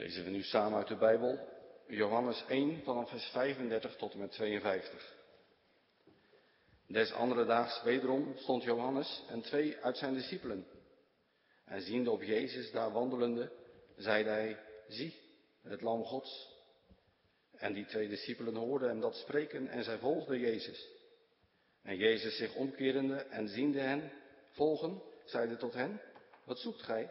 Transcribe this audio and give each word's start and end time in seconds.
Lezen 0.00 0.24
we 0.24 0.30
nu 0.30 0.42
samen 0.42 0.78
uit 0.78 0.88
de 0.88 0.96
Bijbel, 0.96 1.38
Johannes 1.86 2.44
1 2.48 2.82
vanaf 2.82 3.08
vers 3.08 3.24
35 3.24 3.96
tot 3.96 4.12
en 4.12 4.18
met 4.18 4.30
52. 4.30 5.16
Des 6.86 7.12
andere 7.12 7.44
daags 7.44 7.82
wederom 7.82 8.34
stond 8.36 8.62
Johannes 8.62 9.24
en 9.28 9.40
twee 9.40 9.76
uit 9.76 9.96
zijn 9.96 10.14
discipelen. 10.14 10.66
En 11.64 11.82
ziende 11.82 12.10
op 12.10 12.22
Jezus 12.22 12.70
daar 12.70 12.92
wandelende, 12.92 13.52
zeide 13.96 14.30
hij, 14.30 14.58
zie, 14.88 15.14
het 15.62 15.80
lam 15.80 16.04
Gods. 16.04 16.48
En 17.56 17.72
die 17.72 17.86
twee 17.86 18.08
discipelen 18.08 18.54
hoorden 18.54 18.88
hem 18.88 19.00
dat 19.00 19.14
spreken 19.16 19.68
en 19.68 19.84
zij 19.84 19.98
volgden 19.98 20.38
Jezus. 20.38 20.88
En 21.82 21.96
Jezus 21.96 22.36
zich 22.36 22.54
omkerende 22.54 23.16
en 23.16 23.48
ziende 23.48 23.80
hen 23.80 24.12
volgen, 24.50 25.02
zeide 25.24 25.56
tot 25.56 25.74
hen, 25.74 26.00
wat 26.44 26.58
zoekt 26.58 26.82
gij? 26.82 27.10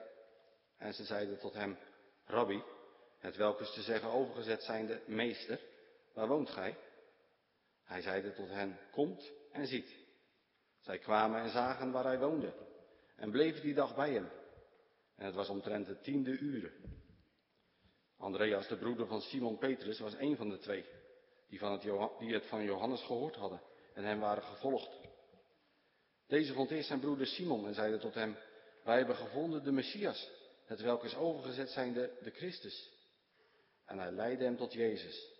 En 0.78 0.94
ze 0.94 1.04
zeiden 1.04 1.40
tot 1.40 1.54
hem, 1.54 1.78
Rabbi, 2.26 2.64
het 3.20 3.36
welk 3.36 3.60
is 3.60 3.74
te 3.74 3.82
zeggen 3.82 4.12
overgezet 4.12 4.64
zijnde, 4.64 5.02
meester, 5.06 5.60
waar 6.14 6.28
woont 6.28 6.50
gij? 6.50 6.78
Hij 7.84 8.02
zeide 8.02 8.34
tot 8.34 8.50
hen, 8.50 8.80
komt 8.92 9.32
en 9.52 9.68
ziet. 9.68 9.96
Zij 10.80 10.98
kwamen 10.98 11.42
en 11.42 11.50
zagen 11.50 11.92
waar 11.92 12.04
hij 12.04 12.20
woonde 12.20 12.54
en 13.16 13.32
bleven 13.32 13.62
die 13.62 13.74
dag 13.74 13.96
bij 13.96 14.14
hem. 14.14 14.30
En 15.16 15.26
het 15.26 15.36
was 15.36 15.50
omtrent 15.50 15.86
de 15.86 16.00
tiende 16.00 16.38
uren. 16.38 16.72
Andreas, 18.18 18.68
de 18.68 18.78
broeder 18.78 19.08
van 19.08 19.22
Simon 19.22 19.58
Petrus, 19.58 20.00
was 20.00 20.14
een 20.14 20.36
van 20.36 20.50
de 20.50 20.58
twee 20.58 20.86
die, 21.50 21.60
van 21.60 21.72
het, 21.72 21.82
die 22.20 22.34
het 22.34 22.46
van 22.46 22.64
Johannes 22.64 23.02
gehoord 23.02 23.36
hadden 23.36 23.62
en 23.94 24.04
hem 24.04 24.20
waren 24.20 24.44
gevolgd. 24.44 24.90
Deze 26.28 26.54
vond 26.54 26.72
eerst 26.72 26.88
zijn 26.88 27.00
broeder 27.00 27.28
Simon 27.28 27.68
en 27.68 27.74
zeide 27.74 27.98
tot 27.98 28.14
hem, 28.14 28.38
wij 28.84 28.98
hebben 28.98 29.16
gevonden 29.16 29.64
de 29.64 29.72
Messias, 29.72 30.30
het 30.66 30.82
welk 30.82 31.04
is 31.04 31.16
overgezet 31.16 31.70
zijnde 31.70 32.12
de 32.24 32.32
Christus. 32.32 32.98
En 33.90 34.00
hij 34.00 34.12
leidde 34.12 34.44
hem 34.44 34.58
tot 34.58 34.74
Jezus. 34.74 35.32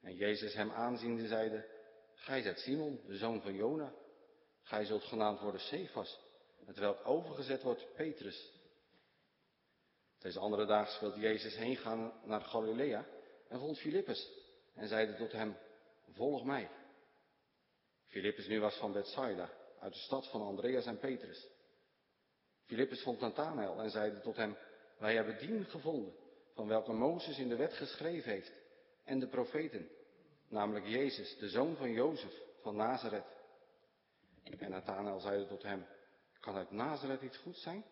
En 0.00 0.14
Jezus 0.14 0.54
hem 0.54 0.70
aanziende 0.70 1.26
zeide, 1.26 1.66
Gij 2.14 2.42
zijt 2.42 2.58
Simon, 2.58 3.00
de 3.06 3.16
zoon 3.16 3.42
van 3.42 3.54
Jona. 3.54 3.94
Gij 4.62 4.84
zult 4.84 5.04
genaamd 5.04 5.40
worden 5.40 5.60
Cephas, 5.60 6.20
het 6.64 6.78
welk 6.78 7.06
overgezet 7.06 7.62
wordt 7.62 7.94
Petrus. 7.94 8.52
Deze 10.18 10.38
andere 10.38 10.66
dag 10.66 11.00
wilde 11.00 11.20
Jezus 11.20 11.56
heen 11.56 11.76
gaan 11.76 12.20
naar 12.24 12.40
Galilea 12.40 13.06
en 13.48 13.58
vond 13.58 13.78
Filippus 13.78 14.30
en 14.74 14.88
zeide 14.88 15.16
tot 15.16 15.32
hem, 15.32 15.56
volg 16.10 16.44
mij. 16.44 16.70
Filippus 18.06 18.46
nu 18.46 18.60
was 18.60 18.76
van 18.76 18.92
Bethsaida, 18.92 19.50
uit 19.80 19.92
de 19.92 19.98
stad 19.98 20.28
van 20.30 20.42
Andreas 20.42 20.86
en 20.86 20.98
Petrus. 20.98 21.48
Filippus 22.64 23.02
vond 23.02 23.20
Nathanael 23.20 23.80
en 23.80 23.90
zeide 23.90 24.20
tot 24.20 24.36
hem, 24.36 24.56
wij 24.98 25.14
hebben 25.14 25.38
dien 25.38 25.64
gevonden, 25.64 26.23
van 26.54 26.68
welke 26.68 26.92
Mozes 26.92 27.38
in 27.38 27.48
de 27.48 27.56
wet 27.56 27.72
geschreven 27.72 28.30
heeft, 28.30 28.52
en 29.04 29.18
de 29.18 29.28
profeten, 29.28 29.88
namelijk 30.48 30.86
Jezus, 30.86 31.36
de 31.38 31.48
zoon 31.48 31.76
van 31.76 31.90
Jozef 31.90 32.42
van 32.60 32.76
Nazareth. 32.76 33.26
En 34.42 34.70
Nathanael 34.70 35.20
zeide 35.20 35.46
tot 35.46 35.62
hem, 35.62 35.86
kan 36.40 36.56
uit 36.56 36.70
Nazareth 36.70 37.22
iets 37.22 37.36
goed 37.36 37.56
zijn? 37.56 37.84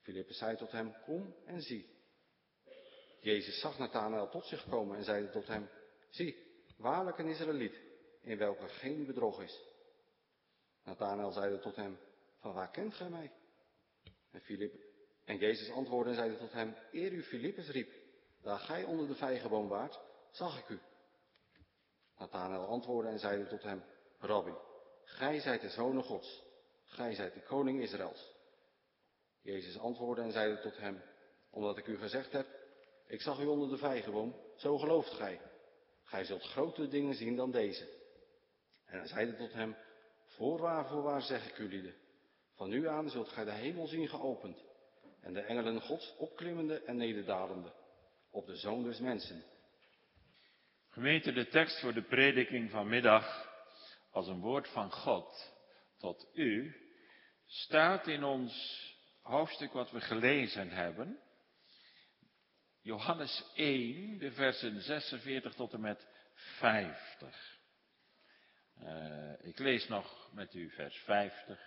Filippus 0.00 0.38
zei 0.38 0.56
tot 0.56 0.72
hem, 0.72 0.94
kom 1.04 1.34
en 1.44 1.62
zie. 1.62 1.92
Jezus 3.20 3.60
zag 3.60 3.78
Nathanael 3.78 4.28
tot 4.28 4.46
zich 4.46 4.68
komen 4.68 4.96
en 4.96 5.04
zeide 5.04 5.30
tot 5.30 5.46
hem, 5.46 5.68
zie, 6.10 6.36
waarlijk 6.76 7.18
een 7.18 7.28
Israëliet, 7.28 7.80
in 8.22 8.38
welke 8.38 8.68
geen 8.68 9.06
bedrog 9.06 9.42
is. 9.42 9.62
Nathanael 10.84 11.30
zeide 11.30 11.58
tot 11.58 11.76
hem, 11.76 11.98
van 12.38 12.52
waar 12.52 12.70
kent 12.70 12.94
gij 12.94 13.08
mij? 13.08 13.32
En, 14.30 14.40
Philippe, 14.40 14.93
en 15.24 15.38
Jezus 15.38 15.70
antwoordde 15.70 16.10
en 16.10 16.16
zeide 16.16 16.36
tot 16.36 16.52
hem, 16.52 16.76
eer 16.92 17.12
u 17.12 17.22
Filippus 17.22 17.68
riep, 17.68 17.92
daar 18.42 18.58
gij 18.58 18.84
onder 18.84 19.06
de 19.06 19.14
vijgenboom 19.14 19.68
waart, 19.68 20.00
zag 20.30 20.58
ik 20.58 20.68
u. 20.68 20.80
Nathanael 22.18 22.66
antwoordde 22.66 23.10
en 23.10 23.18
zeide 23.18 23.46
tot 23.46 23.62
hem, 23.62 23.84
Rabbi, 24.18 24.54
gij 25.04 25.40
zijt 25.40 25.60
de 25.60 25.68
zoon 25.68 26.02
Gods, 26.02 26.42
gij 26.84 27.14
zijt 27.14 27.34
de 27.34 27.42
koning 27.42 27.80
Israëls. 27.80 28.34
Jezus 29.40 29.78
antwoordde 29.78 30.22
en 30.22 30.32
zeide 30.32 30.60
tot 30.60 30.76
hem, 30.76 31.02
omdat 31.50 31.78
ik 31.78 31.86
u 31.86 31.98
gezegd 31.98 32.32
heb, 32.32 32.46
ik 33.06 33.20
zag 33.20 33.40
u 33.40 33.46
onder 33.46 33.68
de 33.68 33.76
vijgenboom, 33.76 34.36
zo 34.56 34.78
gelooft 34.78 35.12
gij. 35.12 35.40
Gij 36.04 36.24
zult 36.24 36.42
grotere 36.42 36.88
dingen 36.88 37.14
zien 37.14 37.36
dan 37.36 37.50
deze. 37.50 37.88
En 38.86 38.98
hij 38.98 39.06
zeide 39.06 39.36
tot 39.36 39.52
hem, 39.52 39.76
voorwaar, 40.24 40.88
voorwaar 40.88 41.22
zeg 41.22 41.48
ik 41.48 41.58
u 41.58 41.68
lieden, 41.68 41.94
van 42.54 42.68
nu 42.68 42.88
aan 42.88 43.10
zult 43.10 43.28
gij 43.28 43.44
de 43.44 43.52
hemel 43.52 43.86
zien 43.86 44.08
geopend 44.08 44.64
en 45.24 45.32
de 45.32 45.40
engelen 45.40 45.80
Gods 45.80 46.14
opklimmende 46.16 46.82
en 46.82 46.96
nederdalende 46.96 47.72
op 48.30 48.46
de 48.46 48.56
zoon 48.56 48.82
des 48.82 48.98
mensen. 48.98 49.44
Gemeente, 50.88 51.32
de 51.32 51.48
tekst 51.48 51.80
voor 51.80 51.92
de 51.92 52.02
prediking 52.02 52.70
vanmiddag 52.70 53.52
als 54.10 54.26
een 54.26 54.40
woord 54.40 54.68
van 54.68 54.90
God 54.90 55.52
tot 55.98 56.28
u 56.34 56.76
staat 57.46 58.06
in 58.06 58.24
ons 58.24 58.82
hoofdstuk 59.20 59.72
wat 59.72 59.90
we 59.90 60.00
gelezen 60.00 60.70
hebben. 60.70 61.18
Johannes 62.80 63.44
1, 63.54 64.18
de 64.18 64.32
versen 64.32 64.80
46 64.80 65.54
tot 65.54 65.72
en 65.72 65.80
met 65.80 66.08
50. 66.34 67.58
Uh, 68.78 69.32
eh, 69.32 69.46
ik 69.46 69.58
lees 69.58 69.88
nog 69.88 70.32
met 70.32 70.54
u 70.54 70.70
vers 70.70 70.98
50. 70.98 71.60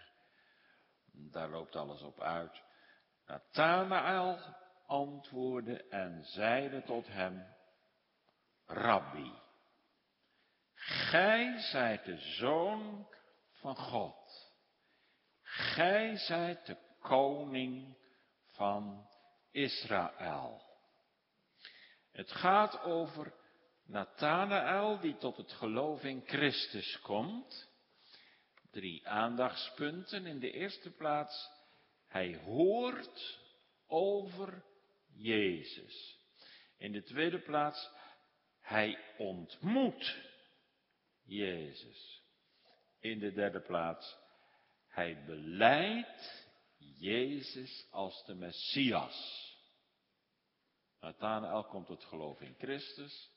Daar 1.12 1.50
loopt 1.50 1.76
alles 1.76 2.02
op 2.02 2.22
uit. 2.22 2.67
Nathanael 3.28 4.40
antwoordde 4.86 5.84
en 5.84 6.26
zeide 6.26 6.84
tot 6.84 7.08
hem, 7.08 7.56
Rabbi, 8.66 9.32
gij 10.74 11.60
zijt 11.60 12.06
de 12.06 12.18
zoon 12.18 13.08
van 13.52 13.76
God. 13.76 14.52
Gij 15.42 16.18
zijt 16.18 16.66
de 16.66 16.78
koning 17.00 17.98
van 18.46 19.08
Israël. 19.52 20.62
Het 22.12 22.32
gaat 22.32 22.82
over 22.82 23.34
Nathanael 23.86 25.00
die 25.00 25.18
tot 25.18 25.38
het 25.38 25.52
geloof 25.52 26.04
in 26.04 26.24
Christus 26.26 27.00
komt. 27.02 27.70
Drie 28.72 29.08
aandachtspunten. 29.08 30.26
In 30.26 30.40
de 30.40 30.52
eerste 30.52 30.92
plaats, 30.92 31.50
hij 32.08 32.36
hoort 32.36 33.40
over 33.88 34.64
Jezus. 35.14 36.20
In 36.78 36.92
de 36.92 37.04
tweede 37.04 37.40
plaats, 37.40 37.90
hij 38.60 39.00
ontmoet 39.18 40.18
Jezus. 41.24 42.24
In 43.00 43.20
de 43.20 43.32
derde 43.32 43.62
plaats, 43.62 44.18
hij 44.88 45.24
beleidt 45.26 46.48
Jezus 46.78 47.88
als 47.92 48.26
de 48.26 48.34
Messias. 48.34 49.46
Nathanael 51.00 51.64
komt 51.64 51.88
tot 51.88 52.04
geloof 52.04 52.42
in 52.42 52.56
Christus. 52.58 53.32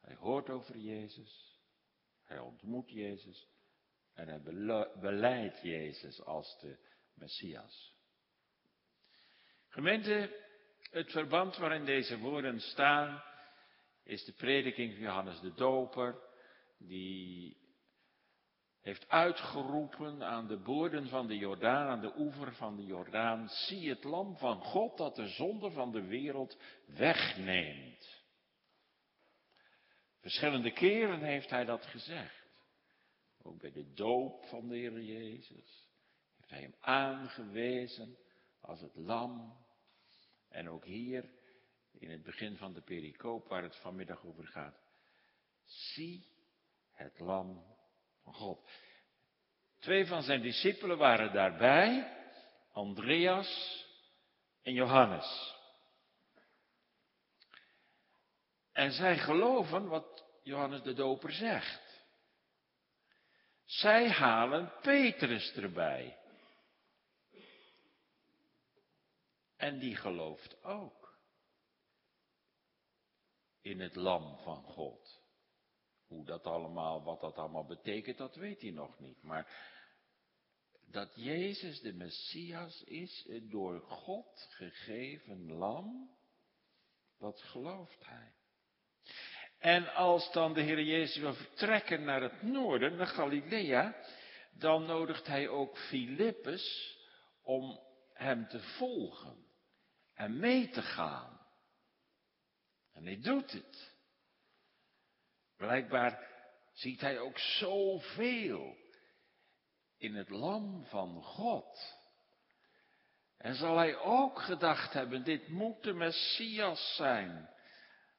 Hij 0.00 0.14
hoort 0.14 0.50
over 0.50 0.76
Jezus. 0.76 1.58
Hij 2.22 2.38
ontmoet 2.38 2.90
Jezus. 2.90 3.48
En 4.12 4.28
hij 4.28 4.42
beleidt 5.00 5.60
Jezus 5.62 6.22
als 6.22 6.58
de 6.60 6.78
Messias. 7.14 7.99
Gemeente, 9.70 10.44
het 10.90 11.10
verband 11.10 11.56
waarin 11.56 11.84
deze 11.84 12.18
woorden 12.18 12.60
staan, 12.60 13.22
is 14.04 14.24
de 14.24 14.32
prediking 14.32 14.92
van 14.92 15.02
Johannes 15.02 15.40
de 15.40 15.52
Doper, 15.54 16.18
die 16.78 17.56
heeft 18.80 19.08
uitgeroepen 19.08 20.22
aan 20.22 20.46
de 20.46 20.56
boorden 20.56 21.08
van 21.08 21.26
de 21.26 21.36
Jordaan, 21.36 21.88
aan 21.88 22.00
de 22.00 22.18
oever 22.18 22.54
van 22.54 22.76
de 22.76 22.84
Jordaan, 22.84 23.48
zie 23.48 23.88
het 23.88 24.04
lam 24.04 24.36
van 24.36 24.60
God 24.60 24.96
dat 24.96 25.16
de 25.16 25.28
zonde 25.28 25.70
van 25.70 25.92
de 25.92 26.02
wereld 26.02 26.58
wegneemt. 26.86 28.24
Verschillende 30.20 30.72
keren 30.72 31.22
heeft 31.22 31.50
hij 31.50 31.64
dat 31.64 31.86
gezegd. 31.86 32.68
Ook 33.42 33.60
bij 33.60 33.72
de 33.72 33.92
doop 33.92 34.44
van 34.44 34.68
de 34.68 34.76
Heer 34.76 35.00
Jezus 35.00 35.88
heeft 36.36 36.50
hij 36.50 36.60
hem 36.60 36.74
aangewezen 36.80 38.18
als 38.60 38.80
het 38.80 38.96
lam. 38.96 39.58
En 40.48 40.68
ook 40.68 40.84
hier 40.84 41.30
in 41.98 42.10
het 42.10 42.22
begin 42.22 42.56
van 42.56 42.72
de 42.72 42.80
pericoop 42.80 43.48
waar 43.48 43.62
het 43.62 43.76
vanmiddag 43.76 44.24
over 44.24 44.46
gaat. 44.46 44.76
Zie 45.64 46.26
het 46.90 47.18
lam 47.18 47.64
van 48.22 48.34
God. 48.34 48.70
Twee 49.78 50.06
van 50.06 50.22
zijn 50.22 50.42
discipelen 50.42 50.98
waren 50.98 51.32
daarbij, 51.32 52.16
Andreas 52.72 53.84
en 54.62 54.72
Johannes. 54.72 55.58
En 58.72 58.92
zij 58.92 59.18
geloven 59.18 59.88
wat 59.88 60.24
Johannes 60.42 60.82
de 60.82 60.92
Doper 60.92 61.32
zegt. 61.32 62.04
Zij 63.64 64.10
halen 64.10 64.72
Petrus 64.80 65.52
erbij. 65.52 66.19
En 69.60 69.78
die 69.78 69.96
gelooft 69.96 70.64
ook. 70.64 71.00
in 73.62 73.80
het 73.80 73.96
lam 73.96 74.36
van 74.36 74.62
God. 74.62 75.22
Hoe 76.06 76.24
dat 76.24 76.44
allemaal, 76.44 77.02
wat 77.02 77.20
dat 77.20 77.36
allemaal 77.36 77.66
betekent, 77.66 78.18
dat 78.18 78.34
weet 78.34 78.60
hij 78.60 78.70
nog 78.70 78.98
niet. 78.98 79.22
Maar 79.22 79.46
dat 80.86 81.12
Jezus 81.14 81.80
de 81.80 81.92
Messias 81.92 82.82
is, 82.82 83.24
het 83.28 83.50
door 83.50 83.80
God 83.80 84.46
gegeven 84.50 85.52
lam, 85.52 86.16
dat 87.18 87.42
gelooft 87.42 88.06
hij. 88.06 88.32
En 89.58 89.94
als 89.94 90.32
dan 90.32 90.54
de 90.54 90.60
Heer 90.60 90.82
Jezus 90.82 91.16
wil 91.16 91.34
vertrekken 91.34 92.04
naar 92.04 92.22
het 92.22 92.42
noorden, 92.42 92.96
naar 92.96 93.06
Galilea, 93.06 94.04
dan 94.52 94.86
nodigt 94.86 95.26
hij 95.26 95.48
ook 95.48 95.78
Filippus 95.78 96.96
om 97.42 97.80
hem 98.12 98.48
te 98.48 98.60
volgen 98.60 99.49
en 100.20 100.38
mee 100.38 100.68
te 100.68 100.82
gaan. 100.82 101.40
En 102.92 103.04
hij 103.04 103.20
doet 103.20 103.52
het. 103.52 103.94
Blijkbaar 105.56 106.28
ziet 106.72 107.00
hij 107.00 107.18
ook 107.18 107.38
zoveel 107.38 108.76
in 109.98 110.14
het 110.14 110.28
lam 110.28 110.84
van 110.84 111.22
God. 111.22 111.98
En 113.36 113.54
zal 113.54 113.76
hij 113.76 113.96
ook 113.96 114.40
gedacht 114.40 114.92
hebben, 114.92 115.24
dit 115.24 115.48
moet 115.48 115.82
de 115.82 115.92
Messias 115.92 116.94
zijn. 116.96 117.50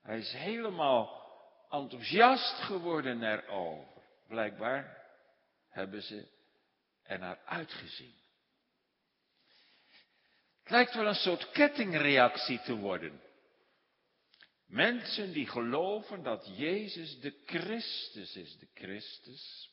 Hij 0.01 0.19
is 0.19 0.31
helemaal 0.31 1.29
enthousiast 1.69 2.55
geworden 2.55 3.23
erover. 3.23 4.03
Blijkbaar 4.27 5.07
hebben 5.69 6.01
ze 6.01 6.31
er 7.03 7.19
naar 7.19 7.39
uitgezien. 7.45 8.20
Het 10.61 10.71
lijkt 10.71 10.93
wel 10.93 11.07
een 11.07 11.15
soort 11.15 11.51
kettingreactie 11.51 12.61
te 12.61 12.75
worden. 12.75 13.21
Mensen 14.65 15.31
die 15.31 15.47
geloven 15.47 16.23
dat 16.23 16.51
Jezus 16.55 17.19
de 17.19 17.41
Christus 17.45 18.35
is. 18.35 18.57
De 18.57 18.67
Christus 18.73 19.71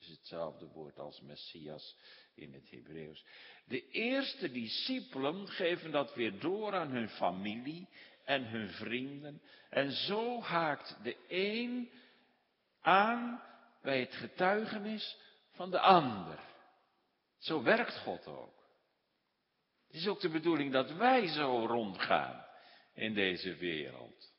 is 0.00 0.08
hetzelfde 0.08 0.66
woord 0.66 0.98
als 0.98 1.20
Messias 1.20 1.96
in 2.34 2.52
het 2.52 2.70
Hebreeuws. 2.70 3.24
De 3.64 3.88
eerste 3.88 4.50
discipelen 4.50 5.48
geven 5.48 5.90
dat 5.90 6.14
weer 6.14 6.40
door 6.40 6.74
aan 6.74 6.90
hun 6.90 7.08
familie 7.08 7.88
en 8.24 8.44
hun 8.44 8.70
vrienden. 8.70 9.42
En 9.70 9.92
zo 9.92 10.40
haakt 10.40 10.96
de 11.02 11.16
een 11.28 11.90
aan 12.80 13.42
bij 13.82 14.00
het 14.00 14.14
getuigenis 14.14 15.16
van 15.50 15.70
de 15.70 15.80
ander. 15.80 16.38
Zo 17.38 17.62
werkt 17.62 17.98
God 17.98 18.26
ook. 18.26 18.53
Het 19.94 20.02
is 20.02 20.08
ook 20.08 20.20
de 20.20 20.28
bedoeling 20.28 20.72
dat 20.72 20.92
wij 20.92 21.26
zo 21.26 21.66
rondgaan 21.66 22.44
in 22.94 23.14
deze 23.14 23.54
wereld. 23.54 24.32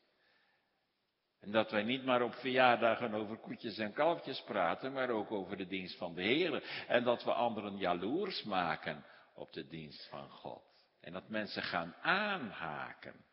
En 1.39 1.51
dat 1.51 1.71
wij 1.71 1.83
niet 1.83 2.05
maar 2.05 2.21
op 2.21 2.33
verjaardagen 2.33 3.13
over 3.13 3.37
koetjes 3.37 3.77
en 3.77 3.93
kalfjes 3.93 4.41
praten, 4.41 4.93
maar 4.93 5.09
ook 5.09 5.31
over 5.31 5.57
de 5.57 5.67
dienst 5.67 5.97
van 5.97 6.13
de 6.13 6.21
Heer. 6.21 6.85
En 6.87 7.03
dat 7.03 7.23
we 7.23 7.33
anderen 7.33 7.77
jaloers 7.77 8.43
maken 8.43 9.05
op 9.33 9.53
de 9.53 9.67
dienst 9.67 10.07
van 10.09 10.29
God. 10.29 10.63
En 11.01 11.13
dat 11.13 11.29
mensen 11.29 11.63
gaan 11.63 11.95
aanhaken. 12.01 13.25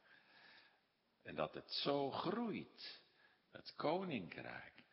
En 1.22 1.34
dat 1.34 1.54
het 1.54 1.72
zo 1.72 2.10
groeit, 2.10 3.02
het 3.52 3.74
koninkrijk. 3.76 4.84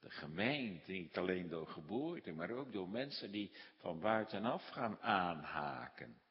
De 0.00 0.10
gemeente, 0.10 0.92
niet 0.92 1.18
alleen 1.18 1.48
door 1.48 1.66
geboorte, 1.66 2.32
maar 2.32 2.50
ook 2.50 2.72
door 2.72 2.88
mensen 2.88 3.30
die 3.30 3.56
van 3.78 4.00
buitenaf 4.00 4.68
gaan 4.68 5.00
aanhaken. 5.00 6.26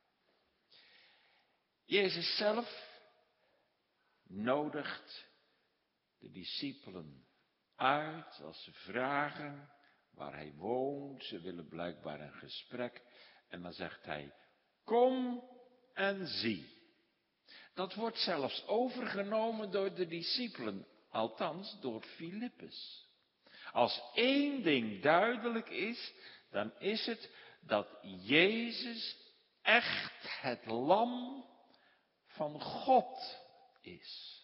Jezus 1.87 2.37
zelf 2.37 2.99
nodigt 4.23 5.29
de 6.19 6.31
discipelen 6.31 7.27
uit 7.75 8.41
als 8.41 8.63
ze 8.63 8.71
vragen 8.71 9.69
waar 10.11 10.33
hij 10.33 10.53
woont. 10.55 11.23
Ze 11.23 11.41
willen 11.41 11.67
blijkbaar 11.67 12.19
een 12.19 12.33
gesprek. 12.33 13.01
En 13.49 13.61
dan 13.61 13.73
zegt 13.73 14.05
hij, 14.05 14.33
kom 14.83 15.43
en 15.93 16.27
zie. 16.27 16.75
Dat 17.73 17.93
wordt 17.93 18.17
zelfs 18.17 18.65
overgenomen 18.65 19.71
door 19.71 19.93
de 19.93 20.07
discipelen, 20.07 20.87
althans 21.09 21.79
door 21.81 22.01
Filippus. 22.01 23.07
Als 23.71 24.01
één 24.13 24.63
ding 24.63 25.01
duidelijk 25.01 25.69
is, 25.69 26.13
dan 26.49 26.79
is 26.79 27.05
het 27.05 27.31
dat 27.61 27.87
Jezus 28.01 29.17
echt 29.61 30.41
het 30.41 30.65
lam 30.65 31.45
van 32.37 32.61
God 32.61 33.39
is. 33.81 34.41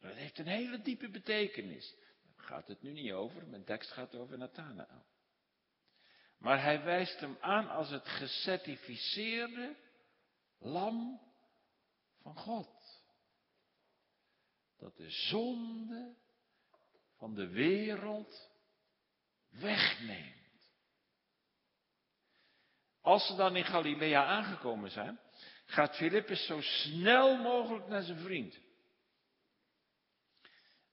Dat 0.00 0.14
heeft 0.14 0.38
een 0.38 0.46
hele 0.46 0.80
diepe 0.80 1.08
betekenis. 1.08 1.94
Daar 2.36 2.46
gaat 2.46 2.68
het 2.68 2.82
nu 2.82 2.92
niet 2.92 3.12
over, 3.12 3.46
mijn 3.46 3.64
tekst 3.64 3.90
gaat 3.90 4.14
over 4.14 4.38
Nathanael. 4.38 5.04
Maar 6.38 6.62
hij 6.62 6.82
wijst 6.82 7.20
hem 7.20 7.36
aan 7.40 7.68
als 7.68 7.90
het 7.90 8.08
gecertificeerde 8.08 9.76
lam 10.58 11.20
van 12.22 12.36
God. 12.36 13.02
Dat 14.78 14.96
de 14.96 15.10
zonde 15.10 16.16
van 17.16 17.34
de 17.34 17.48
wereld 17.48 18.50
wegneemt. 19.48 20.34
Als 23.00 23.26
ze 23.26 23.34
dan 23.34 23.56
in 23.56 23.64
Galilea 23.64 24.24
aangekomen 24.24 24.90
zijn, 24.90 25.20
gaat 25.66 25.96
Filippus 25.96 26.46
zo 26.46 26.60
snel 26.60 27.36
mogelijk 27.36 27.86
naar 27.86 28.02
zijn 28.02 28.18
vriend. 28.18 28.58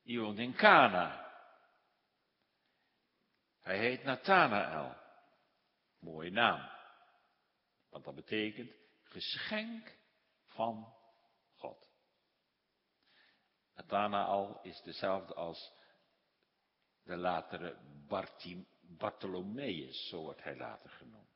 Die 0.04 0.20
woont 0.20 0.38
in 0.38 0.56
Cana. 0.56 1.31
Hij 3.60 3.78
heet 3.78 4.04
Nathanael. 4.04 4.96
Mooie 6.00 6.31
naam. 6.31 6.70
Want 7.90 8.04
dat 8.06 8.16
betekent 8.16 8.72
geschenk 9.04 9.98
van 10.44 10.94
God. 11.56 11.92
Nathanael 13.75 14.60
is 14.64 14.81
dezelfde 14.81 15.34
als 15.34 15.74
de 17.04 17.16
latere 17.16 17.78
Bartim, 18.08 18.68
Bartholomeus, 18.81 20.08
zo 20.08 20.22
wordt 20.22 20.44
hij 20.44 20.56
later 20.58 20.90
genoemd. 20.90 21.33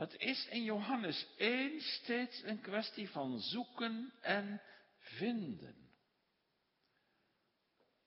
Het 0.00 0.16
is 0.18 0.46
in 0.46 0.62
Johannes 0.62 1.26
1 1.36 1.80
steeds 1.80 2.42
een 2.42 2.60
kwestie 2.60 3.10
van 3.10 3.40
zoeken 3.40 4.12
en 4.20 4.62
vinden. 4.98 5.90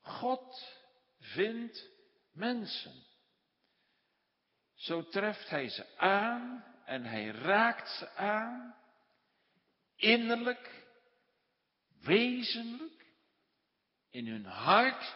God 0.01 0.77
vindt 1.19 1.89
mensen. 2.31 3.05
Zo 4.73 5.07
treft 5.07 5.49
hij 5.49 5.69
ze 5.69 5.97
aan 5.97 6.65
en 6.85 7.03
hij 7.03 7.27
raakt 7.27 7.89
ze 7.89 8.09
aan, 8.09 8.75
innerlijk, 9.95 10.85
wezenlijk, 12.01 13.05
in 14.09 14.27
hun 14.27 14.45
hart. 14.45 15.15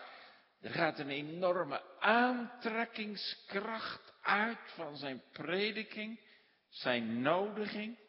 Er 0.62 0.72
gaat 0.72 1.00
een 1.00 1.10
enorme 1.10 2.00
aantrekkingskracht 2.00 4.14
uit 4.22 4.72
van 4.76 4.98
zijn 4.98 5.24
prediking, 5.32 6.26
zijn 6.70 7.22
nodiging. 7.22 8.00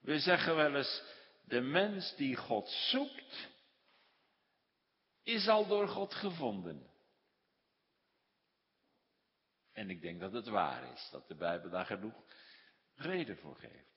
We 0.00 0.18
zeggen 0.18 0.56
wel 0.56 0.74
eens, 0.74 1.02
de 1.44 1.60
mens 1.60 2.16
die 2.16 2.36
God 2.36 2.68
zoekt, 2.68 3.48
is 5.22 5.48
al 5.48 5.66
door 5.66 5.88
God 5.88 6.14
gevonden. 6.14 6.90
En 9.72 9.90
ik 9.90 10.00
denk 10.00 10.20
dat 10.20 10.32
het 10.32 10.46
waar 10.46 10.92
is, 10.92 11.08
dat 11.10 11.28
de 11.28 11.34
Bijbel 11.34 11.70
daar 11.70 11.86
genoeg 11.86 12.24
reden 12.94 13.36
voor 13.36 13.56
geeft. 13.56 13.90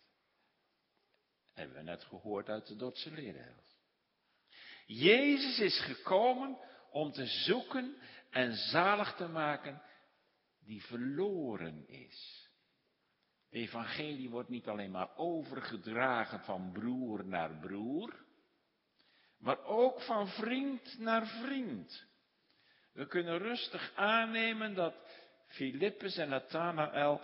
Hebben 1.53 1.75
we 1.75 1.83
net 1.83 2.03
gehoord 2.03 2.49
uit 2.49 2.67
de 2.67 2.75
Dordtse 2.75 3.11
leraars. 3.11 3.75
Jezus 4.85 5.59
is 5.59 5.79
gekomen 5.79 6.57
om 6.91 7.11
te 7.11 7.25
zoeken 7.25 7.97
en 8.29 8.55
zalig 8.55 9.15
te 9.15 9.27
maken 9.27 9.81
die 10.59 10.83
verloren 10.83 11.87
is. 11.87 12.44
Evangelie 13.55 14.29
wordt 14.29 14.49
niet 14.49 14.67
alleen 14.67 14.91
maar 14.91 15.09
overgedragen 15.15 16.39
van 16.39 16.71
broer 16.71 17.25
naar 17.25 17.57
broer, 17.59 18.25
maar 19.37 19.63
ook 19.63 20.01
van 20.01 20.27
vriend 20.27 20.99
naar 20.99 21.27
vriend. 21.27 22.05
We 22.93 23.07
kunnen 23.07 23.37
rustig 23.37 23.91
aannemen 23.95 24.73
dat 24.73 24.95
Filippus 25.47 26.17
en 26.17 26.29
Nathanael 26.29 27.21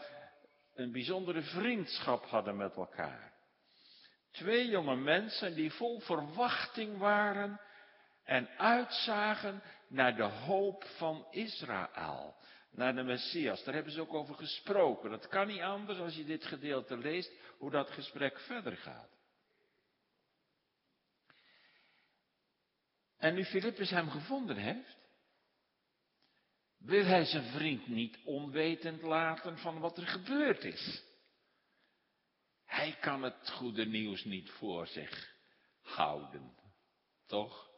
een 0.74 0.92
bijzondere 0.92 1.42
vriendschap 1.42 2.26
hadden 2.26 2.58
met 2.58 2.76
elkaar. 2.76 3.34
Twee 4.32 4.68
jonge 4.68 4.96
mensen 4.96 5.56
die 5.56 5.72
vol 5.72 6.00
verwachting 6.00 6.98
waren 6.98 7.62
en 8.24 8.50
uitzagen 8.58 9.62
naar 9.88 10.16
de 10.16 10.24
hoop 10.24 10.84
van 10.98 11.28
Israël, 11.32 12.36
naar 12.72 12.96
de 12.96 13.04
Messias. 13.04 13.64
Daar 13.64 13.74
hebben 13.74 13.94
ze 13.94 14.02
ook 14.02 14.14
over 14.14 14.36
gesproken. 14.36 15.10
Dat 15.10 15.28
kan 15.28 15.48
niet 15.48 15.62
anders 15.62 16.00
als 16.00 16.16
je 16.16 16.26
dit 16.26 16.46
gedeelte 16.46 16.98
leest, 16.98 17.32
hoe 17.58 17.72
dat 17.72 17.90
gesprek 17.90 18.40
verder 18.40 18.78
gaat. 18.78 19.10
En 23.18 23.34
nu 23.34 23.46
Filippus 23.46 23.90
hem 23.90 24.10
gevonden 24.10 24.58
heeft, 24.58 24.98
wil 26.78 27.06
hij 27.06 27.26
zijn 27.26 27.52
vriend 27.52 27.88
niet 27.88 28.18
onwetend 28.24 29.02
laten 29.02 29.58
van 29.58 29.80
wat 29.80 29.98
er 29.98 30.08
gebeurd 30.08 30.64
is. 30.64 31.04
Hij 32.66 32.98
kan 33.02 33.24
het 33.24 33.50
goede 33.50 33.86
nieuws 33.86 34.24
niet 34.24 34.50
voor 34.50 34.88
zich 34.88 35.36
houden. 35.82 36.56
Toch? 37.28 37.71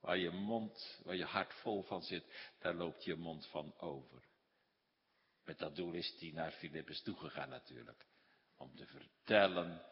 Waar 0.00 0.18
je 0.18 0.30
mond, 0.30 1.00
waar 1.04 1.16
je 1.16 1.24
hart 1.24 1.54
vol 1.54 1.82
van 1.82 2.02
zit, 2.02 2.52
daar 2.58 2.74
loopt 2.74 3.04
je 3.04 3.16
mond 3.16 3.46
van 3.46 3.78
over. 3.78 4.28
Met 5.44 5.58
dat 5.58 5.76
doel 5.76 5.92
is 5.92 6.16
hij 6.18 6.30
naar 6.30 6.52
Filippus 6.52 7.02
toegegaan 7.02 7.48
natuurlijk. 7.48 8.06
Om 8.56 8.76
te 8.76 8.86
vertellen 8.86 9.82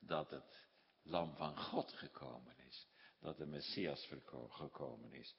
dat 0.00 0.30
het 0.30 0.68
lam 1.02 1.36
van 1.36 1.58
God 1.58 1.92
gekomen 1.92 2.58
is. 2.58 2.86
Dat 3.20 3.36
de 3.36 3.46
Messias 3.46 4.08
gekomen 4.48 5.12
is. 5.12 5.34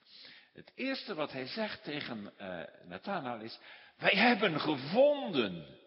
Het 0.54 0.72
eerste 0.76 1.14
wat 1.14 1.32
hij 1.32 1.46
zegt 1.46 1.84
tegen 1.84 2.34
uh, 2.38 2.88
Nathanael 2.88 3.42
is, 3.42 3.60
wij 3.98 4.16
hebben 4.16 4.60
gevonden. 4.60 5.78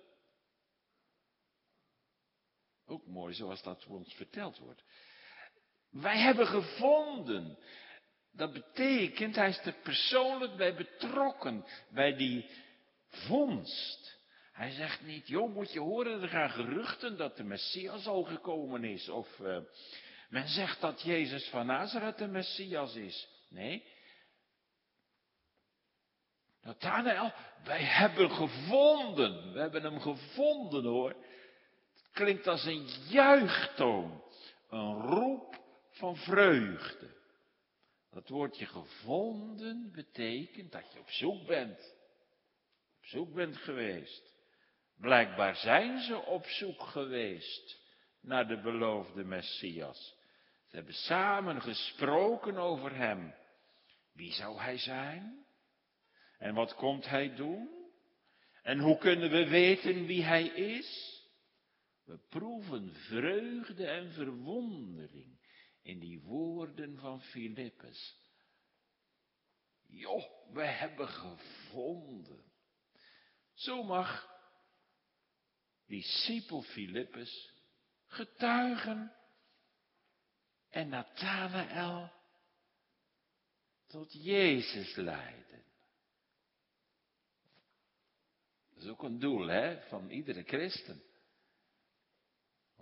Ook 2.86 3.06
mooi 3.06 3.34
zoals 3.34 3.62
dat 3.62 3.86
ons 3.86 4.14
verteld 4.14 4.58
wordt. 4.58 4.84
Wij 5.90 6.18
hebben 6.18 6.46
gevonden. 6.46 7.58
Dat 8.32 8.52
betekent, 8.52 9.36
hij 9.36 9.48
is 9.48 9.58
er 9.64 9.74
persoonlijk 9.82 10.56
bij 10.56 10.74
betrokken, 10.74 11.64
bij 11.90 12.16
die 12.16 12.50
vondst. 13.08 14.20
Hij 14.52 14.70
zegt 14.70 15.02
niet, 15.02 15.28
joh, 15.28 15.54
moet 15.54 15.72
je 15.72 15.80
horen, 15.80 16.22
er 16.22 16.28
gaan 16.28 16.50
geruchten 16.50 17.16
dat 17.16 17.36
de 17.36 17.44
Messias 17.44 18.06
al 18.06 18.22
gekomen 18.22 18.84
is. 18.84 19.08
Of 19.08 19.38
uh, 19.38 19.58
men 20.28 20.48
zegt 20.48 20.80
dat 20.80 21.02
Jezus 21.02 21.48
van 21.48 21.66
Nazareth 21.66 22.18
de 22.18 22.26
Messias 22.26 22.94
is. 22.94 23.28
Nee. 23.48 23.84
Nathanael, 26.62 27.32
wij 27.64 27.82
hebben 27.82 28.30
gevonden. 28.30 29.52
We 29.52 29.60
hebben 29.60 29.82
hem 29.82 30.00
gevonden 30.00 30.84
hoor. 30.84 31.10
Het 31.94 32.10
klinkt 32.12 32.46
als 32.46 32.64
een 32.64 32.88
juichtoon. 33.08 34.22
Een 34.68 35.00
roep 35.00 35.60
van 35.90 36.16
vreugde. 36.16 37.21
Dat 38.12 38.28
woordje 38.28 38.66
gevonden 38.66 39.92
betekent 39.92 40.72
dat 40.72 40.92
je 40.92 40.98
op 40.98 41.10
zoek 41.10 41.46
bent. 41.46 41.94
Op 42.98 43.04
zoek 43.04 43.34
bent 43.34 43.56
geweest. 43.56 44.34
Blijkbaar 44.96 45.56
zijn 45.56 46.00
ze 46.00 46.16
op 46.16 46.46
zoek 46.46 46.82
geweest 46.82 47.80
naar 48.20 48.48
de 48.48 48.60
beloofde 48.60 49.24
Messias. 49.24 50.16
Ze 50.66 50.76
hebben 50.76 50.94
samen 50.94 51.62
gesproken 51.62 52.56
over 52.56 52.96
hem. 52.96 53.34
Wie 54.12 54.32
zou 54.32 54.60
hij 54.60 54.78
zijn? 54.78 55.46
En 56.38 56.54
wat 56.54 56.74
komt 56.74 57.08
hij 57.08 57.34
doen? 57.34 57.70
En 58.62 58.78
hoe 58.78 58.98
kunnen 58.98 59.30
we 59.30 59.48
weten 59.48 60.06
wie 60.06 60.22
hij 60.22 60.44
is? 60.46 61.20
We 62.04 62.18
proeven 62.28 62.94
vreugde 62.94 63.86
en 63.86 64.12
verwondering 64.12 65.40
in 65.82 65.98
die 65.98 66.20
woorden 66.20 66.98
van 66.98 67.22
Filippus. 67.22 68.16
Joh, 69.86 70.52
we 70.52 70.64
hebben 70.64 71.08
gevonden. 71.08 72.52
Zo 73.54 73.82
mag 73.82 74.30
discipel 75.86 76.62
Filippus 76.62 77.52
getuigen 78.06 79.16
en 80.68 80.88
Nathanael 80.88 82.12
tot 83.86 84.12
Jezus 84.12 84.94
leiden. 84.94 85.64
Dat 88.74 88.82
is 88.82 88.88
ook 88.88 89.02
een 89.02 89.18
doel 89.18 89.46
hè, 89.46 89.80
van 89.88 90.10
iedere 90.10 90.42
christen. 90.42 91.02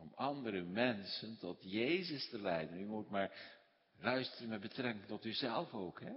Om 0.00 0.12
andere 0.14 0.62
mensen 0.62 1.38
tot 1.38 1.58
Jezus 1.62 2.28
te 2.28 2.40
leiden. 2.40 2.80
U 2.80 2.84
moet 2.84 3.10
maar 3.10 3.58
luisteren 3.98 4.48
met 4.48 4.60
betrekking 4.60 5.06
tot 5.06 5.24
uzelf 5.24 5.74
ook. 5.74 6.00
Hè? 6.00 6.12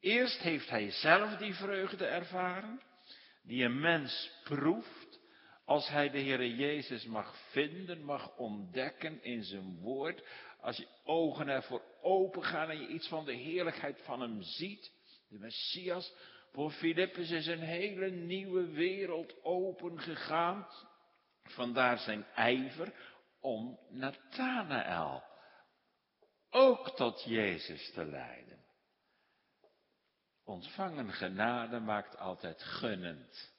Eerst 0.00 0.38
heeft 0.38 0.68
hij 0.68 0.90
zelf 0.90 1.36
die 1.36 1.54
vreugde 1.54 2.06
ervaren, 2.06 2.80
die 3.42 3.64
een 3.64 3.80
mens 3.80 4.30
proeft 4.44 5.20
als 5.64 5.88
hij 5.88 6.10
de 6.10 6.18
Heer 6.18 6.46
Jezus 6.46 7.04
mag 7.04 7.50
vinden, 7.50 8.04
mag 8.04 8.36
ontdekken 8.36 9.22
in 9.22 9.44
zijn 9.44 9.78
woord. 9.80 10.22
Als 10.60 10.76
je 10.76 10.86
ogen 11.04 11.48
ervoor 11.48 11.82
open 12.00 12.44
gaan 12.44 12.70
en 12.70 12.80
je 12.80 12.88
iets 12.88 13.08
van 13.08 13.24
de 13.24 13.32
heerlijkheid 13.32 14.00
van 14.02 14.20
hem 14.20 14.42
ziet. 14.42 14.92
De 15.28 15.38
Messias. 15.38 16.14
Voor 16.52 16.70
Filippus 16.70 17.30
is 17.30 17.46
een 17.46 17.60
hele 17.60 18.10
nieuwe 18.10 18.70
wereld 18.70 19.44
open 19.44 20.00
gegaan. 20.00 20.66
Vandaar 21.54 21.98
zijn 21.98 22.26
ijver 22.34 22.92
om 23.40 23.78
Nathanael 23.88 25.24
ook 26.50 26.96
tot 26.96 27.24
Jezus 27.24 27.92
te 27.92 28.04
leiden. 28.04 28.64
Ontvangen 30.44 31.12
genade 31.12 31.80
maakt 31.80 32.18
altijd 32.18 32.62
gunnend. 32.62 33.52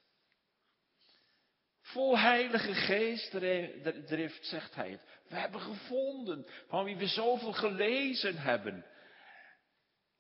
Vol 1.82 2.20
heilige 2.20 2.74
geestdrift 2.74 4.46
zegt 4.46 4.76
hij. 4.76 5.00
We 5.28 5.36
hebben 5.36 5.62
gevonden 5.62 6.46
van 6.68 6.84
wie 6.84 6.96
we 6.96 7.08
zoveel 7.08 7.54
gelezen 7.54 8.38
hebben. 8.38 8.86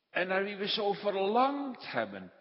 En 0.09 0.27
naar 0.27 0.43
wie 0.43 0.57
we 0.57 0.67
zo 0.67 0.93
verlangd 0.93 1.91
hebben. 1.91 2.33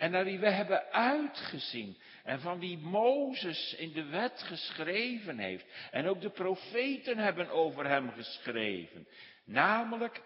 En 0.00 0.10
naar 0.10 0.24
wie 0.24 0.38
we 0.38 0.50
hebben 0.50 0.92
uitgezien. 0.92 1.98
En 2.24 2.40
van 2.40 2.58
wie 2.58 2.78
Mozes 2.78 3.74
in 3.74 3.92
de 3.92 4.04
wet 4.04 4.42
geschreven 4.42 5.38
heeft. 5.38 5.66
En 5.90 6.06
ook 6.06 6.20
de 6.20 6.30
profeten 6.30 7.18
hebben 7.18 7.50
over 7.50 7.86
hem 7.86 8.10
geschreven. 8.10 9.08
Namelijk 9.44 10.22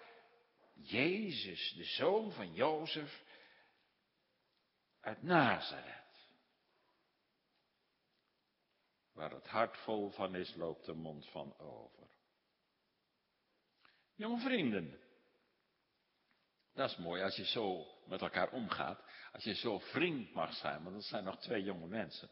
Jezus, 0.74 1.74
de 1.76 1.84
zoon 1.84 2.32
van 2.32 2.52
Jozef 2.52 3.24
uit 5.00 5.22
Nazareth. 5.22 6.28
Waar 9.12 9.30
het 9.30 9.48
hart 9.48 9.76
vol 9.76 10.10
van 10.10 10.34
is, 10.34 10.54
loopt 10.54 10.86
de 10.86 10.94
mond 10.94 11.28
van 11.28 11.58
over. 11.58 12.08
Jonge 14.14 14.40
vrienden, 14.40 15.00
dat 16.74 16.90
is 16.90 16.96
mooi 16.96 17.22
als 17.22 17.36
je 17.36 17.44
zo 17.44 17.86
met 18.06 18.20
elkaar 18.20 18.50
omgaat. 18.50 19.03
Als 19.34 19.44
je 19.44 19.54
zo 19.54 19.78
vriend 19.78 20.32
mag 20.32 20.54
zijn, 20.54 20.82
want 20.82 20.94
dat 20.94 21.04
zijn 21.04 21.24
nog 21.24 21.40
twee 21.40 21.62
jonge 21.62 21.86
mensen. 21.86 22.30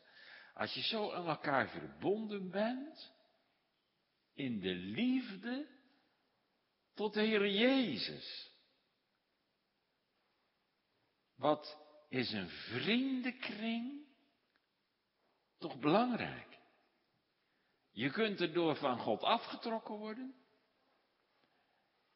Als 0.54 0.74
je 0.74 0.82
zo 0.82 1.12
aan 1.12 1.26
elkaar 1.26 1.68
verbonden 1.68 2.50
bent, 2.50 3.12
in 4.34 4.60
de 4.60 4.74
liefde 4.74 5.66
tot 6.94 7.14
de 7.14 7.20
Heer 7.20 7.48
Jezus. 7.48 8.50
Wat 11.34 11.78
is 12.08 12.32
een 12.32 12.48
vriendenkring 12.48 14.06
toch 15.58 15.78
belangrijk? 15.78 16.58
Je 17.90 18.10
kunt 18.10 18.40
er 18.40 18.52
door 18.52 18.76
van 18.76 18.98
God 18.98 19.22
afgetrokken 19.22 19.94
worden. 19.94 20.34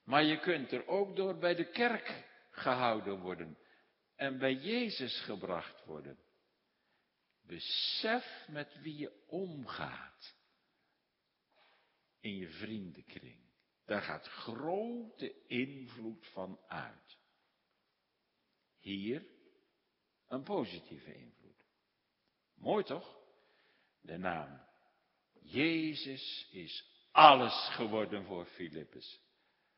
Maar 0.05 0.23
je 0.23 0.38
kunt 0.38 0.73
er 0.73 0.87
ook 0.87 1.16
door 1.16 1.38
bij 1.38 1.55
de 1.55 1.71
kerk 1.71 2.25
gehouden 2.50 3.21
worden. 3.21 3.59
En 4.16 4.38
bij 4.38 4.54
Jezus 4.54 5.20
gebracht 5.20 5.85
worden. 5.85 6.18
Besef 7.42 8.46
met 8.49 8.80
wie 8.80 8.96
je 8.96 9.25
omgaat. 9.26 10.35
In 12.20 12.37
je 12.37 12.50
vriendenkring. 12.50 13.44
Daar 13.85 14.02
gaat 14.02 14.26
grote 14.26 15.46
invloed 15.46 16.26
van 16.26 16.61
uit. 16.68 17.18
Hier 18.78 19.26
een 20.26 20.42
positieve 20.42 21.14
invloed. 21.14 21.64
Mooi 22.54 22.85
toch? 22.85 23.18
De 24.00 24.16
naam 24.16 24.66
Jezus 25.46 26.49
is 26.50 26.85
alles 27.11 27.68
geworden 27.68 28.25
voor 28.25 28.46
Filippus. 28.46 29.20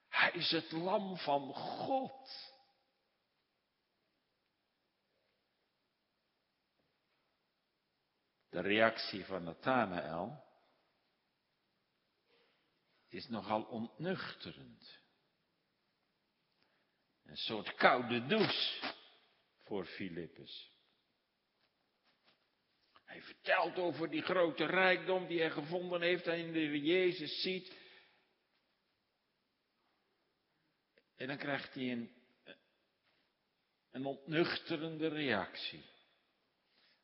Hij 0.08 0.30
is 0.30 0.50
het 0.50 0.72
lam 0.72 1.16
van 1.16 1.54
God. 1.54 2.47
De 8.58 8.64
reactie 8.64 9.24
van 9.24 9.44
Nathanael 9.44 10.44
is 13.08 13.28
nogal 13.28 13.62
ontnuchterend. 13.62 14.98
Een 17.24 17.36
soort 17.36 17.74
koude 17.74 18.26
douche 18.26 18.94
voor 19.58 19.84
Filippus. 19.84 20.72
Hij 23.04 23.22
vertelt 23.22 23.76
over 23.76 24.10
die 24.10 24.22
grote 24.22 24.64
rijkdom 24.64 25.26
die 25.26 25.40
hij 25.40 25.50
gevonden 25.50 26.02
heeft 26.02 26.26
en 26.26 26.52
de 26.52 26.80
Jezus 26.80 27.42
ziet. 27.42 27.76
En 31.16 31.26
dan 31.26 31.38
krijgt 31.38 31.74
hij 31.74 31.92
een, 31.92 32.10
een 33.90 34.04
ontnuchterende 34.04 35.08
reactie. 35.08 35.96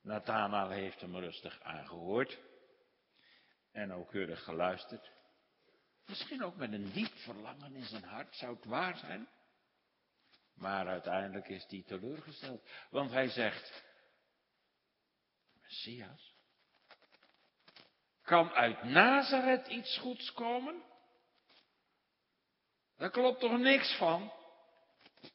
Nathanael 0.05 0.71
heeft 0.71 1.01
hem 1.01 1.17
rustig 1.17 1.61
aangehoord 1.61 2.39
en 3.73 3.89
nauwkeurig 3.89 4.45
geluisterd. 4.45 5.11
Misschien 6.07 6.45
ook 6.45 6.57
met 6.57 6.73
een 6.73 6.93
diep 6.93 7.13
verlangen 7.15 7.75
in 7.75 7.85
zijn 7.85 8.05
hart, 8.05 8.37
zou 8.37 8.57
het 8.57 8.65
waar 8.65 8.97
zijn? 8.97 9.29
Maar 10.55 10.87
uiteindelijk 10.87 11.49
is 11.49 11.67
hij 11.69 11.83
teleurgesteld, 11.87 12.69
want 12.91 13.11
hij 13.11 13.29
zegt, 13.29 13.85
Messias, 15.63 16.35
kan 18.23 18.51
uit 18.51 18.83
Nazareth 18.83 19.67
iets 19.67 19.99
goeds 19.99 20.33
komen? 20.33 20.83
Daar 22.97 23.11
klopt 23.11 23.41
toch 23.41 23.59
niks 23.59 23.97
van? 23.97 24.33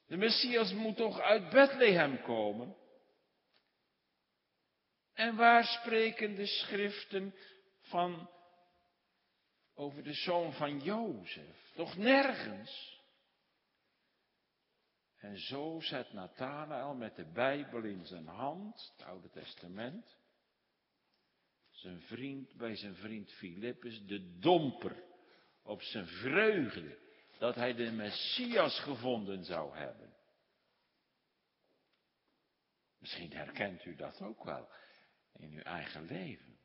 De 0.06 0.18
Messias 0.18 0.74
moet 0.74 0.96
toch 0.96 1.20
uit 1.20 1.50
Bethlehem 1.50 2.22
komen? 2.22 2.76
En 5.20 5.36
waar 5.36 5.64
spreken 5.64 6.36
de 6.36 6.46
schriften 6.46 7.36
van 7.82 8.30
over 9.74 10.04
de 10.04 10.14
zoon 10.14 10.54
van 10.54 10.80
Jozef? 10.80 11.72
Toch 11.76 11.98
nergens? 11.98 13.02
En 15.18 15.38
zo 15.38 15.80
zet 15.80 16.14
Nathanael 16.14 16.96
met 16.96 17.16
de 17.16 17.32
Bijbel 17.32 17.84
in 17.84 18.06
zijn 18.06 18.28
hand, 18.28 18.94
het 18.96 19.08
Oude 19.08 19.30
Testament, 19.30 20.18
zijn 21.72 22.02
vriend 22.02 22.54
bij 22.54 22.76
zijn 22.76 22.96
vriend 22.96 23.32
Filippus 23.32 24.06
de 24.06 24.38
domper 24.38 25.04
op 25.64 25.82
zijn 25.82 26.08
vreugde 26.08 27.00
dat 27.38 27.56
hij 27.56 27.74
de 27.74 27.92
Messias 27.92 28.80
gevonden 28.80 29.44
zou 29.44 29.78
hebben. 29.78 30.14
Misschien 33.00 33.34
herkent 33.34 33.86
u 33.86 33.96
dat 33.96 34.22
ook 34.22 34.44
wel 34.44 34.70
in 35.34 35.52
uw 35.52 35.62
eigen 35.62 36.06
leven. 36.06 36.58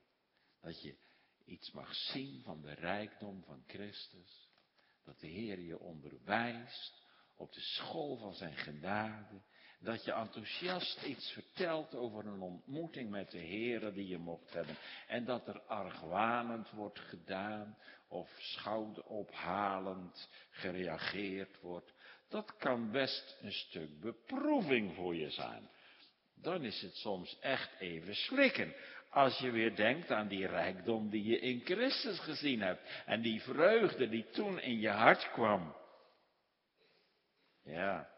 Dat 0.60 0.82
je 0.82 0.96
iets 1.44 1.70
mag 1.70 1.94
zien 1.94 2.42
van 2.42 2.60
de 2.60 2.72
rijkdom 2.72 3.44
van 3.44 3.64
Christus. 3.66 4.48
Dat 5.04 5.20
de 5.20 5.26
Heer 5.26 5.60
je 5.60 5.78
onderwijst 5.78 7.02
op 7.36 7.52
de 7.52 7.60
school 7.60 8.16
van 8.16 8.34
zijn 8.34 8.56
genade. 8.56 9.42
Dat 9.80 10.04
je 10.04 10.12
enthousiast 10.12 11.02
iets 11.02 11.32
vertelt 11.32 11.94
over 11.94 12.26
een 12.26 12.40
ontmoeting 12.40 13.10
met 13.10 13.30
de 13.30 13.38
Heer 13.38 13.92
die 13.92 14.08
je 14.08 14.18
mocht 14.18 14.52
hebben. 14.52 14.76
En 15.06 15.24
dat 15.24 15.48
er 15.48 15.60
argwanend 15.60 16.70
wordt 16.70 17.00
gedaan 17.00 17.78
of 18.08 18.30
schouderophalend 18.38 20.28
gereageerd 20.50 21.60
wordt. 21.60 21.92
Dat 22.28 22.56
kan 22.56 22.90
best 22.90 23.38
een 23.40 23.52
stuk 23.52 24.00
beproeving 24.00 24.94
voor 24.94 25.14
je 25.14 25.30
zijn. 25.30 25.68
Dan 26.44 26.64
is 26.64 26.80
het 26.80 26.94
soms 26.94 27.38
echt 27.40 27.80
even 27.80 28.14
slikken. 28.14 28.74
Als 29.10 29.38
je 29.38 29.50
weer 29.50 29.76
denkt 29.76 30.10
aan 30.10 30.28
die 30.28 30.46
rijkdom 30.46 31.10
die 31.10 31.24
je 31.24 31.38
in 31.38 31.60
Christus 31.64 32.18
gezien 32.18 32.60
hebt. 32.60 33.02
En 33.06 33.22
die 33.22 33.42
vreugde 33.42 34.08
die 34.08 34.30
toen 34.30 34.60
in 34.60 34.80
je 34.80 34.88
hart 34.88 35.30
kwam. 35.30 35.76
Ja. 37.62 38.10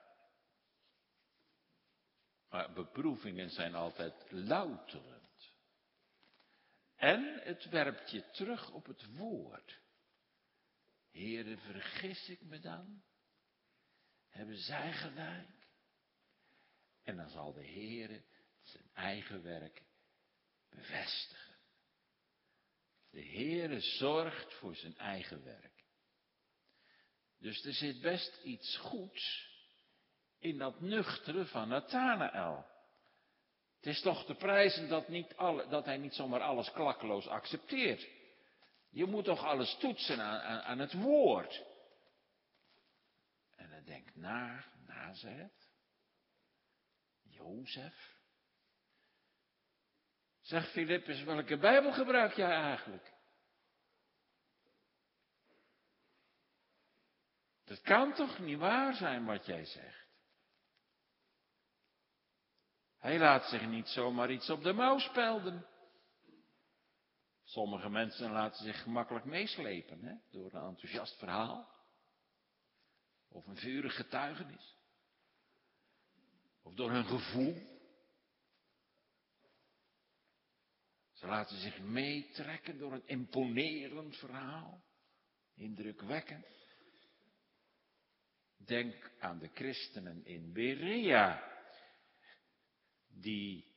Maar 2.49 2.73
beproevingen 2.73 3.50
zijn 3.50 3.75
altijd 3.75 4.26
louterend. 4.28 5.54
En 6.97 7.40
het 7.42 7.68
werpt 7.68 8.11
je 8.11 8.30
terug 8.30 8.71
op 8.71 8.87
het 8.87 9.16
woord. 9.16 9.80
Heren, 11.11 11.59
vergis 11.59 12.28
ik 12.28 12.42
me 12.42 12.59
dan? 12.59 13.02
Hebben 14.28 14.56
zij 14.56 14.93
gelijk? 14.93 15.55
En 17.06 17.16
dan 17.16 17.28
zal 17.28 17.52
de 17.52 17.66
Heere 17.66 18.23
zijn 18.62 18.90
eigen 18.95 19.42
werk 19.42 19.82
bevestigen. 20.71 21.54
De 23.10 23.25
Heere 23.25 23.80
zorgt 23.80 24.54
voor 24.54 24.76
zijn 24.76 24.97
eigen 24.97 25.45
werk. 25.45 25.84
Dus 27.38 27.64
er 27.64 27.73
zit 27.73 28.00
best 28.00 28.42
iets 28.42 28.76
goeds 28.76 29.49
in 30.38 30.58
dat 30.58 30.80
nuchtere 30.80 31.47
van 31.47 31.69
Nathanael. 31.69 32.66
Het 33.76 33.86
is 33.86 34.00
toch 34.00 34.25
te 34.25 34.34
prijzen 34.34 34.88
dat, 34.88 35.08
niet 35.08 35.36
alle, 35.36 35.69
dat 35.69 35.84
hij 35.84 35.97
niet 35.97 36.14
zomaar 36.14 36.40
alles 36.40 36.71
klakkeloos 36.71 37.26
accepteert. 37.26 38.08
Je 38.90 39.04
moet 39.04 39.25
toch 39.25 39.45
alles 39.45 39.76
toetsen 39.78 40.21
aan, 40.21 40.62
aan, 40.62 40.78
het 40.78 40.92
woord. 40.92 41.64
En 43.56 43.71
hij 43.71 43.84
denkt 43.84 44.16
na, 44.16 44.64
Nazareth, 44.86 45.66
Jozef. 47.36 48.14
Zeg 50.40 50.70
Filippus, 50.70 51.22
welke 51.22 51.58
Bijbel 51.58 51.92
gebruik 51.92 52.32
jij 52.32 52.50
eigenlijk? 52.50 53.14
Dat 57.64 57.80
kan 57.80 58.12
toch 58.14 58.38
niet 58.38 58.58
waar 58.58 58.94
zijn 58.94 59.25
wat 59.25 59.46
jij 59.46 59.64
zegt? 59.64 60.06
Hij 62.99 63.18
laat 63.18 63.44
zich 63.49 63.66
niet 63.66 63.88
zomaar 63.88 64.30
iets 64.30 64.50
op 64.50 64.62
de 64.62 64.72
mouw 64.72 64.99
spelden. 64.99 65.66
Sommige 67.44 67.88
mensen 67.88 68.30
laten 68.30 68.64
zich 68.64 68.82
gemakkelijk 68.82 69.25
meeslepen 69.25 70.04
hè, 70.04 70.14
door 70.30 70.54
een 70.54 70.68
enthousiast 70.68 71.18
verhaal. 71.18 71.75
Of 73.28 73.46
een 73.46 73.56
vurig 73.56 73.96
getuigenis. 73.96 74.75
Of 76.67 76.75
door 76.75 76.91
hun 76.91 77.05
gevoel. 77.05 77.55
Ze 81.13 81.26
laten 81.26 81.57
zich 81.57 81.81
meetrekken 81.81 82.79
door 82.79 82.93
een 82.93 83.07
imponerend 83.07 84.17
verhaal. 84.17 84.85
Indrukwekkend. 85.55 86.47
Denk 88.57 89.13
aan 89.19 89.39
de 89.39 89.49
christenen 89.55 90.25
in 90.25 90.52
Berea. 90.52 91.55
Die 93.09 93.75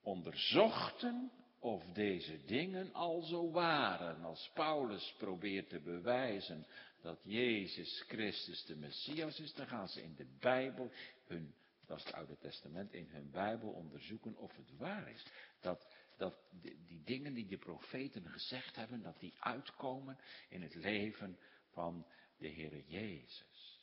onderzochten 0.00 1.32
of 1.58 1.84
deze 1.84 2.44
dingen 2.44 2.92
al 2.92 3.22
zo 3.22 3.50
waren. 3.50 4.24
Als 4.24 4.50
Paulus 4.54 5.14
probeert 5.18 5.68
te 5.68 5.80
bewijzen 5.80 6.66
dat 7.02 7.20
Jezus 7.22 8.04
Christus 8.08 8.64
de 8.64 8.76
Messias 8.76 9.40
is, 9.40 9.54
dan 9.54 9.66
gaan 9.66 9.88
ze 9.88 10.02
in 10.02 10.14
de 10.14 10.36
Bijbel, 10.40 10.90
hun, 11.26 11.54
dat 11.86 11.98
is 11.98 12.04
het 12.04 12.14
Oude 12.14 12.36
Testament, 12.38 12.92
in 12.92 13.08
hun 13.08 13.30
Bijbel 13.30 13.70
onderzoeken 13.70 14.36
of 14.36 14.56
het 14.56 14.76
waar 14.76 15.08
is. 15.08 15.26
Dat, 15.60 15.94
dat 16.16 16.38
die, 16.50 17.02
dingen 17.04 17.34
die 17.34 17.46
de 17.46 17.58
profeten 17.58 18.28
gezegd 18.28 18.76
hebben, 18.76 19.02
dat 19.02 19.18
die 19.18 19.34
uitkomen 19.38 20.18
in 20.48 20.62
het 20.62 20.74
leven 20.74 21.38
van 21.70 22.06
de 22.36 22.48
Heere 22.48 22.84
Jezus. 22.86 23.74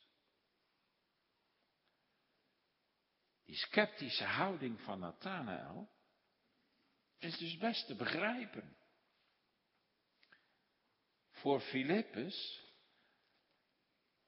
Die 3.46 3.56
sceptische 3.56 4.24
houding 4.24 4.82
van 4.82 5.00
Nathanael, 5.00 5.90
is 7.18 7.38
dus 7.38 7.58
best 7.58 7.88
te 7.88 7.96
begrijpen. 7.96 8.78
Voor 11.30 11.60
Filippus 11.60 12.62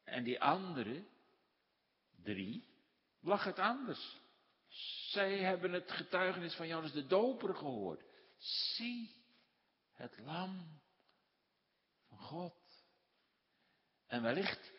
en 0.03 0.23
die 0.23 0.41
andere 0.41 1.07
drie 2.15 2.74
lag 3.25 3.43
het 3.43 3.59
anders. 3.59 4.19
Zij 5.09 5.39
hebben 5.39 5.71
het 5.71 5.91
getuigenis 5.91 6.55
van 6.55 6.67
Johannes 6.67 6.91
de 6.91 7.05
Doper 7.05 7.55
gehoord. 7.55 8.03
Zie 8.37 9.25
het 9.93 10.17
lam 10.17 10.81
van 12.07 12.17
God. 12.17 12.55
En 14.07 14.21
wellicht 14.21 14.71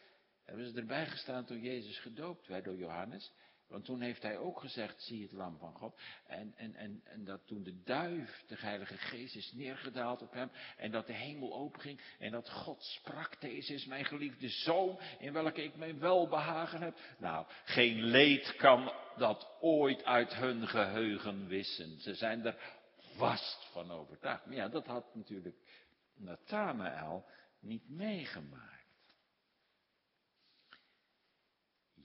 hebben 0.45 0.71
ze 0.71 0.79
erbij 0.79 1.07
gestaan 1.07 1.45
toen 1.45 1.61
Jezus 1.61 1.99
gedoopt 1.99 2.47
werd 2.47 2.65
door 2.65 2.77
Johannes. 2.77 3.33
Want 3.69 3.85
toen 3.85 4.01
heeft 4.01 4.23
hij 4.23 4.39
ook 4.39 4.61
gezegd, 4.61 5.03
zie 5.03 5.23
het 5.23 5.33
lam 5.33 5.59
van 5.59 5.75
God. 5.75 6.01
En, 6.27 6.53
en, 6.57 6.75
en, 6.75 7.01
en 7.05 7.25
dat 7.25 7.47
toen 7.47 7.63
de 7.63 7.83
duif, 7.83 8.45
de 8.47 8.57
heilige 8.59 8.97
geest, 8.97 9.37
is 9.37 9.53
neergedaald 9.53 10.23
op 10.23 10.33
hem. 10.33 10.51
En 10.77 10.91
dat 10.91 11.07
de 11.07 11.13
hemel 11.13 11.55
openging. 11.55 12.01
En 12.19 12.31
dat 12.31 12.51
God 12.51 12.85
sprak, 12.85 13.41
deze 13.41 13.75
is 13.75 13.87
mijn 13.87 14.05
geliefde 14.05 14.49
zoon, 14.49 15.01
in 15.19 15.33
welke 15.33 15.63
ik 15.63 15.77
mijn 15.77 15.99
welbehagen 15.99 16.83
heb. 16.83 16.99
Nou, 17.19 17.47
geen 17.65 18.03
leed 18.03 18.57
kan 18.57 18.93
dat 19.17 19.49
ooit 19.61 20.05
uit 20.05 20.35
hun 20.35 20.69
geheugen 20.69 21.47
wissen. 21.47 22.01
Ze 22.01 22.15
zijn 22.15 22.47
er 22.47 22.75
vast 23.17 23.69
van 23.73 23.91
overtuigd. 23.91 24.47
Maar 24.47 24.57
ja, 24.57 24.69
dat 24.69 24.87
had 24.87 25.15
natuurlijk 25.15 25.57
Nathanael 26.15 27.27
niet 27.61 27.89
meegemaakt. 27.89 28.76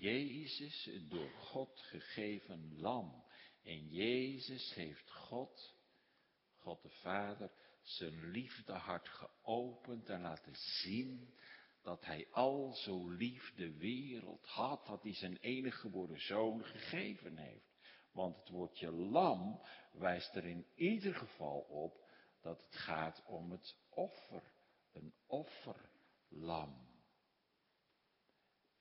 Jezus, 0.01 0.85
het 0.85 1.09
door 1.09 1.29
God 1.29 1.79
gegeven 1.79 2.79
lam. 2.79 3.23
En 3.63 3.87
Jezus 3.87 4.73
heeft 4.73 5.11
God, 5.11 5.75
God 6.57 6.81
de 6.81 6.89
Vader, 6.89 7.51
zijn 7.81 8.31
liefdehart 8.31 9.07
geopend 9.07 10.09
en 10.09 10.21
laten 10.21 10.55
zien 10.55 11.33
dat 11.81 12.05
hij 12.05 12.27
al 12.31 12.73
zo 12.73 13.09
lief 13.09 13.53
de 13.55 13.77
wereld 13.77 14.45
had, 14.45 14.85
dat 14.85 15.03
hij 15.03 15.13
zijn 15.13 15.37
enige 15.37 15.77
geboren 15.77 16.21
zoon 16.21 16.63
gegeven 16.63 17.37
heeft. 17.37 17.77
Want 18.11 18.37
het 18.37 18.49
woordje 18.49 18.91
lam 18.91 19.61
wijst 19.91 20.35
er 20.35 20.45
in 20.45 20.65
ieder 20.75 21.15
geval 21.15 21.59
op 21.59 22.05
dat 22.41 22.63
het 22.63 22.75
gaat 22.75 23.23
om 23.25 23.51
het 23.51 23.75
offer. 23.89 24.43
Een 24.91 25.13
offerlam. 25.25 26.90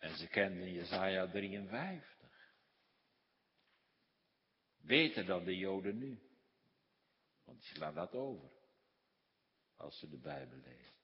En 0.01 0.17
ze 0.17 0.27
kenden 0.27 0.73
Jezaja 0.73 1.27
53. 1.27 2.29
Beter 4.77 5.27
dan 5.27 5.45
de 5.45 5.57
Joden 5.57 5.99
nu. 5.99 6.21
Want 7.45 7.61
die 7.61 7.69
slaan 7.69 7.95
dat 7.95 8.15
over. 8.15 8.51
Als 9.77 9.99
ze 9.99 10.09
de 10.09 10.19
Bijbel 10.19 10.59
lezen. 10.59 10.95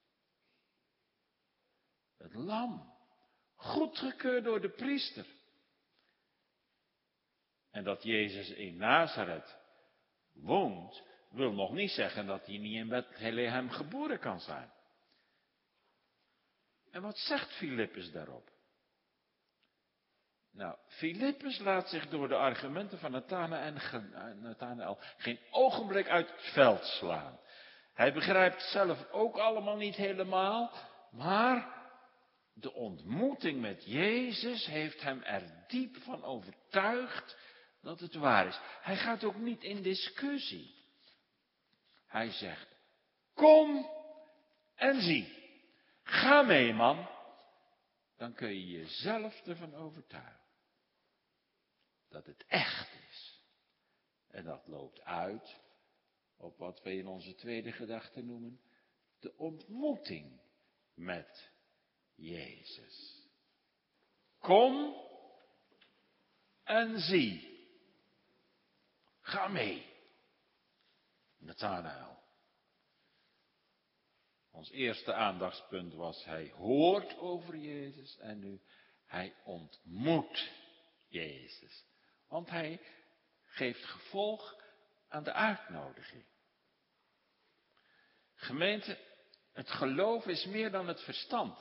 Het 2.17 2.33
lam. 2.33 2.95
Goedgekeurd 3.55 4.43
door 4.43 4.61
de 4.61 4.69
priester. 4.69 5.25
En 7.71 7.83
dat 7.83 8.03
Jezus 8.03 8.49
in 8.49 8.77
Nazareth 8.77 9.57
woont, 10.33 11.03
wil 11.29 11.51
nog 11.51 11.71
niet 11.71 11.91
zeggen 11.91 12.25
dat 12.25 12.45
hij 12.45 12.57
niet 12.57 12.75
in 12.75 12.87
Bethlehem 12.87 13.69
geboren 13.69 14.19
kan 14.19 14.39
zijn. 14.39 14.71
En 16.91 17.01
wat 17.01 17.17
zegt 17.17 17.51
Filippus 17.51 18.11
daarop? 18.11 18.56
Nou, 20.57 20.75
Filippus 20.87 21.59
laat 21.59 21.89
zich 21.89 22.09
door 22.09 22.27
de 22.27 22.35
argumenten 22.35 22.99
van 22.99 23.11
Nathanael 24.41 24.99
geen 25.17 25.39
ogenblik 25.51 26.07
uit 26.07 26.31
het 26.31 26.51
veld 26.53 26.83
slaan. 26.83 27.39
Hij 27.93 28.13
begrijpt 28.13 28.61
zelf 28.61 29.11
ook 29.11 29.37
allemaal 29.37 29.75
niet 29.75 29.95
helemaal, 29.95 30.71
maar 31.11 31.75
de 32.53 32.73
ontmoeting 32.73 33.61
met 33.61 33.85
Jezus 33.85 34.65
heeft 34.65 35.01
hem 35.01 35.23
er 35.23 35.65
diep 35.67 35.97
van 35.97 36.23
overtuigd 36.23 37.37
dat 37.81 37.99
het 37.99 38.15
waar 38.15 38.47
is. 38.47 38.59
Hij 38.81 38.95
gaat 38.95 39.23
ook 39.23 39.37
niet 39.37 39.63
in 39.63 39.81
discussie. 39.81 40.75
Hij 42.07 42.31
zegt, 42.31 42.67
kom 43.33 43.89
en 44.75 45.01
zie. 45.01 45.35
Ga 46.03 46.41
mee, 46.41 46.73
man. 46.73 47.09
Dan 48.17 48.33
kun 48.33 48.49
je 48.49 48.67
jezelf 48.67 49.41
ervan 49.45 49.75
overtuigen 49.75 50.36
dat 52.09 52.25
het 52.25 52.45
echt 52.47 52.93
is. 53.09 53.41
En 54.27 54.43
dat 54.43 54.67
loopt 54.67 55.01
uit 55.01 55.59
op 56.37 56.57
wat 56.57 56.81
we 56.81 56.93
in 56.93 57.07
onze 57.07 57.35
tweede 57.35 57.71
gedachte 57.71 58.21
noemen 58.21 58.61
de 59.19 59.37
ontmoeting 59.37 60.41
met 60.93 61.51
Jezus. 62.15 63.25
Kom 64.39 64.95
en 66.63 66.99
zie. 66.99 67.55
Ga 69.21 69.47
mee. 69.47 69.85
Nathanael. 71.37 72.17
Ons 74.51 74.71
eerste 74.71 75.13
aandachtspunt 75.13 75.93
was, 75.93 76.25
hij 76.25 76.49
hoort 76.49 77.17
over 77.17 77.57
Jezus 77.57 78.17
en 78.17 78.39
nu, 78.39 78.61
hij 79.05 79.35
ontmoet 79.43 80.51
Jezus. 81.07 81.85
Want 82.27 82.49
hij 82.49 82.81
geeft 83.45 83.83
gevolg 83.85 84.55
aan 85.07 85.23
de 85.23 85.33
uitnodiging. 85.33 86.25
Gemeente, 88.35 88.97
het 89.53 89.69
geloof 89.69 90.25
is 90.25 90.45
meer 90.45 90.71
dan 90.71 90.87
het 90.87 91.01
verstand. 91.01 91.59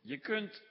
Je 0.00 0.18
kunt 0.18 0.62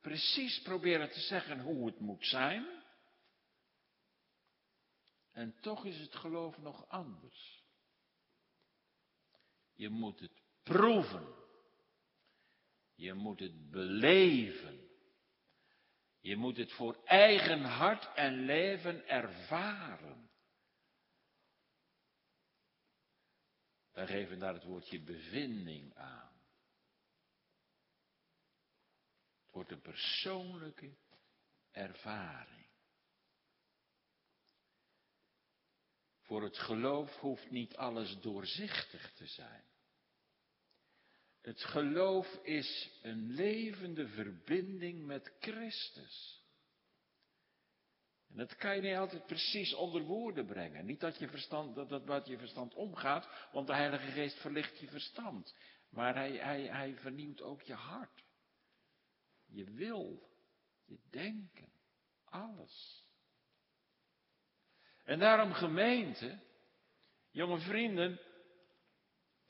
precies 0.00 0.62
proberen 0.62 1.10
te 1.10 1.20
zeggen 1.20 1.60
hoe 1.60 1.86
het 1.86 2.00
moet 2.00 2.26
zijn. 2.26 2.82
En 5.32 5.60
toch 5.60 5.84
is 5.84 5.98
het 5.98 6.14
geloof 6.14 6.58
nog 6.58 6.88
anders. 6.88 7.64
Je 9.74 9.88
moet 9.88 10.20
het 10.20 10.42
proeven. 10.62 11.39
Je 13.00 13.14
moet 13.14 13.40
het 13.40 13.70
beleven. 13.70 14.88
Je 16.18 16.36
moet 16.36 16.56
het 16.56 16.72
voor 16.72 17.04
eigen 17.04 17.62
hart 17.62 18.14
en 18.14 18.44
leven 18.44 19.08
ervaren. 19.08 20.30
Wij 23.90 24.06
geven 24.06 24.38
daar 24.38 24.54
het 24.54 24.64
woordje 24.64 25.02
bevinding 25.02 25.94
aan. 25.94 26.42
Het 29.42 29.50
wordt 29.50 29.70
een 29.70 29.80
persoonlijke 29.80 30.96
ervaring. 31.70 32.68
Voor 36.20 36.42
het 36.42 36.58
geloof 36.58 37.16
hoeft 37.16 37.50
niet 37.50 37.76
alles 37.76 38.20
doorzichtig 38.20 39.12
te 39.12 39.26
zijn. 39.26 39.69
Het 41.40 41.64
geloof 41.64 42.34
is 42.42 42.98
een 43.02 43.30
levende 43.30 44.08
verbinding 44.08 45.06
met 45.06 45.32
Christus. 45.40 46.44
En 48.30 48.36
dat 48.36 48.56
kan 48.56 48.76
je 48.76 48.82
niet 48.82 48.96
altijd 48.96 49.26
precies 49.26 49.74
onder 49.74 50.02
woorden 50.02 50.46
brengen. 50.46 50.86
Niet 50.86 51.00
dat 51.00 51.18
je 51.18 51.28
verstand, 51.28 51.74
dat, 51.74 51.88
dat 51.88 52.04
wat 52.04 52.26
je 52.26 52.38
verstand 52.38 52.74
omgaat, 52.74 53.48
want 53.52 53.66
de 53.66 53.74
Heilige 53.74 54.10
Geest 54.10 54.40
verlicht 54.40 54.78
je 54.78 54.88
verstand. 54.88 55.54
Maar 55.88 56.14
hij, 56.14 56.36
hij, 56.36 56.62
hij 56.62 56.96
vernieuwt 56.96 57.42
ook 57.42 57.62
je 57.62 57.74
hart. 57.74 58.24
Je 59.46 59.64
wil, 59.64 60.30
je 60.84 60.98
denken, 61.10 61.72
alles. 62.24 63.04
En 65.04 65.18
daarom 65.18 65.52
gemeente, 65.52 66.42
jonge 67.30 67.58
vrienden, 67.58 68.20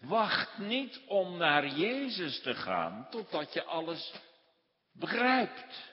wacht 0.01 0.59
niet 0.59 1.01
om 1.07 1.37
naar 1.37 1.67
Jezus 1.67 2.43
te 2.43 2.55
gaan 2.55 3.07
totdat 3.11 3.53
je 3.53 3.65
alles 3.65 4.13
begrijpt. 4.93 5.93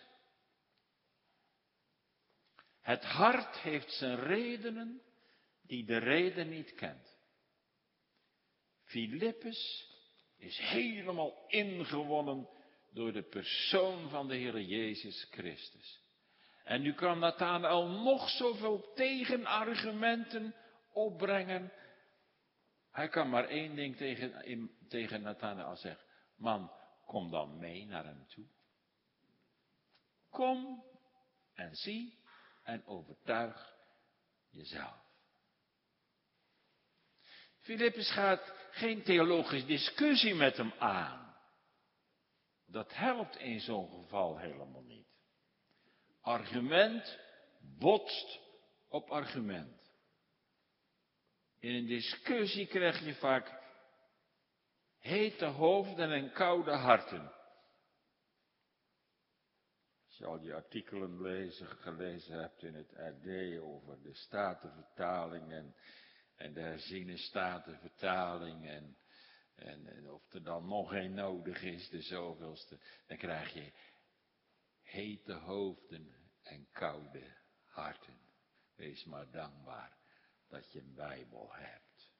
Het 2.81 3.03
hart 3.03 3.57
heeft 3.57 3.91
zijn 3.91 4.19
redenen 4.19 5.01
die 5.61 5.85
de 5.85 5.97
reden 5.97 6.49
niet 6.49 6.75
kent. 6.75 7.17
Filippus 8.83 9.89
is 10.37 10.57
helemaal 10.57 11.45
ingewonnen 11.47 12.49
door 12.91 13.13
de 13.13 13.23
persoon 13.23 14.09
van 14.09 14.27
de 14.27 14.35
Heer 14.35 14.61
Jezus 14.61 15.27
Christus. 15.31 16.01
En 16.63 16.81
nu 16.81 16.93
kan 16.93 17.19
Nathanael 17.19 17.87
nog 17.87 18.29
zoveel 18.29 18.91
tegenargumenten 18.95 20.55
opbrengen. 20.93 21.71
Hij 22.97 23.07
kan 23.07 23.29
maar 23.29 23.47
één 23.47 23.75
ding 23.75 23.97
tegen, 23.97 24.71
tegen 24.87 25.21
Nathanael 25.21 25.75
zeggen. 25.75 26.05
Man, 26.35 26.71
kom 27.05 27.31
dan 27.31 27.57
mee 27.57 27.85
naar 27.85 28.05
hem 28.05 28.27
toe. 28.27 28.45
Kom 30.29 30.83
en 31.53 31.75
zie 31.75 32.19
en 32.63 32.85
overtuig 32.85 33.75
jezelf. 34.49 35.05
Filippus 37.59 38.11
gaat 38.11 38.53
geen 38.71 39.03
theologische 39.03 39.67
discussie 39.67 40.35
met 40.35 40.57
hem 40.57 40.73
aan. 40.77 41.35
Dat 42.65 42.93
helpt 42.95 43.35
in 43.35 43.59
zo'n 43.59 43.89
geval 43.89 44.37
helemaal 44.37 44.83
niet. 44.83 45.07
Argument 46.21 47.19
botst 47.59 48.39
op 48.87 49.09
argument. 49.09 49.76
In 51.59 51.73
een 51.75 51.85
discussie 51.85 52.67
krijg 52.67 53.05
je 53.05 53.15
vaak 53.15 53.61
hete 54.97 55.45
hoofden 55.45 56.11
en 56.11 56.31
koude 56.31 56.71
harten. 56.71 57.31
Als 60.05 60.17
je 60.17 60.25
al 60.25 60.39
die 60.39 60.53
artikelen 60.53 61.21
lezen, 61.21 61.67
gelezen 61.67 62.39
hebt 62.39 62.63
in 62.63 62.73
het 62.73 62.91
RD 62.91 63.59
over 63.59 64.01
de 64.01 64.13
statenvertaling 64.13 65.51
en, 65.51 65.75
en 66.35 66.53
de 66.53 66.61
herziene 66.61 67.17
statenvertaling 67.17 68.67
en, 68.67 68.97
en, 69.55 69.87
en 69.87 70.11
of 70.11 70.33
er 70.33 70.43
dan 70.43 70.67
nog 70.67 70.93
een 70.93 71.13
nodig 71.13 71.61
is, 71.61 71.89
de 71.89 72.01
zoveelste, 72.01 72.79
dan 73.07 73.17
krijg 73.17 73.53
je 73.53 73.71
hete 74.81 75.33
hoofden 75.33 76.15
en 76.43 76.67
koude 76.71 77.35
harten. 77.63 78.19
Wees 78.75 79.03
maar 79.03 79.31
dankbaar 79.31 79.96
dat 80.49 80.71
je 80.71 80.79
een 80.79 80.93
Bijbel 80.95 81.49
hebt. 81.53 82.11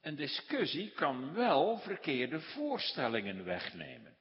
Een 0.00 0.16
discussie 0.16 0.90
kan 0.90 1.34
wel 1.34 1.78
verkeerde 1.78 2.40
voorstellingen 2.40 3.44
wegnemen. 3.44 4.16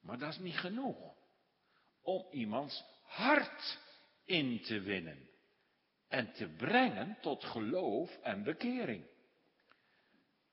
Maar 0.00 0.18
dat 0.18 0.32
is 0.32 0.38
niet 0.38 0.58
genoeg 0.58 1.14
om 2.02 2.26
iemands 2.30 2.84
hart 3.02 3.78
in 4.24 4.62
te 4.62 4.80
winnen 4.80 5.30
en 6.08 6.32
te 6.32 6.48
brengen 6.48 7.18
tot 7.20 7.44
geloof 7.44 8.18
en 8.22 8.42
bekering. 8.42 9.10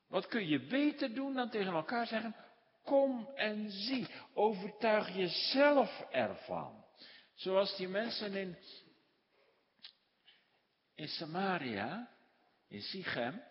Wat 0.07 0.27
kun 0.27 0.47
je 0.47 0.59
beter 0.59 1.13
doen 1.13 1.33
dan 1.33 1.49
tegen 1.49 1.73
elkaar 1.73 2.07
zeggen, 2.07 2.35
kom 2.83 3.29
en 3.35 3.71
zie, 3.71 4.07
overtuig 4.33 5.15
jezelf 5.15 6.05
ervan. 6.11 6.85
Zoals 7.33 7.77
die 7.77 7.87
mensen 7.87 8.33
in, 8.33 8.57
in 10.99 11.07
Samaria, 11.07 12.09
in 12.67 12.81
Sichem, 12.81 13.41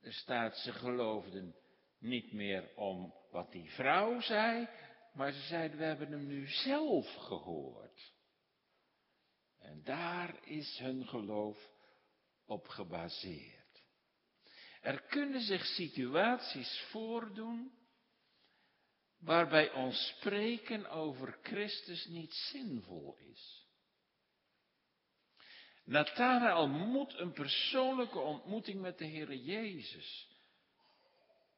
er 0.00 0.12
staat, 0.12 0.56
ze 0.56 0.72
geloofden 0.72 1.54
niet 1.98 2.32
meer 2.32 2.76
om 2.76 3.14
wat 3.30 3.52
die 3.52 3.70
vrouw 3.70 4.20
zei, 4.20 4.68
maar 5.12 5.32
ze 5.32 5.40
zeiden, 5.40 5.78
we 5.78 5.84
hebben 5.84 6.10
hem 6.10 6.26
nu 6.26 6.46
zelf 6.46 7.14
gehoord. 7.14 8.12
En 9.58 9.82
daar 9.84 10.46
is 10.46 10.78
hun 10.78 11.06
geloof 11.06 11.70
op 12.44 12.68
gebaseerd. 12.68 13.82
Er 14.80 15.02
kunnen 15.02 15.40
zich 15.40 15.64
situaties 15.64 16.80
voordoen 16.90 17.72
waarbij 19.18 19.72
ons 19.72 20.14
spreken 20.16 20.86
over 20.86 21.38
Christus 21.42 22.06
niet 22.06 22.34
zinvol 22.34 23.16
is. 23.16 23.69
Nathanael 25.90 26.68
moet 26.68 27.18
een 27.18 27.32
persoonlijke 27.32 28.18
ontmoeting 28.18 28.80
met 28.80 28.98
de 28.98 29.04
Heer 29.04 29.34
Jezus 29.34 30.28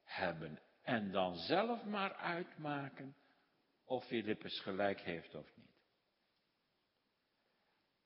hebben 0.03 0.61
en 0.81 1.11
dan 1.11 1.35
zelf 1.35 1.83
maar 1.83 2.13
uitmaken 2.15 3.15
of 3.85 4.05
Filippus 4.05 4.59
gelijk 4.59 5.01
heeft 5.01 5.35
of 5.35 5.55
niet. 5.55 5.75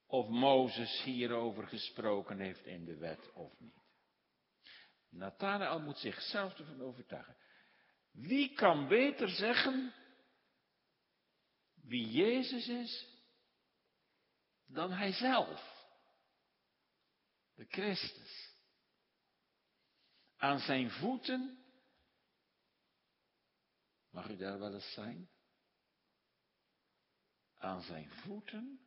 Of 0.05 0.27
Mozes 0.27 1.01
hierover 1.03 1.67
gesproken 1.67 2.39
heeft 2.39 2.65
in 2.65 2.85
de 2.85 2.97
wet 2.97 3.33
of 3.33 3.59
niet. 3.59 3.81
Nathanael 5.09 5.79
moet 5.79 5.97
zichzelf 5.97 6.59
ervan 6.59 6.81
overtuigen. 6.81 7.37
Wie 8.11 8.53
kan 8.53 8.87
beter 8.87 9.29
zeggen 9.29 9.93
wie 11.73 12.09
Jezus 12.09 12.67
is 12.67 13.07
dan 14.65 14.91
hijzelf? 14.91 15.76
De 17.57 17.65
Christus. 17.65 18.55
Aan 20.35 20.59
zijn 20.59 20.91
voeten, 20.91 21.65
mag 24.09 24.29
u 24.29 24.35
daar 24.35 24.59
wel 24.59 24.73
eens 24.73 24.93
zijn? 24.93 25.29
Aan 27.53 27.81
zijn 27.81 28.09
voeten 28.09 28.79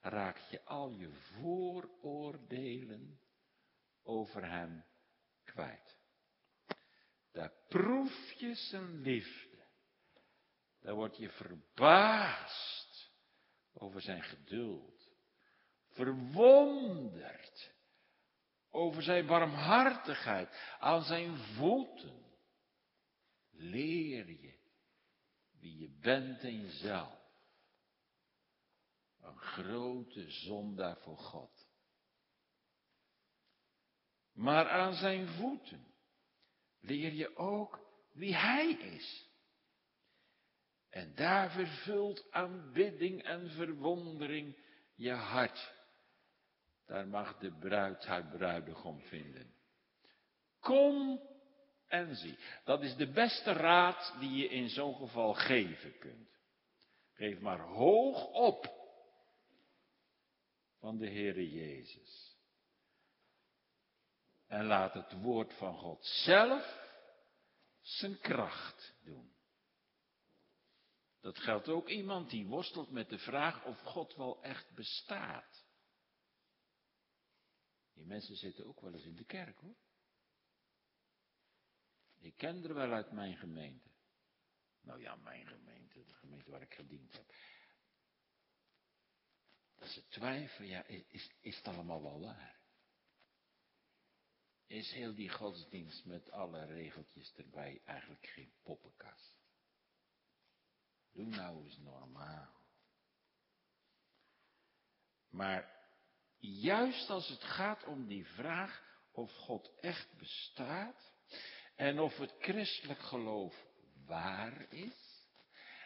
raak 0.00 0.38
je 0.38 0.64
al 0.64 0.90
je 0.90 1.12
vooroordelen 1.12 3.20
over 4.02 4.50
hem 4.50 4.84
kwijt. 5.44 5.96
Daar 7.30 7.52
proef 7.68 8.32
je 8.32 8.54
zijn 8.54 9.00
liefde. 9.00 9.66
Daar 10.80 10.94
word 10.94 11.16
je 11.16 11.30
verbaasd 11.30 13.10
over 13.72 14.00
zijn 14.00 14.22
geduld. 14.22 15.01
Verwonderd 15.92 17.72
over 18.70 19.02
zijn 19.02 19.26
barmhartigheid. 19.26 20.76
Aan 20.78 21.02
zijn 21.02 21.36
voeten 21.36 22.22
leer 23.50 24.30
je 24.30 24.60
wie 25.58 25.78
je 25.78 25.98
bent 26.00 26.42
in 26.42 26.60
jezelf. 26.60 27.20
Een 29.20 29.38
grote 29.38 30.30
zondaar 30.30 30.96
voor 30.96 31.18
God. 31.18 31.70
Maar 34.32 34.68
aan 34.68 34.94
zijn 34.94 35.28
voeten 35.28 35.94
leer 36.80 37.12
je 37.12 37.36
ook 37.36 37.80
wie 38.12 38.34
hij 38.34 38.70
is. 38.70 39.30
En 40.88 41.14
daar 41.14 41.50
vervult 41.50 42.30
aanbidding 42.30 43.22
en 43.22 43.50
verwondering 43.50 44.56
je 44.94 45.10
hart. 45.10 45.74
Daar 46.92 47.08
mag 47.08 47.38
de 47.38 47.50
bruid 47.50 48.04
haar 48.04 48.24
bruidegom 48.26 49.00
vinden. 49.00 49.54
Kom 50.60 51.20
en 51.86 52.16
zie. 52.16 52.38
Dat 52.64 52.82
is 52.82 52.96
de 52.96 53.10
beste 53.10 53.52
raad 53.52 54.14
die 54.20 54.30
je 54.30 54.48
in 54.48 54.68
zo'n 54.68 54.94
geval 54.94 55.34
geven 55.34 55.98
kunt. 55.98 56.30
Geef 57.12 57.40
maar 57.40 57.60
hoog 57.60 58.26
op 58.26 58.66
van 60.78 60.98
de 60.98 61.06
Heere 61.06 61.50
Jezus. 61.50 62.36
En 64.46 64.64
laat 64.64 64.94
het 64.94 65.12
woord 65.12 65.54
van 65.54 65.78
God 65.78 66.04
zelf 66.04 66.80
zijn 67.80 68.18
kracht 68.18 68.94
doen. 69.04 69.34
Dat 71.20 71.38
geldt 71.38 71.68
ook 71.68 71.88
iemand 71.88 72.30
die 72.30 72.46
worstelt 72.46 72.90
met 72.90 73.08
de 73.08 73.18
vraag 73.18 73.64
of 73.64 73.80
God 73.80 74.14
wel 74.14 74.42
echt 74.42 74.74
bestaat. 74.74 75.61
Die 77.92 78.04
mensen 78.04 78.36
zitten 78.36 78.66
ook 78.66 78.80
wel 78.80 78.92
eens 78.92 79.04
in 79.04 79.16
de 79.16 79.24
kerk 79.24 79.58
hoor. 79.58 79.76
Ik 82.18 82.36
ken 82.36 82.64
er 82.64 82.74
wel 82.74 82.92
uit 82.92 83.12
mijn 83.12 83.36
gemeente. 83.36 83.90
Nou 84.80 85.00
ja, 85.00 85.16
mijn 85.16 85.46
gemeente, 85.46 86.04
de 86.04 86.14
gemeente 86.14 86.50
waar 86.50 86.62
ik 86.62 86.74
gediend 86.74 87.12
heb. 87.12 87.34
Dat 89.74 89.88
ze 89.88 90.06
twijfelen, 90.08 90.68
ja, 90.68 90.84
is, 90.84 91.30
is 91.40 91.56
het 91.56 91.66
allemaal 91.66 92.02
wel 92.02 92.20
waar? 92.20 92.62
is 94.72 94.92
heel 94.92 95.14
die 95.14 95.28
godsdienst 95.28 96.04
met 96.04 96.30
alle 96.30 96.64
regeltjes 96.64 97.34
erbij 97.34 97.80
eigenlijk 97.84 98.26
geen 98.26 98.52
poppenkast. 98.62 99.40
Doe 101.12 101.26
nou 101.26 101.64
eens 101.64 101.78
normaal. 101.78 102.60
Maar 105.28 105.81
juist 106.42 107.10
als 107.10 107.28
het 107.28 107.44
gaat 107.44 107.84
om 107.84 108.06
die 108.06 108.26
vraag 108.26 108.82
of 109.12 109.32
God 109.32 109.70
echt 109.80 110.18
bestaat 110.18 111.12
en 111.76 112.00
of 112.00 112.16
het 112.16 112.34
christelijk 112.38 113.02
geloof 113.02 113.64
waar 114.06 114.66
is 114.72 115.26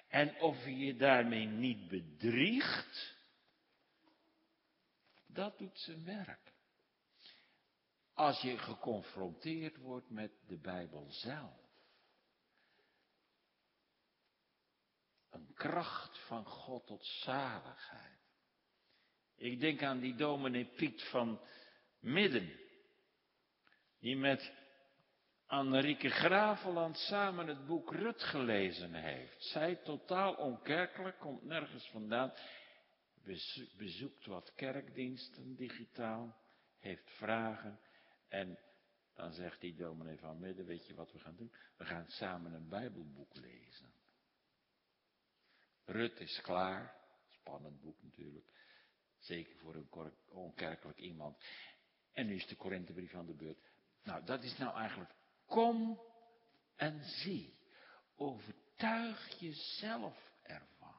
en 0.09 0.41
of 0.41 0.65
je 0.65 0.77
je 0.77 0.97
daarmee 0.97 1.47
niet 1.47 1.89
bedriegt, 1.89 3.15
dat 5.27 5.59
doet 5.59 5.79
zijn 5.79 6.05
werk 6.05 6.55
als 8.15 8.41
je 8.41 8.59
geconfronteerd 8.59 9.77
wordt 9.77 10.11
met 10.11 10.33
de 10.47 10.59
Bijbel 10.59 11.07
zelf. 11.11 11.65
Een 15.31 15.55
kracht 15.55 16.19
van 16.27 16.45
God 16.45 16.87
tot 16.87 17.07
zaligheid. 17.07 18.16
Ik 19.37 19.61
denk 19.61 19.83
aan 19.83 20.01
die 20.01 20.15
dominee 20.15 20.65
Piet 20.65 21.03
van 21.03 21.41
Midden, 21.99 22.61
die 23.99 24.17
met 24.17 24.53
Annerieke 25.47 26.09
Graveland 26.09 26.99
samen 26.99 27.47
het 27.47 27.67
boek 27.67 27.93
Rut 27.93 28.23
gelezen 28.23 28.95
heeft. 28.95 29.45
Zij 29.45 29.77
totaal 29.77 30.35
onkerkelijk, 30.35 31.19
komt 31.19 31.43
nergens 31.43 31.89
vandaan, 31.91 32.33
bezoekt 33.77 34.27
wat 34.27 34.53
kerkdiensten 34.55 35.57
digitaal, 35.57 36.37
heeft 36.79 37.11
vragen 37.11 37.81
en 38.29 38.59
dan 39.15 39.33
zegt 39.33 39.61
die 39.61 39.75
dominee 39.75 40.19
van 40.19 40.39
Midden, 40.39 40.67
weet 40.67 40.87
je 40.87 40.95
wat 40.95 41.13
we 41.13 41.19
gaan 41.19 41.37
doen? 41.37 41.53
We 41.77 41.85
gaan 41.85 42.07
samen 42.09 42.53
een 42.53 42.69
Bijbelboek 42.69 43.37
lezen. 43.37 43.93
Rut 45.85 46.21
is 46.21 46.41
klaar. 46.41 46.95
Spannend 47.31 47.81
boek 47.81 48.03
natuurlijk. 48.03 48.47
Zeker 49.27 49.57
voor 49.57 49.75
een 49.75 50.13
onkerkelijk 50.29 50.99
iemand. 50.99 51.45
En 52.13 52.27
nu 52.27 52.35
is 52.35 52.47
de 52.47 52.55
Korinthebrief 52.55 53.15
aan 53.15 53.27
de 53.27 53.35
beurt. 53.35 53.59
Nou, 54.03 54.25
dat 54.25 54.43
is 54.43 54.59
nou 54.59 54.77
eigenlijk, 54.77 55.11
kom 55.47 56.01
en 56.77 57.05
zie. 57.05 57.59
Overtuig 58.17 59.39
jezelf 59.39 60.17
ervan. 60.43 60.95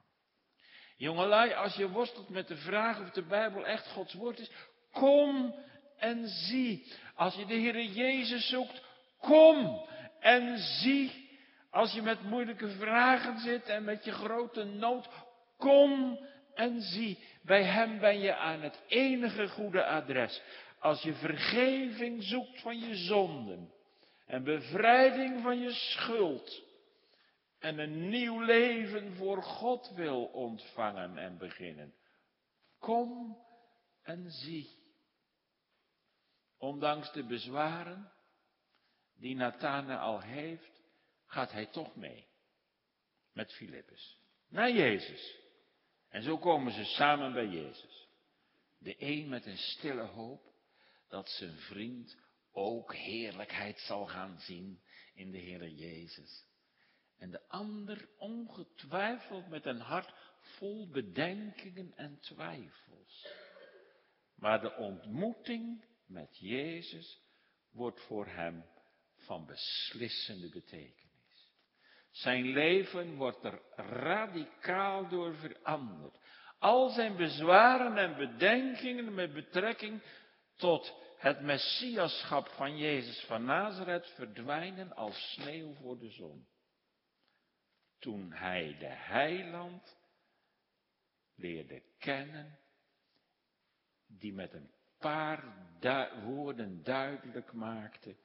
Jongelui, 0.95 1.53
als 1.53 1.75
je 1.75 1.89
worstelt 1.89 2.29
met 2.29 2.47
de 2.47 2.57
vraag 2.57 3.01
of 3.01 3.09
de 3.09 3.23
Bijbel 3.23 3.65
echt 3.65 3.87
Gods 3.87 4.13
woord 4.13 4.39
is, 4.39 4.51
kom 4.91 5.55
en 5.97 6.27
zie. 6.27 6.93
Als 7.15 7.35
je 7.35 7.45
de 7.45 7.53
Heer 7.53 7.83
Jezus 7.83 8.49
zoekt, 8.49 8.81
kom 9.19 9.87
en 10.19 10.57
zie. 10.57 11.29
Als 11.69 11.93
je 11.93 12.01
met 12.01 12.23
moeilijke 12.23 12.69
vragen 12.69 13.39
zit 13.39 13.65
en 13.65 13.83
met 13.83 14.03
je 14.03 14.11
grote 14.11 14.63
nood, 14.63 15.07
kom 15.57 16.19
en 16.57 16.81
zie. 16.81 17.19
Bij 17.41 17.63
Hem 17.63 17.99
ben 17.99 18.19
je 18.19 18.35
aan 18.35 18.61
het 18.61 18.81
enige 18.87 19.47
goede 19.47 19.85
adres. 19.85 20.41
Als 20.79 21.01
je 21.01 21.13
vergeving 21.13 22.23
zoekt 22.23 22.61
van 22.61 22.79
je 22.79 22.95
zonden 22.95 23.73
en 24.25 24.43
bevrijding 24.43 25.41
van 25.41 25.59
je 25.59 25.71
schuld 25.71 26.63
en 27.59 27.79
een 27.79 28.09
nieuw 28.09 28.41
leven 28.41 29.15
voor 29.15 29.43
God 29.43 29.91
wil 29.95 30.25
ontvangen 30.25 31.17
en 31.17 31.37
beginnen, 31.37 31.93
kom 32.79 33.37
en 34.01 34.31
zie. 34.31 34.75
ondanks 36.57 37.11
de 37.11 37.23
bezwaren 37.23 38.11
die 39.15 39.35
Nathanael 39.35 40.21
heeft, 40.21 40.81
gaat 41.25 41.51
hij 41.51 41.65
toch 41.65 41.95
mee 41.95 42.27
met 43.33 43.53
Filippus 43.53 44.19
naar 44.47 44.71
Jezus. 44.71 45.46
En 46.09 46.23
zo 46.23 46.37
komen 46.37 46.71
ze 46.71 46.83
samen 46.83 47.33
bij 47.33 47.47
Jezus. 47.47 48.07
De 48.77 48.95
een 48.97 49.29
met 49.29 49.45
een 49.45 49.57
stille 49.57 50.01
hoop 50.01 50.53
dat 51.07 51.29
zijn 51.29 51.57
vriend 51.57 52.17
ook 52.51 52.95
heerlijkheid 52.95 53.79
zal 53.79 54.05
gaan 54.05 54.39
zien 54.39 54.81
in 55.13 55.31
de 55.31 55.39
Heere 55.39 55.75
Jezus. 55.75 56.45
En 57.17 57.31
de 57.31 57.47
ander 57.47 58.09
ongetwijfeld 58.17 59.47
met 59.47 59.65
een 59.65 59.79
hart 59.79 60.13
vol 60.39 60.89
bedenkingen 60.89 61.93
en 61.95 62.19
twijfels. 62.19 63.27
Maar 64.35 64.61
de 64.61 64.75
ontmoeting 64.75 65.85
met 66.05 66.37
Jezus 66.37 67.21
wordt 67.71 68.01
voor 68.01 68.27
hem 68.27 68.65
van 69.15 69.45
beslissende 69.45 70.49
betekenis. 70.49 71.06
Zijn 72.17 72.45
leven 72.45 73.15
wordt 73.15 73.43
er 73.43 73.61
radicaal 73.75 75.07
door 75.07 75.35
veranderd. 75.35 76.19
Al 76.59 76.89
zijn 76.89 77.15
bezwaren 77.15 77.97
en 77.97 78.15
bedenkingen 78.15 79.13
met 79.13 79.33
betrekking 79.33 80.01
tot 80.55 80.93
het 81.17 81.41
messiaschap 81.41 82.47
van 82.47 82.77
Jezus 82.77 83.25
van 83.25 83.43
Nazareth 83.43 84.07
verdwijnen 84.07 84.95
als 84.95 85.31
sneeuw 85.31 85.73
voor 85.73 85.99
de 85.99 86.09
zon. 86.09 86.47
Toen 87.99 88.31
hij 88.31 88.75
de 88.79 88.85
heiland 88.89 89.97
leerde 91.35 91.83
kennen, 91.97 92.59
die 94.07 94.33
met 94.33 94.53
een 94.53 94.71
paar 94.99 95.43
woorden 96.23 96.83
duidelijk 96.83 97.53
maakte 97.53 98.15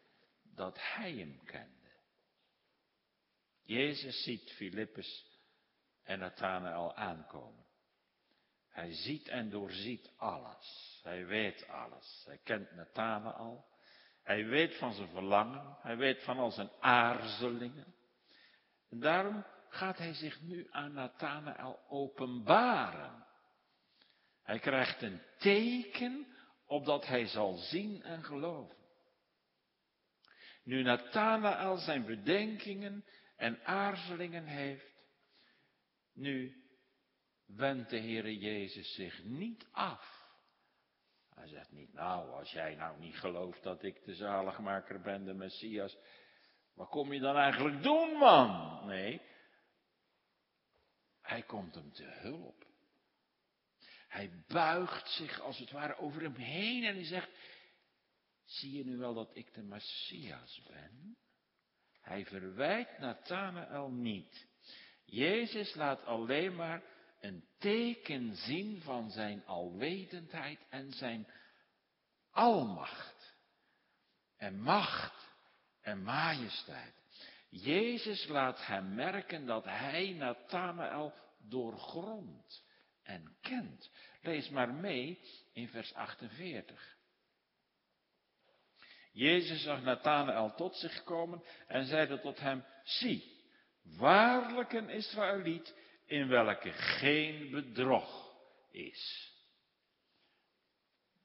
dat 0.54 0.78
hij 0.80 1.12
hem 1.12 1.40
kende. 1.44 1.81
Jezus 3.62 4.22
ziet 4.22 4.50
Filippus 4.50 5.26
en 6.02 6.18
Nathanael 6.18 6.94
aankomen. 6.94 7.64
Hij 8.68 8.92
ziet 8.92 9.28
en 9.28 9.50
doorziet 9.50 10.10
alles. 10.16 11.00
Hij 11.02 11.26
weet 11.26 11.68
alles. 11.68 12.22
Hij 12.26 12.38
kent 12.44 12.74
Nathanael. 12.74 13.66
Hij 14.22 14.46
weet 14.46 14.76
van 14.76 14.92
zijn 14.92 15.08
verlangen. 15.08 15.76
Hij 15.80 15.96
weet 15.96 16.22
van 16.22 16.38
al 16.38 16.50
zijn 16.50 16.70
aarzelingen. 16.80 17.94
En 18.90 19.00
daarom 19.00 19.44
gaat 19.68 19.98
hij 19.98 20.14
zich 20.14 20.40
nu 20.40 20.66
aan 20.70 20.92
Nathanael 20.92 21.80
openbaren. 21.88 23.26
Hij 24.42 24.58
krijgt 24.58 25.02
een 25.02 25.20
teken 25.38 26.26
opdat 26.66 27.06
hij 27.06 27.26
zal 27.26 27.56
zien 27.56 28.02
en 28.02 28.24
geloven. 28.24 28.76
Nu 30.64 30.82
Nathanael 30.82 31.76
zijn 31.76 32.04
bedenkingen 32.04 33.04
en 33.42 33.64
aarzelingen 33.64 34.46
heeft, 34.46 34.92
nu 36.12 36.64
wendt 37.46 37.90
de 37.90 37.98
Heere 37.98 38.38
Jezus 38.38 38.94
zich 38.94 39.24
niet 39.24 39.66
af. 39.70 40.30
Hij 41.34 41.46
zegt 41.46 41.70
niet, 41.70 41.92
nou, 41.92 42.30
als 42.30 42.52
jij 42.52 42.74
nou 42.74 42.98
niet 42.98 43.18
gelooft 43.18 43.62
dat 43.62 43.82
ik 43.82 44.04
de 44.04 44.14
zaligmaker 44.14 45.00
ben, 45.00 45.24
de 45.24 45.34
Messias, 45.34 45.96
wat 46.74 46.88
kom 46.88 47.12
je 47.12 47.20
dan 47.20 47.36
eigenlijk 47.36 47.82
doen, 47.82 48.18
man? 48.18 48.86
Nee, 48.86 49.20
hij 51.20 51.42
komt 51.42 51.74
hem 51.74 51.92
te 51.92 52.06
hulp. 52.06 52.66
Hij 54.08 54.44
buigt 54.46 55.08
zich 55.08 55.40
als 55.40 55.58
het 55.58 55.70
ware 55.70 55.96
over 55.96 56.22
hem 56.22 56.36
heen 56.36 56.84
en 56.84 56.94
hij 56.94 57.04
zegt, 57.04 57.30
zie 58.44 58.72
je 58.72 58.84
nu 58.84 58.96
wel 58.96 59.14
dat 59.14 59.36
ik 59.36 59.54
de 59.54 59.62
Messias 59.62 60.62
ben? 60.66 61.16
Hij 62.02 62.24
verwijt 62.24 62.98
Nathanael 62.98 63.90
niet. 63.90 64.46
Jezus 65.04 65.74
laat 65.74 66.04
alleen 66.04 66.54
maar 66.54 66.82
een 67.20 67.44
teken 67.58 68.36
zien 68.36 68.80
van 68.80 69.10
zijn 69.10 69.46
alwetendheid 69.46 70.66
en 70.68 70.92
zijn 70.92 71.26
almacht. 72.30 73.36
En 74.36 74.60
macht 74.60 75.34
en 75.80 76.02
majesteit. 76.02 76.94
Jezus 77.48 78.26
laat 78.26 78.66
hem 78.66 78.94
merken 78.94 79.46
dat 79.46 79.64
hij 79.64 80.12
Nathanael 80.12 81.14
doorgrondt 81.38 82.64
en 83.02 83.36
kent. 83.40 83.90
Lees 84.22 84.48
maar 84.48 84.74
mee 84.74 85.20
in 85.52 85.68
vers 85.68 85.94
48. 85.94 86.96
Jezus 89.12 89.62
zag 89.62 89.82
Nathanael 89.82 90.54
tot 90.54 90.76
zich 90.76 91.02
komen 91.04 91.42
en 91.66 91.84
zeide 91.84 92.20
tot 92.20 92.40
hem, 92.40 92.64
zie, 92.84 93.40
waarlijk 93.82 94.72
een 94.72 94.88
Israëliet 94.88 95.74
in 96.06 96.28
welke 96.28 96.72
geen 96.72 97.50
bedrog 97.50 98.36
is. 98.70 99.32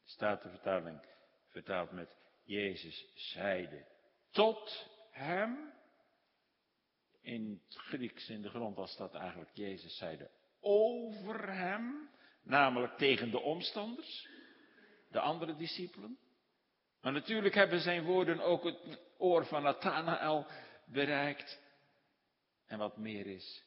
Staat 0.04 0.41
de 0.41 0.50
vertaling 0.50 1.00
vertaald 1.47 1.91
met 1.91 2.15
Jezus 2.43 3.12
zeide 3.13 3.86
tot 4.32 4.89
hem. 5.12 5.76
In 7.21 7.62
het 7.65 7.78
Grieks 7.78 8.30
in 8.30 8.41
de 8.41 8.50
grond 8.50 8.76
was 8.76 8.97
dat 8.97 9.13
eigenlijk 9.13 9.52
Jezus 9.54 9.97
zeide 9.97 10.30
over 10.60 11.54
hem, 11.54 12.10
namelijk 12.43 12.97
tegen 12.97 13.32
de 13.32 13.39
omstanders, 13.39 14.28
de 15.10 15.19
andere 15.19 15.56
discipelen. 15.56 16.17
Maar 17.02 17.12
natuurlijk 17.12 17.56
hebben 17.56 17.80
zijn 17.80 18.04
woorden 18.04 18.40
ook 18.40 18.64
het 18.64 19.00
oor 19.18 19.46
van 19.46 19.64
Nathanael 19.64 20.48
bereikt. 20.86 21.60
En 22.66 22.78
wat 22.78 22.98
meer 22.98 23.28
is, 23.28 23.64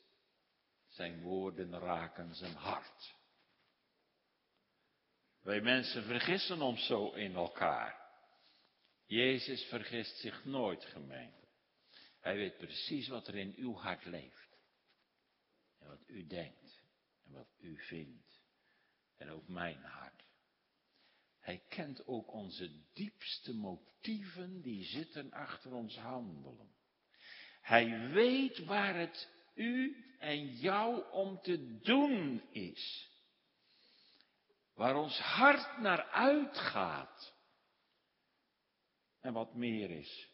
zijn 0.89 1.21
woorden 1.21 1.79
raken 1.79 2.35
zijn 2.35 2.55
hart. 2.55 3.15
Wij 5.41 5.61
mensen 5.61 6.05
vergissen 6.05 6.61
ons 6.63 6.87
zo 6.87 7.11
in 7.11 7.35
elkaar. 7.35 8.01
Jezus 9.07 9.63
vergist 9.63 10.17
zich 10.17 10.45
nooit, 10.45 10.85
gemeente. 10.85 11.49
Hij 12.21 12.37
weet 12.37 12.57
precies 12.57 13.09
wat 13.09 13.29
er 13.29 13.35
in 13.35 13.55
uw 13.57 13.75
hart 13.75 14.05
leeft. 14.05 14.59
En 15.79 15.89
wat 15.89 16.03
u 16.07 16.27
denkt. 16.27 16.83
En 17.25 17.33
wat 17.33 17.49
u 17.59 17.79
vindt. 17.79 18.41
En 19.17 19.31
ook 19.31 19.49
mijn 19.49 19.83
hart. 19.83 20.20
Hij 21.51 21.65
kent 21.69 22.07
ook 22.07 22.33
onze 22.33 22.93
diepste 22.93 23.55
motieven 23.55 24.63
die 24.63 24.85
zitten 24.85 25.33
achter 25.33 25.73
ons 25.73 25.97
handelen. 25.97 26.75
Hij 27.61 28.11
weet 28.11 28.65
waar 28.65 28.95
het 28.95 29.33
u 29.55 30.05
en 30.19 30.57
jou 30.57 31.11
om 31.11 31.41
te 31.41 31.79
doen 31.81 32.43
is. 32.51 33.11
Waar 34.75 34.97
ons 34.97 35.19
hart 35.19 35.79
naar 35.79 36.11
uitgaat. 36.11 37.35
En 39.21 39.33
wat 39.33 39.55
meer 39.55 39.91
is. 39.91 40.29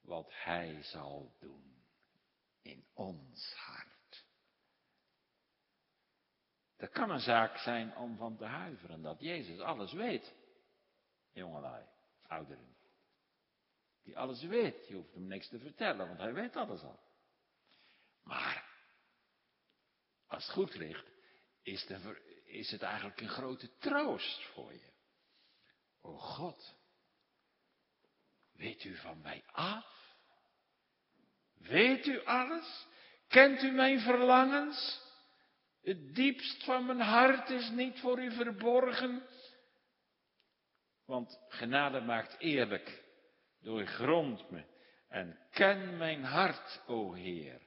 Wat 0.00 0.30
Hij 0.32 0.82
zal 0.82 1.36
doen 1.40 1.84
in 2.62 2.86
ons 2.94 3.54
hart. 3.54 3.93
Het 6.84 6.92
kan 6.92 7.10
een 7.10 7.20
zaak 7.20 7.56
zijn 7.56 7.96
om 7.96 8.16
van 8.16 8.36
te 8.36 8.44
huiveren 8.44 9.02
dat 9.02 9.20
Jezus 9.20 9.60
alles 9.60 9.92
weet. 9.92 10.34
Jongelui, 11.32 11.84
ouderen. 12.26 12.76
Die 14.02 14.18
alles 14.18 14.42
weet. 14.42 14.88
Je 14.88 14.94
hoeft 14.94 15.14
hem 15.14 15.26
niks 15.26 15.48
te 15.48 15.58
vertellen, 15.58 16.06
want 16.06 16.18
hij 16.18 16.32
weet 16.32 16.56
alles 16.56 16.82
al. 16.82 17.00
Maar, 18.22 18.68
als 20.26 20.44
het 20.44 20.54
goed 20.54 20.74
ligt, 20.74 21.06
is, 21.62 21.86
de, 21.86 22.20
is 22.44 22.70
het 22.70 22.82
eigenlijk 22.82 23.20
een 23.20 23.28
grote 23.28 23.76
troost 23.78 24.42
voor 24.42 24.72
je. 24.72 24.92
O 26.00 26.18
God, 26.18 26.74
weet 28.52 28.84
u 28.84 28.96
van 28.96 29.20
mij 29.20 29.44
af? 29.46 30.16
Weet 31.54 32.06
u 32.06 32.24
alles? 32.24 32.86
Kent 33.28 33.62
u 33.62 33.70
mijn 33.70 34.00
verlangens? 34.00 35.03
Het 35.84 36.14
diepst 36.14 36.64
van 36.64 36.86
mijn 36.86 37.00
hart 37.00 37.50
is 37.50 37.70
niet 37.70 38.00
voor 38.00 38.22
u 38.22 38.32
verborgen. 38.32 39.26
Want 41.04 41.40
genade 41.48 42.00
maakt 42.00 42.38
eerlijk. 42.38 43.04
Doorgrond 43.60 44.50
me 44.50 44.64
en 45.08 45.38
ken 45.50 45.96
mijn 45.96 46.24
hart, 46.24 46.82
o 46.86 47.12
Heer. 47.12 47.60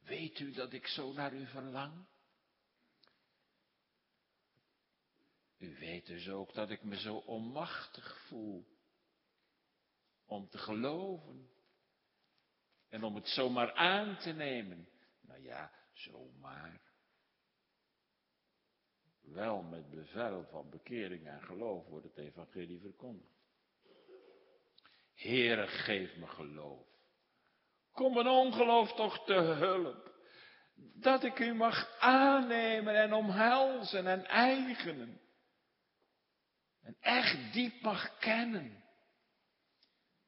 Weet 0.00 0.38
u 0.38 0.52
dat 0.52 0.72
ik 0.72 0.86
zo 0.86 1.12
naar 1.12 1.32
u 1.32 1.46
verlang? 1.46 2.06
U 5.58 5.76
weet 5.78 6.06
dus 6.06 6.28
ook 6.28 6.54
dat 6.54 6.70
ik 6.70 6.82
me 6.82 6.96
zo 6.96 7.16
onmachtig 7.16 8.24
voel 8.26 8.66
om 10.24 10.48
te 10.48 10.58
geloven 10.58 11.50
en 12.88 13.04
om 13.04 13.14
het 13.14 13.28
zomaar 13.28 13.72
aan 13.72 14.18
te 14.18 14.32
nemen. 14.32 14.88
Nou 15.20 15.42
ja, 15.42 15.72
zomaar. 15.92 16.91
Wel 19.32 19.62
met 19.62 19.90
bevel 19.90 20.46
van 20.50 20.70
bekering 20.70 21.26
en 21.26 21.42
geloof 21.42 21.86
wordt 21.86 22.06
het 22.06 22.18
evangelie 22.18 22.80
verkondigd. 22.80 23.40
Heere, 25.14 25.66
geef 25.66 26.16
me 26.16 26.26
geloof. 26.26 26.86
Kom 27.92 28.14
mijn 28.14 28.26
ongeloof 28.26 28.92
toch 28.92 29.24
te 29.24 29.34
hulp. 29.34 30.10
Dat 30.94 31.24
ik 31.24 31.38
u 31.38 31.54
mag 31.54 31.98
aannemen 31.98 32.94
en 32.94 33.12
omhelzen 33.12 34.06
en 34.06 34.26
eigenen. 34.26 35.20
En 36.82 36.96
echt 37.00 37.52
diep 37.52 37.82
mag 37.82 38.18
kennen. 38.18 38.84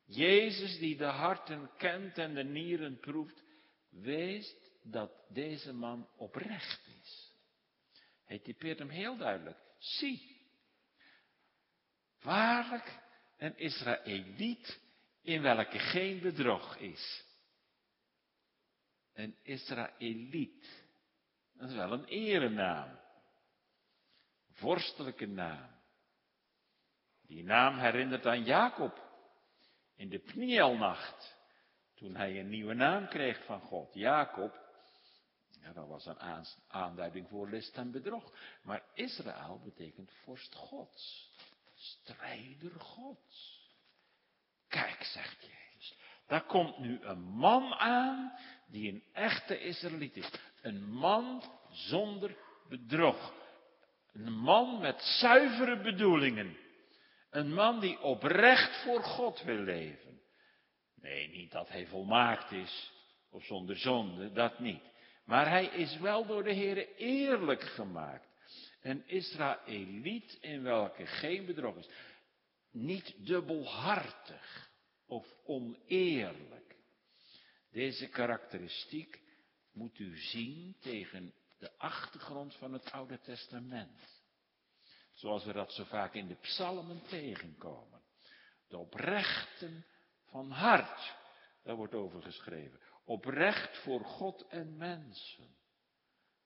Jezus 0.04 0.78
die 0.78 0.96
de 0.96 1.04
harten 1.04 1.70
kent 1.76 2.18
en 2.18 2.34
de 2.34 2.44
nieren 2.44 2.98
proeft, 2.98 3.44
wees 3.90 4.56
dat 4.82 5.12
deze 5.28 5.72
man 5.72 6.08
oprecht 6.16 6.86
is. 7.02 7.23
Hij 8.24 8.38
typeert 8.38 8.78
hem 8.78 8.88
heel 8.88 9.16
duidelijk. 9.16 9.58
Zie, 9.78 10.40
waarlijk 12.20 12.98
een 13.36 13.58
Israëliet 13.58 14.80
in 15.22 15.42
welke 15.42 15.78
geen 15.78 16.20
bedrog 16.20 16.76
is. 16.76 17.24
Een 19.12 19.36
Israëliet. 19.42 20.84
Dat 21.52 21.68
is 21.68 21.74
wel 21.74 21.92
een 21.92 22.04
erenaam. 22.04 22.98
Vorstelijke 24.50 25.26
naam. 25.26 25.70
Die 27.26 27.44
naam 27.44 27.78
herinnert 27.78 28.26
aan 28.26 28.44
Jacob. 28.44 29.02
In 29.96 30.08
de 30.08 30.18
Pnielnacht. 30.18 31.36
Toen 31.94 32.16
hij 32.16 32.40
een 32.40 32.48
nieuwe 32.48 32.74
naam 32.74 33.08
kreeg 33.08 33.44
van 33.44 33.60
God. 33.60 33.94
Jacob. 33.94 34.63
Ja, 35.64 35.72
dat 35.72 35.88
was 35.88 36.06
een 36.06 36.46
aanduiding 36.68 37.28
voor 37.28 37.48
list 37.48 37.76
en 37.76 37.90
bedrog. 37.90 38.32
Maar 38.62 38.82
Israël 38.94 39.60
betekent 39.64 40.10
vorst 40.22 40.54
Gods. 40.54 41.30
Strijder 41.74 42.80
Gods. 42.80 43.62
Kijk, 44.68 45.02
zegt 45.02 45.40
Jezus. 45.40 45.96
Daar 46.26 46.44
komt 46.44 46.78
nu 46.78 47.00
een 47.02 47.22
man 47.22 47.74
aan 47.74 48.32
die 48.66 48.92
een 48.92 49.04
echte 49.12 49.60
Israëliet 49.60 50.16
is. 50.16 50.30
Een 50.62 50.90
man 50.90 51.42
zonder 51.70 52.36
bedrog. 52.68 53.34
Een 54.12 54.32
man 54.32 54.80
met 54.80 55.02
zuivere 55.02 55.80
bedoelingen. 55.80 56.56
Een 57.30 57.54
man 57.54 57.80
die 57.80 58.00
oprecht 58.00 58.82
voor 58.82 59.02
God 59.02 59.42
wil 59.42 59.58
leven. 59.58 60.20
Nee, 60.94 61.28
niet 61.28 61.50
dat 61.50 61.68
hij 61.68 61.86
volmaakt 61.86 62.50
is 62.50 62.92
of 63.30 63.44
zonder 63.44 63.76
zonde, 63.76 64.32
dat 64.32 64.58
niet. 64.58 64.92
Maar 65.24 65.48
hij 65.48 65.66
is 65.66 65.98
wel 65.98 66.26
door 66.26 66.44
de 66.44 66.52
Heer 66.52 66.96
eerlijk 66.96 67.62
gemaakt. 67.62 68.28
Een 68.80 69.02
Israëliet 69.06 70.38
in 70.40 70.62
welke 70.62 71.06
geen 71.06 71.46
bedrog 71.46 71.76
is. 71.76 71.88
Niet 72.70 73.14
dubbelhartig 73.16 74.70
of 75.06 75.26
oneerlijk. 75.44 76.76
Deze 77.70 78.08
karakteristiek 78.08 79.20
moet 79.72 79.98
u 79.98 80.18
zien 80.18 80.76
tegen 80.80 81.34
de 81.58 81.78
achtergrond 81.78 82.54
van 82.54 82.72
het 82.72 82.92
Oude 82.92 83.20
Testament. 83.20 84.22
Zoals 85.12 85.44
we 85.44 85.52
dat 85.52 85.72
zo 85.72 85.84
vaak 85.84 86.14
in 86.14 86.28
de 86.28 86.34
psalmen 86.34 87.02
tegenkomen. 87.08 88.02
De 88.68 88.76
oprechten 88.76 89.86
van 90.24 90.50
hart, 90.50 91.16
daar 91.62 91.76
wordt 91.76 91.94
over 91.94 92.22
geschreven. 92.22 92.80
Oprecht 93.04 93.82
voor 93.82 94.04
God 94.04 94.46
en 94.48 94.76
mensen. 94.76 95.56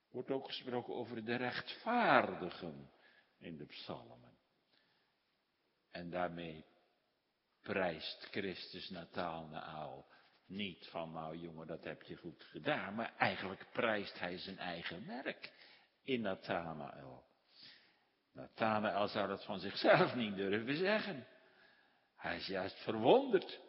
Wordt 0.09 0.31
ook 0.31 0.45
gesproken 0.45 0.93
over 0.93 1.25
de 1.25 1.35
rechtvaardigen 1.35 2.91
in 3.37 3.57
de 3.57 3.65
psalmen. 3.65 4.37
En 5.91 6.09
daarmee 6.09 6.65
prijst 7.61 8.27
Christus 8.31 8.89
Nathanael 8.89 10.07
niet 10.45 10.87
van, 10.87 11.11
nou 11.11 11.37
jongen, 11.37 11.67
dat 11.67 11.83
heb 11.83 12.01
je 12.01 12.15
goed 12.15 12.43
gedaan, 12.43 12.95
maar 12.95 13.15
eigenlijk 13.17 13.67
prijst 13.71 14.19
hij 14.19 14.37
zijn 14.37 14.57
eigen 14.57 15.07
werk 15.07 15.53
in 16.03 16.21
Nathanael. 16.21 17.27
Nathanael 18.31 19.07
zou 19.07 19.27
dat 19.27 19.45
van 19.45 19.59
zichzelf 19.59 20.15
niet 20.15 20.35
durven 20.35 20.75
zeggen. 20.75 21.27
Hij 22.15 22.37
is 22.37 22.47
juist 22.47 22.83
verwonderd 22.83 23.59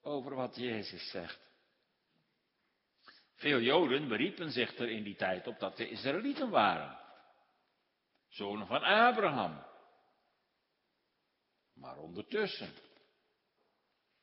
over 0.00 0.34
wat 0.34 0.56
Jezus 0.56 1.10
zegt. 1.10 1.54
Veel 3.36 3.60
Joden 3.60 4.08
beriepen 4.08 4.50
zich 4.50 4.78
er 4.78 4.90
in 4.90 5.02
die 5.02 5.16
tijd 5.16 5.46
op 5.46 5.58
dat 5.58 5.76
de 5.76 5.88
Israëlieten 5.88 6.50
waren. 6.50 6.98
Zonen 8.28 8.66
van 8.66 8.82
Abraham. 8.82 9.64
Maar 11.74 11.98
ondertussen, 11.98 12.72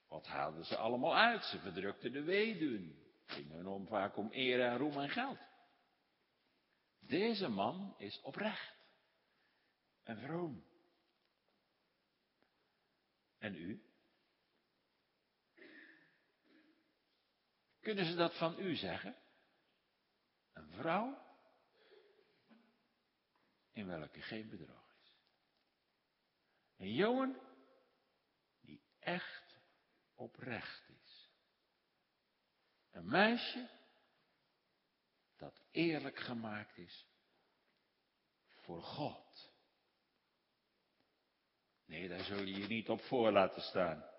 wat 0.07 0.27
haalden 0.27 0.65
ze 0.65 0.77
allemaal 0.77 1.15
uit? 1.15 1.43
Ze 1.43 1.59
verdrukten 1.59 2.11
de 2.11 2.23
weduwen. 2.23 3.01
Gingen 3.25 3.55
hun 3.55 3.67
om 3.67 3.87
vaak 3.87 4.17
om 4.17 4.29
eer 4.31 4.61
en 4.61 4.77
roem 4.77 4.99
en 4.99 5.09
geld. 5.09 5.39
Deze 6.99 7.47
man 7.47 7.95
is 7.97 8.21
oprecht 8.21 8.75
en 10.03 10.17
vroom. 10.17 10.65
En 13.37 13.55
u? 13.55 13.92
Kunnen 17.83 18.05
ze 18.05 18.15
dat 18.15 18.37
van 18.37 18.59
u 18.59 18.75
zeggen? 18.75 19.15
Een 20.53 20.71
vrouw 20.71 21.21
in 23.71 23.87
welke 23.87 24.21
geen 24.21 24.49
bedrog 24.49 24.95
is. 25.01 25.17
Een 26.77 26.93
jongen 26.93 27.39
die 28.61 28.83
echt 28.99 29.59
oprecht 30.15 30.89
is. 30.89 31.31
Een 32.91 33.05
meisje 33.05 33.69
dat 35.35 35.63
eerlijk 35.71 36.19
gemaakt 36.19 36.77
is 36.77 37.07
voor 38.47 38.83
God. 38.83 39.51
Nee, 41.85 42.07
daar 42.07 42.23
zul 42.23 42.41
je 42.43 42.59
je 42.59 42.67
niet 42.67 42.89
op 42.89 43.01
voor 43.01 43.31
laten 43.31 43.61
staan. 43.61 44.12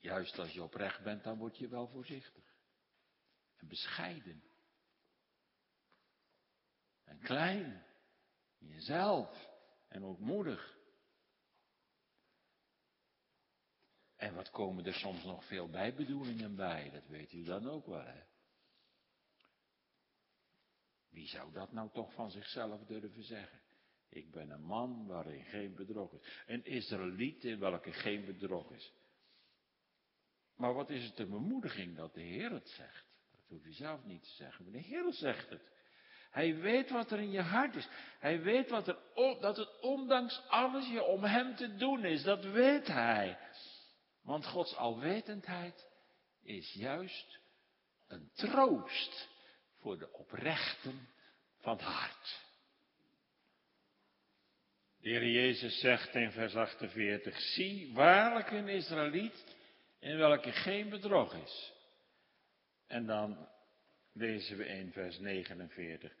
Juist 0.00 0.38
als 0.38 0.52
je 0.52 0.62
oprecht 0.62 1.02
bent, 1.02 1.24
dan 1.24 1.38
word 1.38 1.58
je 1.58 1.68
wel 1.68 1.88
voorzichtig. 1.88 2.54
En 3.56 3.68
bescheiden. 3.68 4.42
En 7.04 7.18
klein. 7.18 7.84
In 8.58 8.68
jezelf. 8.68 9.48
En 9.88 10.04
ook 10.04 10.18
moedig. 10.18 10.78
En 14.16 14.34
wat 14.34 14.50
komen 14.50 14.86
er 14.86 14.94
soms 14.94 15.24
nog 15.24 15.44
veel 15.44 15.68
bijbedoelingen 15.68 16.56
bij? 16.56 16.90
Dat 16.90 17.06
weet 17.06 17.32
u 17.32 17.42
dan 17.42 17.68
ook 17.68 17.86
wel, 17.86 18.04
hè? 18.04 18.22
Wie 21.08 21.28
zou 21.28 21.52
dat 21.52 21.72
nou 21.72 21.90
toch 21.92 22.14
van 22.14 22.30
zichzelf 22.30 22.84
durven 22.84 23.22
zeggen? 23.22 23.60
Ik 24.08 24.30
ben 24.30 24.50
een 24.50 24.62
man 24.62 25.06
waarin 25.06 25.44
geen 25.44 25.74
bedrog 25.74 26.12
is. 26.12 26.42
Een 26.46 26.64
Israëliet 26.64 27.44
in 27.44 27.58
welke 27.58 27.92
geen 27.92 28.24
bedrog 28.24 28.72
is. 28.72 28.92
Maar 30.60 30.74
wat 30.74 30.90
is 30.90 31.04
het 31.04 31.18
een 31.18 31.30
bemoediging 31.30 31.96
dat 31.96 32.14
de 32.14 32.20
Heer 32.20 32.50
het 32.50 32.68
zegt? 32.68 33.04
Dat 33.32 33.40
hoeft 33.48 33.64
u 33.64 33.72
zelf 33.72 34.04
niet 34.04 34.22
te 34.22 34.30
zeggen, 34.30 34.64
maar 34.64 34.72
de 34.72 34.88
Heer 34.88 35.12
zegt 35.12 35.50
het. 35.50 35.62
Hij 36.30 36.56
weet 36.56 36.90
wat 36.90 37.10
er 37.10 37.18
in 37.18 37.30
je 37.30 37.40
hart 37.40 37.74
is. 37.74 37.88
Hij 38.18 38.42
weet 38.42 38.70
wat 38.70 38.88
er, 38.88 38.96
dat 39.40 39.56
het 39.56 39.80
ondanks 39.80 40.42
alles 40.48 40.88
je 40.88 41.02
om 41.02 41.24
hem 41.24 41.56
te 41.56 41.76
doen 41.76 42.04
is. 42.04 42.22
Dat 42.22 42.44
weet 42.44 42.86
hij. 42.86 43.38
Want 44.22 44.46
Gods 44.46 44.76
alwetendheid 44.76 45.86
is 46.42 46.72
juist 46.72 47.38
een 48.08 48.30
troost 48.34 49.28
voor 49.78 49.98
de 49.98 50.12
oprechten 50.12 51.08
van 51.58 51.72
het 51.76 51.82
hart. 51.82 52.40
De 55.00 55.08
Heer 55.08 55.26
Jezus 55.26 55.80
zegt 55.80 56.14
in 56.14 56.30
vers 56.30 56.54
48, 56.54 57.40
zie 57.40 57.92
waarlijk 57.94 58.50
een 58.50 58.68
Israëliet 58.68 59.58
in 60.00 60.16
welke 60.16 60.52
geen 60.52 60.88
bedrog 60.88 61.34
is. 61.34 61.72
En 62.86 63.06
dan 63.06 63.48
lezen 64.12 64.56
we 64.56 64.66
in 64.66 64.92
vers 64.92 65.18
49. 65.18 66.12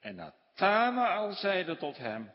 En 0.00 0.14
Nathanael 0.14 1.32
zeide 1.32 1.76
tot 1.76 1.96
hem, 1.96 2.32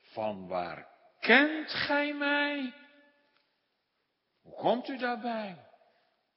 van 0.00 0.48
waar 0.48 0.88
kent 1.20 1.70
gij 1.70 2.14
mij? 2.14 2.74
Hoe 4.42 4.54
komt 4.54 4.88
u 4.88 4.98
daarbij? 4.98 5.66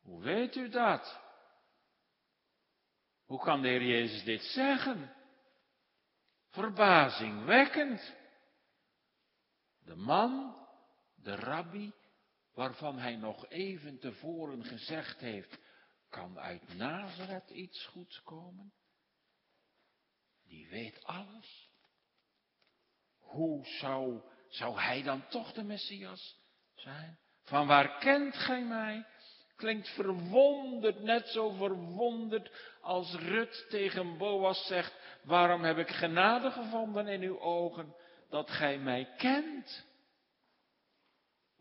Hoe 0.01 0.21
weet 0.21 0.55
u 0.55 0.69
dat? 0.69 1.19
Hoe 3.25 3.39
kan 3.39 3.61
de 3.61 3.67
Heer 3.67 3.83
Jezus 3.83 4.23
dit 4.23 4.41
zeggen? 4.41 5.13
Verbazingwekkend. 6.49 8.15
De 9.79 9.95
man, 9.95 10.57
de 11.15 11.35
rabbi, 11.35 11.91
waarvan 12.57 12.97
hij 12.97 13.15
nog 13.15 13.49
even 13.49 13.99
tevoren 13.99 14.63
gezegd 14.63 15.19
heeft, 15.19 15.59
kan 16.09 16.39
uit 16.39 16.77
Nazareth 16.77 17.49
iets 17.49 17.85
goeds 17.85 18.21
komen? 18.23 18.73
weet 20.69 21.03
alles. 21.03 21.69
Hoe 23.17 23.65
zou, 23.65 24.21
zou 24.47 24.79
hij 24.79 25.03
dan 25.03 25.27
toch 25.27 25.53
de 25.53 25.63
Messias 25.63 26.39
zijn? 26.75 27.19
Van 27.43 27.67
waar 27.67 27.97
kent 27.97 28.35
gij 28.35 28.63
mij? 28.63 29.05
Klinkt 29.55 29.89
verwonderd, 29.89 31.01
net 31.01 31.27
zo 31.27 31.49
verwonderd 31.49 32.51
als 32.81 33.13
Rut 33.13 33.65
tegen 33.69 34.17
Boas 34.17 34.67
zegt, 34.67 34.95
waarom 35.23 35.63
heb 35.63 35.77
ik 35.77 35.89
genade 35.89 36.51
gevonden 36.51 37.07
in 37.07 37.21
uw 37.21 37.39
ogen 37.39 37.95
dat 38.29 38.49
gij 38.49 38.77
mij 38.77 39.13
kent? 39.17 39.86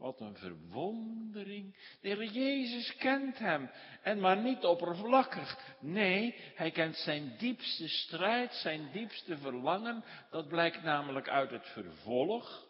Wat 0.06 0.20
een 0.20 0.36
verwondering. 0.36 1.96
De 2.00 2.08
Heer 2.08 2.24
Jezus 2.24 2.96
kent 2.96 3.38
hem. 3.38 3.70
En 4.02 4.20
maar 4.20 4.42
niet 4.42 4.64
oppervlakkig. 4.64 5.76
Nee, 5.80 6.34
hij 6.54 6.70
kent 6.70 6.96
zijn 6.96 7.36
diepste 7.38 7.88
strijd, 7.88 8.52
zijn 8.52 8.92
diepste 8.92 9.38
verlangen. 9.38 10.04
Dat 10.30 10.48
blijkt 10.48 10.82
namelijk 10.82 11.28
uit 11.28 11.50
het 11.50 11.66
vervolg. 11.66 12.66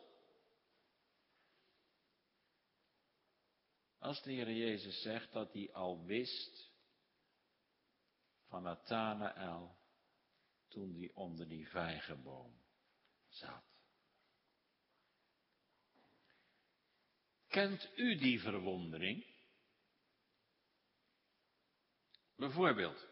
Als 3.98 4.22
de 4.22 4.32
Heer 4.32 4.52
Jezus 4.52 5.02
zegt 5.02 5.32
dat 5.32 5.52
hij 5.52 5.72
al 5.72 6.04
wist 6.04 6.72
van 8.48 8.62
Nathanael 8.62 9.76
toen 10.68 10.94
hij 10.94 11.10
onder 11.14 11.48
die 11.48 11.68
vijgenboom 11.68 12.60
zat. 13.28 13.75
Kent 17.56 17.90
u 17.94 18.16
die 18.16 18.40
verwondering? 18.40 19.26
Bijvoorbeeld, 22.36 23.06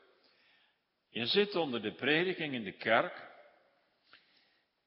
je 1.09 1.27
zit 1.27 1.55
onder 1.55 1.83
de 1.83 1.95
prediking 1.95 2.55
in 2.55 2.65
de 2.65 2.77
kerk. 2.77 3.33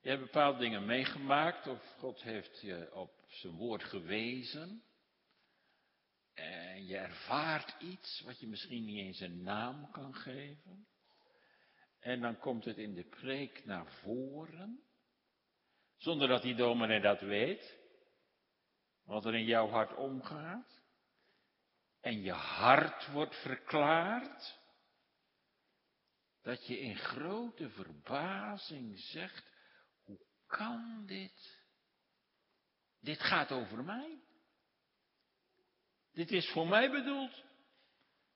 Je 0.02 0.10
hebt 0.10 0.22
bepaalde 0.22 0.60
dingen 0.60 0.86
meegemaakt 0.86 1.68
of 1.68 1.96
God 1.98 2.22
heeft 2.22 2.62
je 2.62 2.94
op 2.94 3.12
zijn 3.28 3.54
woord 3.54 3.84
gewezen. 3.84 4.84
En 6.34 6.86
je 6.86 6.98
ervaart 6.98 7.82
iets 7.82 8.22
wat 8.22 8.40
je 8.40 8.48
misschien 8.48 8.86
niet 8.86 9.00
eens 9.00 9.20
een 9.20 9.44
naam 9.44 9.92
kan 9.92 10.16
geven. 10.16 10.88
En 12.00 12.22
dan 12.22 12.40
komt 12.40 12.66
het 12.66 12.78
in 12.78 12.94
de 12.94 13.06
preek 13.06 13.66
naar 13.66 13.92
voren. 13.92 14.84
Zonder 15.98 16.28
dat 16.28 16.42
die 16.42 16.56
dominee 16.56 17.02
dat 17.02 17.22
weet. 17.22 17.77
Wat 19.08 19.26
er 19.26 19.36
in 19.36 19.46
jouw 19.46 19.68
hart 19.68 19.96
omgaat. 19.96 20.82
En 22.02 22.22
je 22.22 22.32
hart 22.32 23.12
wordt 23.12 23.42
verklaard. 23.42 24.60
Dat 26.42 26.68
je 26.68 26.80
in 26.80 26.96
grote 26.96 27.70
verbazing 27.70 29.00
zegt, 29.00 29.52
hoe 30.04 30.20
kan 30.48 31.04
dit? 31.06 31.66
Dit 33.00 33.20
gaat 33.20 33.52
over 33.52 33.84
mij. 33.84 34.20
Dit 36.14 36.32
is 36.32 36.52
voor 36.52 36.68
mij 36.68 36.92
bedoeld. 36.92 37.44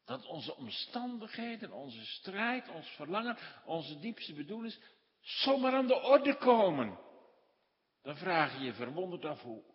Dat 0.05 0.25
onze 0.25 0.55
omstandigheden, 0.55 1.71
onze 1.71 2.05
strijd, 2.05 2.69
ons 2.69 2.87
verlangen, 2.87 3.37
onze 3.65 3.99
diepste 3.99 4.33
bedoelingen 4.33 4.83
zomaar 5.19 5.73
aan 5.73 5.87
de 5.87 6.01
orde 6.01 6.37
komen. 6.37 6.99
Dan 8.01 8.17
vraag 8.17 8.57
je 8.57 8.63
je 8.63 8.73
verwonderd 8.73 9.25
af, 9.25 9.41
hoe, 9.41 9.70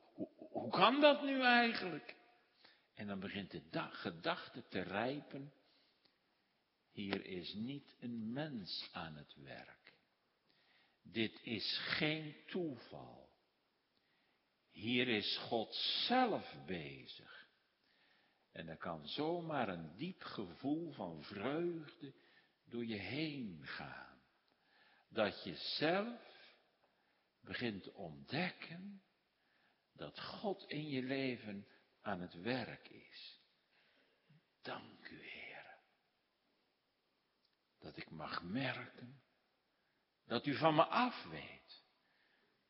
hoe, 0.60 0.70
kan 0.70 1.00
dat 1.00 1.22
nu 1.22 1.42
eigenlijk? 1.42 2.16
En 2.94 3.06
dan 3.06 3.20
begint 3.20 3.50
de 3.50 3.88
gedachte 3.90 4.66
te 4.68 4.80
rijpen. 4.80 5.52
Hier 6.90 7.24
is 7.24 7.54
niet 7.54 7.96
een 8.00 8.32
mens 8.32 8.88
aan 8.92 9.16
het 9.16 9.34
werk. 9.34 9.94
Dit 11.02 11.40
is 11.42 11.78
geen 11.78 12.36
toeval. 12.46 13.28
Hier 14.70 15.08
is 15.08 15.38
God 15.38 15.74
zelf 16.06 16.54
bezig. 16.66 17.48
En 18.52 18.68
er 18.68 18.76
kan 18.76 19.08
zomaar 19.08 19.68
een 19.68 19.96
diep 19.96 20.22
gevoel 20.22 20.92
van 20.92 21.22
vreugde 21.22 22.14
door 22.64 22.84
je 22.84 22.98
heen 22.98 23.60
gaan. 23.62 24.22
Dat 25.08 25.44
je 25.44 25.54
zelf 25.54 26.20
begint 27.40 27.82
te 27.82 27.94
ontdekken 27.94 29.02
dat 29.96 30.20
God 30.20 30.64
in 30.68 30.88
je 30.88 31.02
leven 31.02 31.66
aan 32.00 32.20
het 32.20 32.34
werk 32.34 32.88
is. 32.88 33.40
Dank 34.62 35.08
u, 35.08 35.22
Heer. 35.22 35.78
Dat 37.78 37.96
ik 37.96 38.10
mag 38.10 38.42
merken 38.42 39.22
dat 40.24 40.46
u 40.46 40.56
van 40.56 40.74
me 40.74 40.84
af 40.84 41.24
weet. 41.24 41.84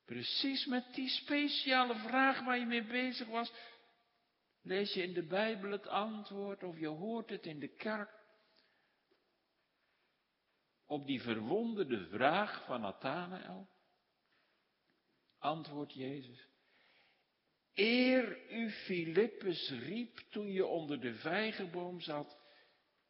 Precies 0.05 0.67
met 0.67 0.95
die 0.95 1.09
speciale 1.09 1.95
vraag 1.95 2.45
waar 2.45 2.59
je 2.59 2.67
mee 2.67 2.87
bezig 2.87 3.29
was, 3.29 3.53
Lees 4.67 4.93
je 4.93 5.03
in 5.03 5.13
de 5.13 5.27
Bijbel 5.27 5.71
het 5.71 5.87
antwoord 5.87 6.63
of 6.63 6.79
je 6.79 6.87
hoort 6.87 7.31
het 7.31 7.47
in 7.47 7.59
de 7.59 7.69
kerk 7.69 8.11
op 10.85 11.07
die 11.07 11.23
verwonderde 11.23 12.09
vraag 12.09 12.65
van 12.65 12.81
Nathanael? 12.81 13.69
Antwoord 15.39 15.93
Jezus. 15.93 16.49
Eer 17.77 18.51
u 18.51 18.71
Filippus 18.71 19.71
riep 19.71 20.19
toen 20.31 20.53
je 20.53 20.67
onder 20.67 21.01
de 21.01 21.15
vijgenboom 21.15 22.01
zat, 22.01 22.39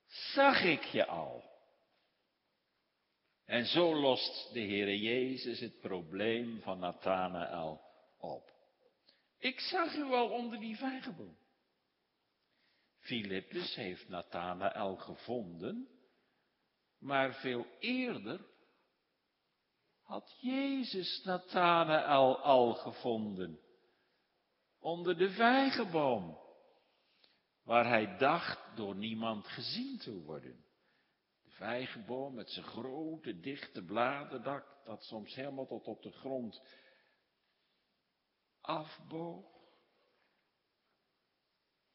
zag 0.06 0.62
ik 0.62 0.82
je 0.82 1.06
al. 1.06 1.44
En 3.44 3.66
zo 3.66 3.94
lost 3.94 4.52
de 4.52 4.60
Heere 4.60 4.98
Jezus 4.98 5.60
het 5.60 5.80
probleem 5.80 6.60
van 6.60 6.78
Nathanael 6.78 7.80
op. 8.18 8.52
Ik 9.38 9.60
zag 9.60 9.94
u 9.94 10.02
al 10.02 10.28
onder 10.30 10.60
die 10.60 10.76
vijgenboom. 10.76 11.36
Filippus 12.98 13.74
heeft 13.74 14.08
Nathanael 14.08 14.96
gevonden, 14.96 15.88
maar 16.98 17.34
veel 17.34 17.66
eerder 17.78 18.46
had 20.02 20.38
Jezus 20.40 21.22
Nathanael 21.24 22.38
al 22.38 22.74
gevonden, 22.74 23.60
onder 24.86 25.18
de 25.18 25.30
vijgenboom, 25.30 26.38
waar 27.62 27.86
hij 27.86 28.16
dacht 28.16 28.76
door 28.76 28.94
niemand 28.94 29.46
gezien 29.46 29.98
te 29.98 30.14
worden. 30.22 30.64
De 31.42 31.50
vijgenboom 31.50 32.34
met 32.34 32.50
zijn 32.50 32.66
grote, 32.66 33.40
dichte 33.40 33.84
bladerdak, 33.84 34.84
dat 34.84 35.04
soms 35.04 35.34
helemaal 35.34 35.66
tot 35.66 35.86
op 35.86 36.02
de 36.02 36.10
grond 36.10 36.62
afboog. 38.60 39.46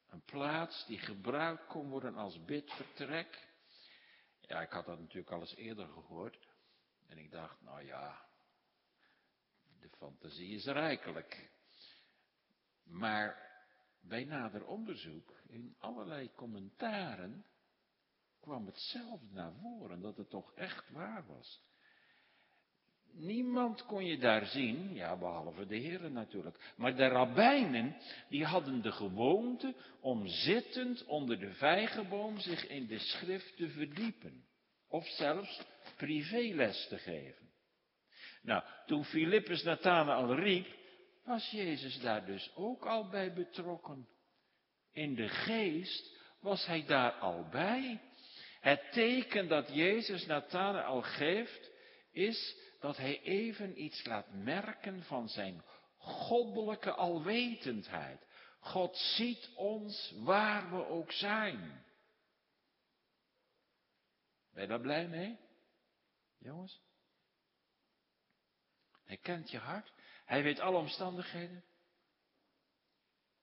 Een 0.07 0.23
plaats 0.23 0.85
die 0.85 0.99
gebruikt 0.99 1.67
kon 1.67 1.89
worden 1.89 2.15
als 2.15 2.45
bidvertrek. 2.45 3.47
Ja, 4.39 4.61
ik 4.61 4.71
had 4.71 4.85
dat 4.85 4.99
natuurlijk 4.99 5.31
al 5.31 5.39
eens 5.39 5.55
eerder 5.55 5.87
gehoord. 5.87 6.47
En 7.07 7.17
ik 7.17 7.31
dacht, 7.31 7.61
nou 7.61 7.85
ja, 7.85 8.25
de 9.79 9.89
fantasie 9.89 10.55
is 10.55 10.65
rijkelijk. 10.65 11.59
Maar 12.91 13.49
bij 14.01 14.25
nader 14.25 14.65
onderzoek, 14.65 15.33
in 15.47 15.75
allerlei 15.79 16.31
commentaren, 16.35 17.45
kwam 18.39 18.65
hetzelfde 18.65 19.33
naar 19.33 19.53
voren, 19.61 20.01
dat 20.01 20.17
het 20.17 20.29
toch 20.29 20.53
echt 20.55 20.89
waar 20.89 21.25
was. 21.27 21.61
Niemand 23.13 23.85
kon 23.85 24.05
je 24.05 24.17
daar 24.17 24.45
zien, 24.45 24.93
ja, 24.93 25.17
behalve 25.17 25.65
de 25.65 25.75
heren 25.75 26.13
natuurlijk. 26.13 26.73
Maar 26.75 26.95
de 26.95 27.07
rabbijnen, 27.07 27.95
die 28.29 28.45
hadden 28.45 28.81
de 28.81 28.91
gewoonte 28.91 29.75
om 29.99 30.27
zittend 30.27 31.05
onder 31.05 31.39
de 31.39 31.53
vijgenboom 31.53 32.39
zich 32.39 32.67
in 32.67 32.87
de 32.87 32.99
schrift 32.99 33.57
te 33.57 33.69
verdiepen. 33.69 34.45
Of 34.87 35.05
zelfs 35.07 35.61
privéles 35.97 36.87
te 36.87 36.97
geven. 36.97 37.49
Nou, 38.41 38.63
toen 38.85 39.05
Filippus 39.05 39.63
Nathanael 39.63 40.35
riep, 40.35 40.67
was 41.23 41.49
Jezus 41.49 41.99
daar 41.99 42.25
dus 42.25 42.51
ook 42.55 42.85
al 42.85 43.09
bij 43.09 43.33
betrokken. 43.33 44.07
In 44.91 45.15
de 45.15 45.29
geest 45.29 46.17
was 46.39 46.65
hij 46.65 46.85
daar 46.85 47.11
al 47.11 47.47
bij. 47.49 48.01
Het 48.59 48.91
teken 48.91 49.47
dat 49.47 49.73
Jezus 49.73 50.25
Nathanael 50.25 51.01
geeft, 51.01 51.71
is 52.11 52.55
dat 52.79 52.97
hij 52.97 53.21
even 53.21 53.83
iets 53.83 54.05
laat 54.05 54.33
merken 54.33 55.03
van 55.03 55.29
zijn 55.29 55.63
goddelijke 55.97 56.91
alwetendheid. 56.91 58.25
God 58.59 58.97
ziet 58.97 59.49
ons 59.55 60.13
waar 60.23 60.69
we 60.69 60.85
ook 60.85 61.11
zijn. 61.11 61.85
Ben 64.53 64.61
je 64.61 64.67
daar 64.67 64.79
blij 64.81 65.07
mee? 65.07 65.37
Jongens? 66.37 66.81
Hij 69.05 69.17
kent 69.17 69.51
je 69.51 69.57
hart. 69.57 69.93
Hij 70.31 70.43
weet 70.43 70.59
alle 70.59 70.77
omstandigheden. 70.77 71.63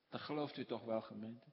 Dat 0.09 0.21
gelooft 0.21 0.57
u 0.57 0.65
toch 0.65 0.85
wel, 0.85 1.01
gemeente? 1.01 1.53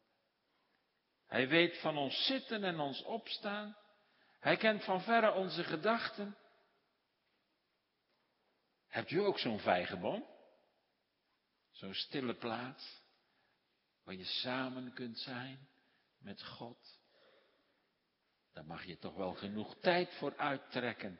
Hij 1.25 1.47
weet 1.47 1.79
van 1.79 1.97
ons 1.97 2.25
zitten 2.25 2.63
en 2.63 2.79
ons 2.79 3.03
opstaan. 3.03 3.77
Hij 4.39 4.57
kent 4.57 4.83
van 4.83 5.01
verre 5.01 5.31
onze 5.31 5.63
gedachten. 5.63 6.38
Hebt 8.88 9.11
u 9.11 9.19
ook 9.19 9.39
zo'n 9.39 9.59
vijgenboom? 9.59 10.25
Zo'n 11.71 11.93
stille 11.93 12.36
plaats 12.36 13.01
waar 14.03 14.15
je 14.15 14.25
samen 14.25 14.93
kunt 14.93 15.19
zijn 15.19 15.69
met 16.17 16.43
God. 16.43 16.99
Daar 18.51 18.65
mag 18.65 18.86
je 18.86 18.97
toch 18.97 19.15
wel 19.15 19.33
genoeg 19.33 19.79
tijd 19.79 20.13
voor 20.13 20.38
uittrekken. 20.38 21.19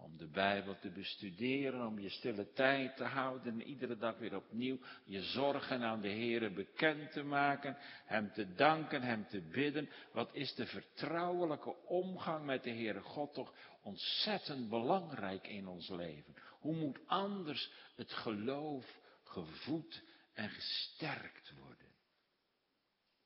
Om 0.00 0.16
de 0.16 0.26
Bijbel 0.26 0.78
te 0.78 0.90
bestuderen, 0.90 1.86
om 1.86 1.98
je 1.98 2.08
stille 2.08 2.52
tijd 2.52 2.96
te 2.96 3.04
houden 3.04 3.52
en 3.52 3.62
iedere 3.62 3.96
dag 3.96 4.18
weer 4.18 4.36
opnieuw 4.36 4.78
je 5.04 5.22
zorgen 5.22 5.82
aan 5.82 6.00
de 6.00 6.08
Heere 6.08 6.50
bekend 6.50 7.12
te 7.12 7.22
maken, 7.22 7.76
Hem 8.04 8.32
te 8.32 8.54
danken, 8.54 9.02
Hem 9.02 9.26
te 9.26 9.40
bidden. 9.40 9.90
Wat 10.12 10.34
is 10.34 10.54
de 10.54 10.66
vertrouwelijke 10.66 11.86
omgang 11.86 12.44
met 12.44 12.62
de 12.62 12.70
Heere 12.70 13.00
God 13.00 13.34
toch 13.34 13.54
ontzettend 13.82 14.68
belangrijk 14.68 15.46
in 15.46 15.66
ons 15.66 15.88
leven. 15.88 16.34
Hoe 16.60 16.76
moet 16.76 17.00
anders 17.06 17.70
het 17.96 18.12
geloof 18.12 19.00
gevoed 19.22 20.02
en 20.32 20.50
gesterkt 20.50 21.52
worden? 21.58 21.94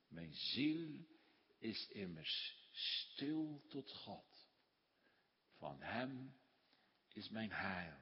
Mijn 0.07 0.33
ziel 0.33 1.05
is 1.59 1.87
immers 1.87 2.57
stil 2.71 3.61
tot 3.69 3.91
God. 3.91 4.47
Van 5.57 5.77
Hem 5.79 6.41
is 7.13 7.29
mijn 7.29 7.51
heil. 7.51 8.01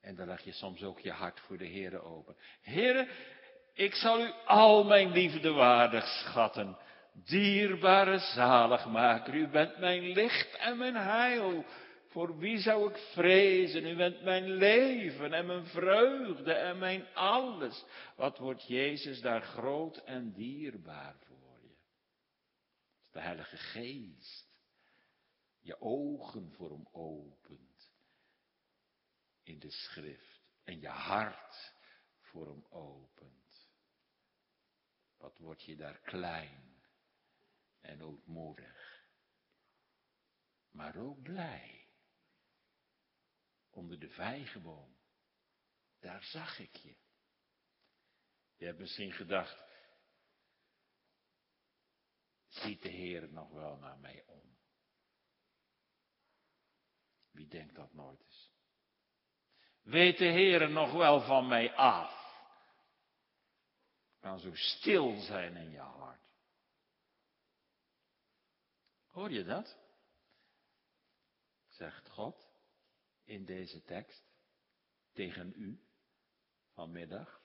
En 0.00 0.14
dan 0.14 0.26
leg 0.26 0.44
je 0.44 0.52
soms 0.52 0.82
ook 0.82 0.98
je 0.98 1.10
hart 1.10 1.40
voor 1.40 1.58
de 1.58 1.68
Heere 1.68 2.00
open. 2.00 2.36
Heere, 2.60 3.08
ik 3.74 3.94
zal 3.94 4.20
u 4.20 4.32
al 4.46 4.84
mijn 4.84 5.10
liefde 5.10 5.50
waardig 5.50 6.04
schatten. 6.04 6.78
Dierbare 7.12 8.18
zaligmaker, 8.18 9.34
u 9.34 9.48
bent 9.48 9.78
mijn 9.78 10.02
licht 10.02 10.56
en 10.56 10.76
mijn 10.76 10.96
heil. 10.96 11.64
Voor 12.08 12.38
wie 12.38 12.58
zou 12.58 12.90
ik 12.90 12.96
vrezen? 12.96 13.86
U 13.86 13.96
bent 13.96 14.22
mijn 14.22 14.50
leven 14.50 15.32
en 15.32 15.46
mijn 15.46 15.66
vreugde 15.66 16.52
en 16.52 16.78
mijn 16.78 17.06
alles. 17.14 17.84
Wat 18.16 18.38
wordt 18.38 18.66
Jezus 18.66 19.20
daar 19.20 19.42
groot 19.42 19.96
en 19.96 20.32
dierbaar 20.32 21.14
voor 21.18 21.58
je? 21.62 21.74
De 23.12 23.20
Heilige 23.20 23.56
Geest. 23.56 24.51
Je 25.62 25.80
ogen 25.80 26.52
voor 26.52 26.70
hem 26.70 26.88
opent. 26.92 27.92
In 29.42 29.58
de 29.58 29.70
schrift. 29.70 30.40
En 30.64 30.80
je 30.80 30.88
hart 30.88 31.74
voor 32.20 32.46
hem 32.46 32.64
opent. 32.70 33.70
Wat 35.16 35.38
word 35.38 35.62
je 35.62 35.76
daar 35.76 35.98
klein 35.98 36.82
en 37.80 38.02
ootmoedig. 38.02 39.06
Maar 40.70 40.96
ook 40.96 41.22
blij 41.22 41.88
onder 43.70 43.98
de 43.98 44.08
vijgenboom. 44.08 44.96
Daar 46.00 46.22
zag 46.22 46.58
ik 46.58 46.76
je. 46.76 46.96
Je 48.56 48.64
hebt 48.64 48.78
misschien 48.78 49.12
gedacht, 49.12 49.64
ziet 52.48 52.82
de 52.82 52.88
Heer 52.88 53.32
nog 53.32 53.50
wel 53.50 53.76
naar 53.76 53.98
mij 53.98 54.24
om? 54.26 54.51
Wie 57.32 57.48
denkt 57.48 57.74
dat 57.74 57.92
nooit 57.94 58.20
eens? 58.20 58.50
Weet 59.82 60.18
de 60.18 60.24
Heer 60.24 60.70
nog 60.70 60.92
wel 60.92 61.20
van 61.20 61.48
mij 61.48 61.74
af? 61.74 62.20
Kan 64.20 64.38
zo 64.38 64.54
stil 64.54 65.20
zijn 65.20 65.56
in 65.56 65.70
je 65.70 65.78
hart. 65.78 66.20
Hoor 69.06 69.30
je 69.30 69.44
dat? 69.44 69.76
Zegt 71.68 72.08
God 72.08 72.48
in 73.24 73.44
deze 73.44 73.82
tekst 73.82 74.22
tegen 75.12 75.52
u 75.56 75.80
vanmiddag. 76.74 77.40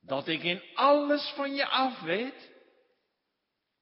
Dat 0.00 0.28
ik 0.28 0.42
in 0.42 0.62
alles 0.74 1.32
van 1.36 1.54
je 1.54 1.68
af 1.68 2.00
weet. 2.00 2.50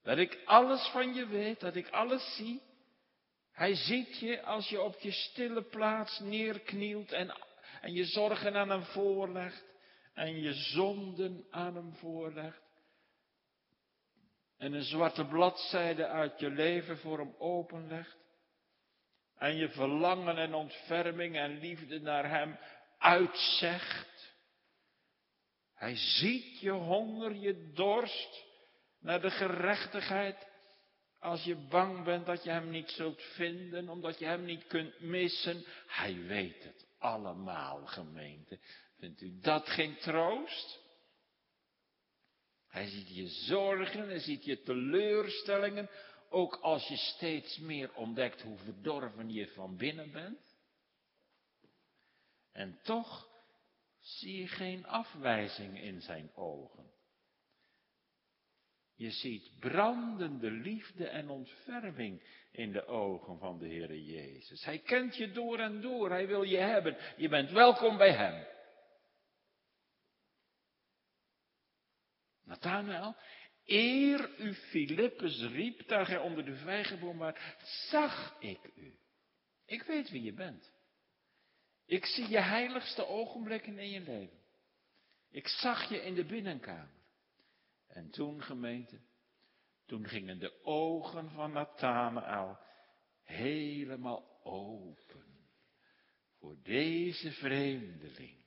Dat 0.03 0.19
ik 0.19 0.43
alles 0.45 0.89
van 0.89 1.15
je 1.15 1.27
weet, 1.27 1.61
dat 1.61 1.77
ik 1.77 1.89
alles 1.89 2.37
zie. 2.37 2.70
Hij 3.61 3.75
ziet 3.75 4.19
je 4.19 4.43
als 4.43 4.69
je 4.69 4.81
op 4.81 4.99
je 4.99 5.11
stille 5.11 5.63
plaats 5.63 6.19
neerknielt 6.19 7.13
en, 7.13 7.35
en 7.81 7.93
je 7.93 8.05
zorgen 8.05 8.57
aan 8.57 8.71
hem 8.71 8.83
voorlegt. 8.85 9.65
En 10.15 10.41
je 10.41 10.53
zonden 10.53 11.47
aan 11.51 11.75
hem 11.75 11.95
voorlegt. 11.95 12.63
En 14.59 14.73
een 14.73 14.83
zwarte 14.83 15.25
bladzijde 15.25 16.07
uit 16.07 16.41
je 16.41 16.51
leven 16.51 16.99
voor 16.99 17.19
hem 17.19 17.35
openlegt 17.39 18.17
en 19.39 19.57
je 19.57 19.69
verlangen 19.69 20.37
en 20.37 20.55
ontferming 20.55 21.37
en 21.37 21.59
liefde 21.59 22.01
naar 22.01 22.29
Hem 22.29 22.59
uitzegt. 22.99 24.35
Hij 25.75 25.97
ziet 25.97 26.61
je 26.61 26.71
honger, 26.71 27.35
je 27.35 27.73
dorst 27.73 28.45
naar 29.01 29.21
de 29.21 29.31
gerechtigheid. 29.31 30.50
Als 31.21 31.45
je 31.45 31.57
bang 31.57 32.05
bent 32.05 32.27
dat 32.27 32.45
je 32.45 32.51
Hem 32.51 32.71
niet 32.71 32.91
zult 32.91 33.23
vinden, 33.23 33.89
omdat 33.89 34.19
je 34.19 34.25
Hem 34.25 34.45
niet 34.45 34.67
kunt 34.67 35.01
missen. 35.01 35.65
Hij 35.87 36.23
weet 36.23 36.65
het 36.65 36.87
allemaal, 36.99 37.87
gemeente. 37.87 38.59
Vindt 38.99 39.21
u 39.21 39.39
dat 39.41 39.69
geen 39.69 39.97
troost? 39.97 40.81
Hij 42.69 42.87
ziet 42.87 43.15
je 43.15 43.29
zorgen, 43.29 44.09
hij 44.09 44.19
ziet 44.19 44.45
je 44.45 44.63
teleurstellingen, 44.63 45.91
ook 46.29 46.55
als 46.55 46.89
je 46.89 46.97
steeds 46.97 47.59
meer 47.59 47.95
ontdekt 47.95 48.43
hoe 48.43 48.59
verdorven 48.59 49.31
je 49.31 49.49
van 49.49 49.77
binnen 49.77 50.13
bent. 50.13 50.57
En 52.53 52.79
toch 52.83 53.29
zie 53.99 54.41
je 54.41 54.49
geen 54.49 54.87
afwijzing 54.87 55.81
in 55.81 56.01
zijn 56.01 56.31
ogen. 56.35 56.90
Je 59.01 59.11
ziet 59.11 59.51
brandende 59.59 60.51
liefde 60.51 61.09
en 61.09 61.29
ontferming 61.29 62.23
in 62.53 62.73
de 62.73 62.87
ogen 62.87 63.39
van 63.39 63.59
de 63.59 63.67
Heere 63.67 64.05
Jezus. 64.05 64.65
Hij 64.65 64.79
kent 64.79 65.17
je 65.17 65.31
door 65.31 65.59
en 65.59 65.81
door, 65.81 66.11
hij 66.11 66.27
wil 66.27 66.43
je 66.43 66.57
hebben. 66.57 66.97
Je 67.17 67.29
bent 67.29 67.51
welkom 67.51 67.97
bij 67.97 68.13
hem. 68.13 68.47
Nathanael, 72.45 73.17
Eer 73.65 74.39
u 74.39 74.55
Filippus 74.55 75.43
riep, 75.43 75.89
daar 75.89 76.07
gij 76.07 76.19
onder 76.19 76.45
de 76.45 76.57
vijgenboom 76.57 77.19
was, 77.19 77.35
zag 77.91 78.37
ik 78.41 78.71
u. 78.75 78.99
Ik 79.67 79.83
weet 79.83 80.11
wie 80.11 80.23
je 80.23 80.33
bent. 80.33 80.73
Ik 81.87 82.05
zie 82.05 82.29
je 82.29 82.41
heiligste 82.41 83.07
ogenblikken 83.07 83.79
in 83.79 83.91
je 83.91 84.01
leven. 84.01 84.39
Ik 85.31 85.49
zag 85.49 85.89
je 85.89 86.03
in 86.03 86.15
de 86.15 86.25
binnenkamer. 86.25 87.00
En 87.91 88.11
toen, 88.11 88.43
gemeente, 88.43 89.01
toen 89.87 90.09
gingen 90.09 90.39
de 90.39 90.65
ogen 90.65 91.31
van 91.31 91.53
Nathanael 91.53 92.59
helemaal 93.23 94.41
open 94.43 95.31
voor 96.39 96.57
deze 96.63 97.33
vreemdeling. 97.33 98.39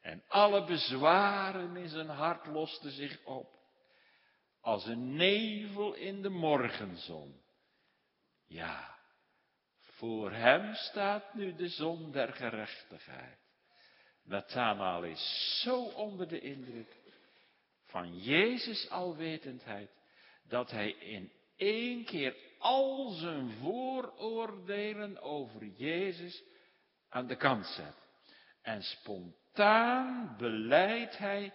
En 0.00 0.24
alle 0.28 0.64
bezwaren 0.64 1.76
in 1.76 1.88
zijn 1.88 2.08
hart 2.08 2.46
losten 2.46 2.90
zich 2.90 3.24
op 3.24 3.58
als 4.60 4.86
een 4.86 5.16
nevel 5.16 5.94
in 5.94 6.22
de 6.22 6.28
morgenzon. 6.28 7.42
Ja, 8.46 8.98
voor 9.80 10.32
hem 10.32 10.74
staat 10.74 11.34
nu 11.34 11.54
de 11.54 11.68
zon 11.68 12.10
der 12.12 12.32
gerechtigheid. 12.32 13.38
Nathanael 14.22 15.04
is 15.04 15.60
zo 15.62 15.84
onder 15.84 16.28
de 16.28 16.40
indruk 16.40 16.99
van 17.90 18.18
Jezus 18.18 18.90
alwetendheid, 18.90 19.90
dat 20.48 20.70
hij 20.70 20.90
in 20.90 21.32
één 21.56 22.04
keer 22.04 22.36
al 22.58 23.10
zijn 23.10 23.50
vooroordelen 23.50 25.22
over 25.22 25.66
Jezus 25.66 26.42
aan 27.08 27.26
de 27.26 27.36
kant 27.36 27.66
zet. 27.66 28.08
En 28.62 28.82
spontaan 28.82 30.34
beleidt 30.38 31.18
hij 31.18 31.52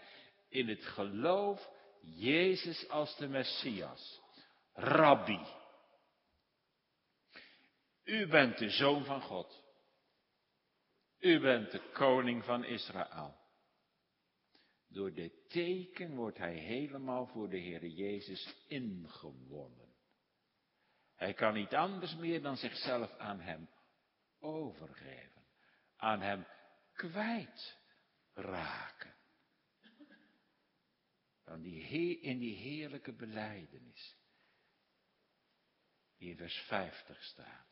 in 0.49 0.67
het 0.67 0.85
geloof 0.85 1.69
Jezus 2.01 2.89
als 2.89 3.17
de 3.17 3.27
Messias. 3.27 4.21
Rabbi. 4.73 5.39
U 8.03 8.27
bent 8.27 8.57
de 8.57 8.69
zoon 8.69 9.05
van 9.05 9.21
God. 9.21 9.63
U 11.19 11.39
bent 11.39 11.71
de 11.71 11.81
koning 11.93 12.43
van 12.43 12.63
Israël. 12.63 13.44
Door 14.87 15.13
dit 15.13 15.49
teken 15.49 16.15
wordt 16.15 16.37
hij 16.37 16.55
helemaal 16.55 17.25
voor 17.27 17.49
de 17.49 17.57
Heer 17.57 17.85
Jezus 17.85 18.55
ingewonnen. 18.67 19.93
Hij 21.15 21.33
kan 21.33 21.53
niet 21.53 21.73
anders 21.73 22.15
meer 22.15 22.41
dan 22.41 22.57
zichzelf 22.57 23.17
aan 23.17 23.39
hem 23.39 23.69
overgeven. 24.39 25.45
Aan 25.95 26.21
hem 26.21 26.45
kwijtraken 26.93 27.65
dan 31.45 31.61
die 31.61 32.19
in 32.19 32.39
die 32.39 32.55
heerlijke 32.55 33.13
beleidenis. 33.13 34.17
Die 36.17 36.29
in 36.29 36.37
vers 36.37 36.57
50 36.67 37.23
staat. 37.23 37.67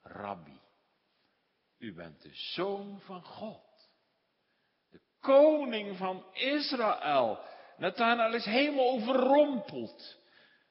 Rabbi. 0.00 0.60
u 1.78 1.94
bent 1.94 2.22
de 2.22 2.34
zoon 2.34 3.00
van 3.00 3.24
God. 3.24 3.65
Koning 5.20 5.96
van 5.96 6.24
Israël. 6.32 7.38
Nathanael 7.76 8.34
is 8.34 8.44
helemaal 8.44 8.90
overrompeld. 8.90 10.16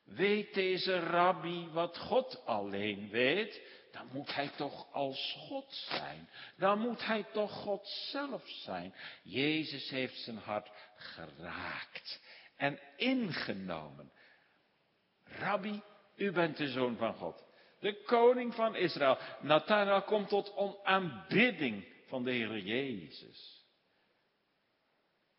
Weet 0.03 0.53
deze 0.53 0.99
rabbi 0.99 1.67
wat 1.71 1.97
God 1.97 2.45
alleen 2.45 3.09
weet? 3.09 3.61
Dan 3.91 4.07
moet 4.11 4.35
hij 4.35 4.49
toch 4.55 4.93
als 4.93 5.35
God 5.47 5.73
zijn. 5.73 6.29
Dan 6.57 6.79
moet 6.79 7.05
hij 7.05 7.25
toch 7.33 7.51
God 7.51 7.87
zelf 7.87 8.43
zijn. 8.47 8.93
Jezus 9.23 9.89
heeft 9.89 10.17
zijn 10.17 10.37
hart 10.37 10.69
geraakt 10.95 12.21
en 12.55 12.79
ingenomen. 12.95 14.11
Rabbi, 15.23 15.81
u 16.15 16.31
bent 16.31 16.57
de 16.57 16.67
zoon 16.67 16.97
van 16.97 17.13
God. 17.13 17.43
De 17.79 18.03
koning 18.03 18.55
van 18.55 18.75
Israël. 18.75 19.17
Nathanael 19.41 20.01
komt 20.01 20.29
tot 20.29 20.55
onaanbidding 20.55 21.85
van 22.07 22.23
de 22.23 22.31
Heer 22.31 22.57
Jezus. 22.57 23.54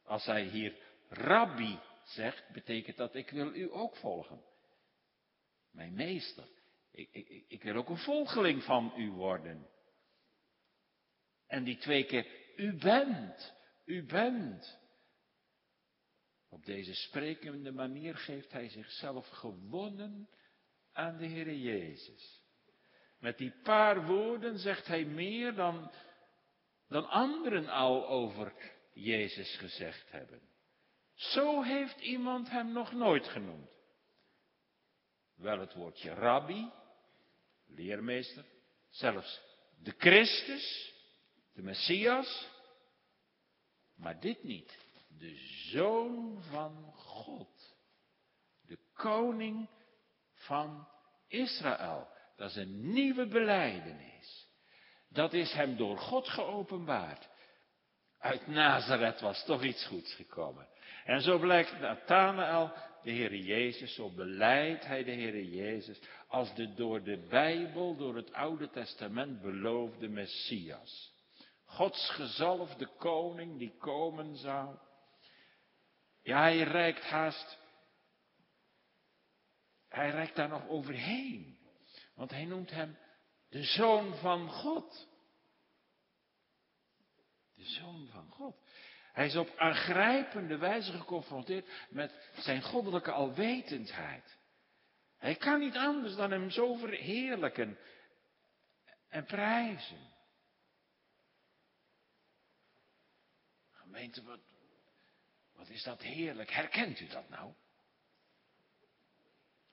Als 0.07 0.27
hij 0.27 0.45
hier 0.45 0.77
rabbi 1.09 1.79
zegt, 2.05 2.53
betekent 2.53 2.97
dat 2.97 3.15
ik 3.15 3.31
wil 3.31 3.55
u 3.55 3.73
ook 3.73 3.97
volgen. 3.97 4.45
Mijn 5.71 5.95
meester. 5.95 6.49
Ik, 6.91 7.09
ik, 7.13 7.45
ik 7.49 7.63
wil 7.63 7.75
ook 7.75 7.89
een 7.89 7.99
volgeling 7.99 8.63
van 8.63 8.93
u 8.97 9.11
worden. 9.11 9.69
En 11.47 11.65
die 11.65 11.77
twee 11.77 12.05
keer, 12.05 12.27
u 12.57 12.79
bent, 12.79 13.55
u 13.85 14.07
bent. 14.07 14.79
Op 16.49 16.65
deze 16.65 16.95
sprekende 16.95 17.73
manier 17.73 18.17
geeft 18.17 18.53
hij 18.53 18.69
zichzelf 18.69 19.29
gewonnen 19.29 20.29
aan 20.93 21.17
de 21.17 21.27
Heer 21.27 21.55
Jezus. 21.55 22.45
Met 23.19 23.39
die 23.39 23.55
paar 23.63 24.07
woorden 24.07 24.59
zegt 24.59 24.87
hij 24.87 25.05
meer 25.05 25.55
dan, 25.55 25.91
dan 26.89 27.09
anderen 27.09 27.69
al 27.69 28.09
over 28.09 28.76
Jezus 28.97 29.57
gezegd 29.57 30.11
hebben. 30.11 30.41
Zo 31.15 31.63
heeft 31.63 32.01
iemand 32.01 32.51
hem 32.51 32.73
nog 32.73 32.93
nooit 32.93 33.29
genoemd. 33.29 33.77
Wel 35.35 35.59
het 35.59 35.75
woordje 35.75 36.15
rabbi, 36.15 36.71
leermeester, 37.67 38.45
zelfs 38.91 39.41
de 39.83 39.95
Christus, 39.99 40.95
de 41.53 41.63
Messias, 41.63 42.49
maar 43.95 44.21
dit 44.21 44.43
niet. 44.43 44.85
De 45.09 45.37
Zoon 45.71 46.43
van 46.43 46.93
God, 46.95 47.77
de 48.61 48.79
Koning 48.93 49.69
van 50.33 50.89
Israël. 51.29 52.09
Dat 52.37 52.51
is 52.51 52.57
een 52.57 52.93
nieuwe 52.93 53.27
beleidenis. 53.27 54.49
Dat 55.09 55.33
is 55.33 55.53
hem 55.53 55.77
door 55.77 55.99
God 55.99 56.29
geopenbaard. 56.29 57.29
Uit 58.19 58.47
Nazareth 58.47 59.21
was 59.21 59.45
toch 59.45 59.63
iets 59.63 59.87
goeds 59.87 60.15
gekomen. 60.15 60.69
En 61.05 61.21
zo 61.21 61.39
blijkt 61.39 61.81
Nathanael 61.81 62.73
de 63.03 63.11
Heer 63.11 63.35
Jezus, 63.35 63.95
zo 63.95 64.11
beleidt 64.11 64.87
hij 64.87 65.05
de 65.05 65.11
Heer 65.11 65.43
Jezus 65.43 66.01
als 66.29 66.55
de 66.55 66.75
door 66.75 67.03
de 67.03 67.27
Bijbel, 67.29 67.97
door 67.97 68.17
het 68.17 68.33
Oude 68.33 68.71
Testament 68.71 69.41
beloofde 69.43 70.09
Messias. 70.09 71.15
Gods 71.65 72.11
gezalfde 72.11 72.87
koning 72.99 73.59
die 73.59 73.77
komen 73.79 74.37
zou. 74.37 74.77
Ja, 76.23 76.41
hij 76.41 76.63
reikt 76.63 77.05
haast, 77.05 77.59
hij 79.89 80.11
reikt 80.11 80.37
daar 80.37 80.49
nog 80.49 80.69
overheen. 80.69 81.59
Want 82.15 82.31
hij 82.31 82.45
noemt 82.45 82.71
hem 82.71 82.99
de 83.49 83.63
zoon 83.63 84.17
van 84.17 84.51
God. 84.51 85.09
De 87.57 87.65
zoon 87.65 88.09
van 88.13 88.31
God. 88.31 88.57
Hij 89.13 89.27
is 89.27 89.37
op 89.37 89.57
aangrijpende 89.57 90.57
wijze 90.57 90.93
geconfronteerd 90.93 91.69
met 91.89 92.31
zijn 92.37 92.63
goddelijke 92.63 93.13
alwetendheid. 93.13 94.39
Hij 95.19 95.35
kan 95.35 95.61
niet 95.61 95.77
anders 95.77 96.15
dan 96.15 96.31
hem 96.31 96.51
zo 96.51 96.75
verheerlijken 96.75 97.79
en 99.09 99.25
prijzen. 99.25 100.15
Gemeente, 103.71 104.23
wat, 104.23 104.41
wat 105.55 105.69
is 105.69 105.83
dat 105.83 106.03
heerlijk. 106.03 106.51
Herkent 106.51 107.01
u 107.01 107.07
dat 107.07 107.29
nou? 107.29 107.55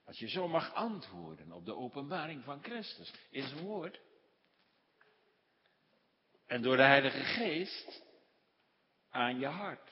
Als 0.06 0.20
je 0.20 0.30
zo 0.30 0.48
mag 0.48 0.74
antwoorden 0.74 1.52
op 1.52 1.66
de 1.66 1.76
openbaring 1.76 2.44
van 2.44 2.64
Christus 2.64 3.14
in 3.30 3.48
zijn 3.48 3.62
woord. 3.64 4.00
En 6.54 6.62
door 6.62 6.78
de 6.78 6.84
Heilige 6.84 7.24
Geest 7.24 8.04
aan 9.10 9.39
je 9.39 9.45
hart. 9.45 9.89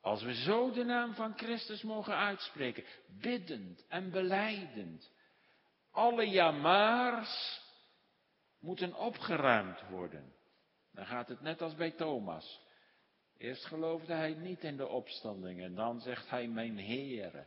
Als 0.00 0.22
we 0.22 0.34
zo 0.34 0.70
de 0.70 0.84
naam 0.84 1.14
van 1.14 1.36
Christus 1.36 1.82
mogen 1.82 2.16
uitspreken, 2.16 2.84
biddend 3.20 3.86
en 3.88 4.10
beleidend, 4.10 5.10
alle 5.90 6.28
jamaars 6.28 7.60
moeten 8.58 8.94
opgeruimd 8.94 9.88
worden. 9.88 10.34
Dan 10.92 11.06
gaat 11.06 11.28
het 11.28 11.40
net 11.40 11.62
als 11.62 11.74
bij 11.74 11.90
Thomas. 11.90 12.60
Eerst 13.38 13.64
geloofde 13.64 14.12
hij 14.12 14.34
niet 14.34 14.64
in 14.64 14.76
de 14.76 14.88
opstanding 14.88 15.62
en 15.62 15.74
dan 15.74 16.00
zegt 16.00 16.30
hij 16.30 16.48
mijn 16.48 16.78
Heere 16.78 17.46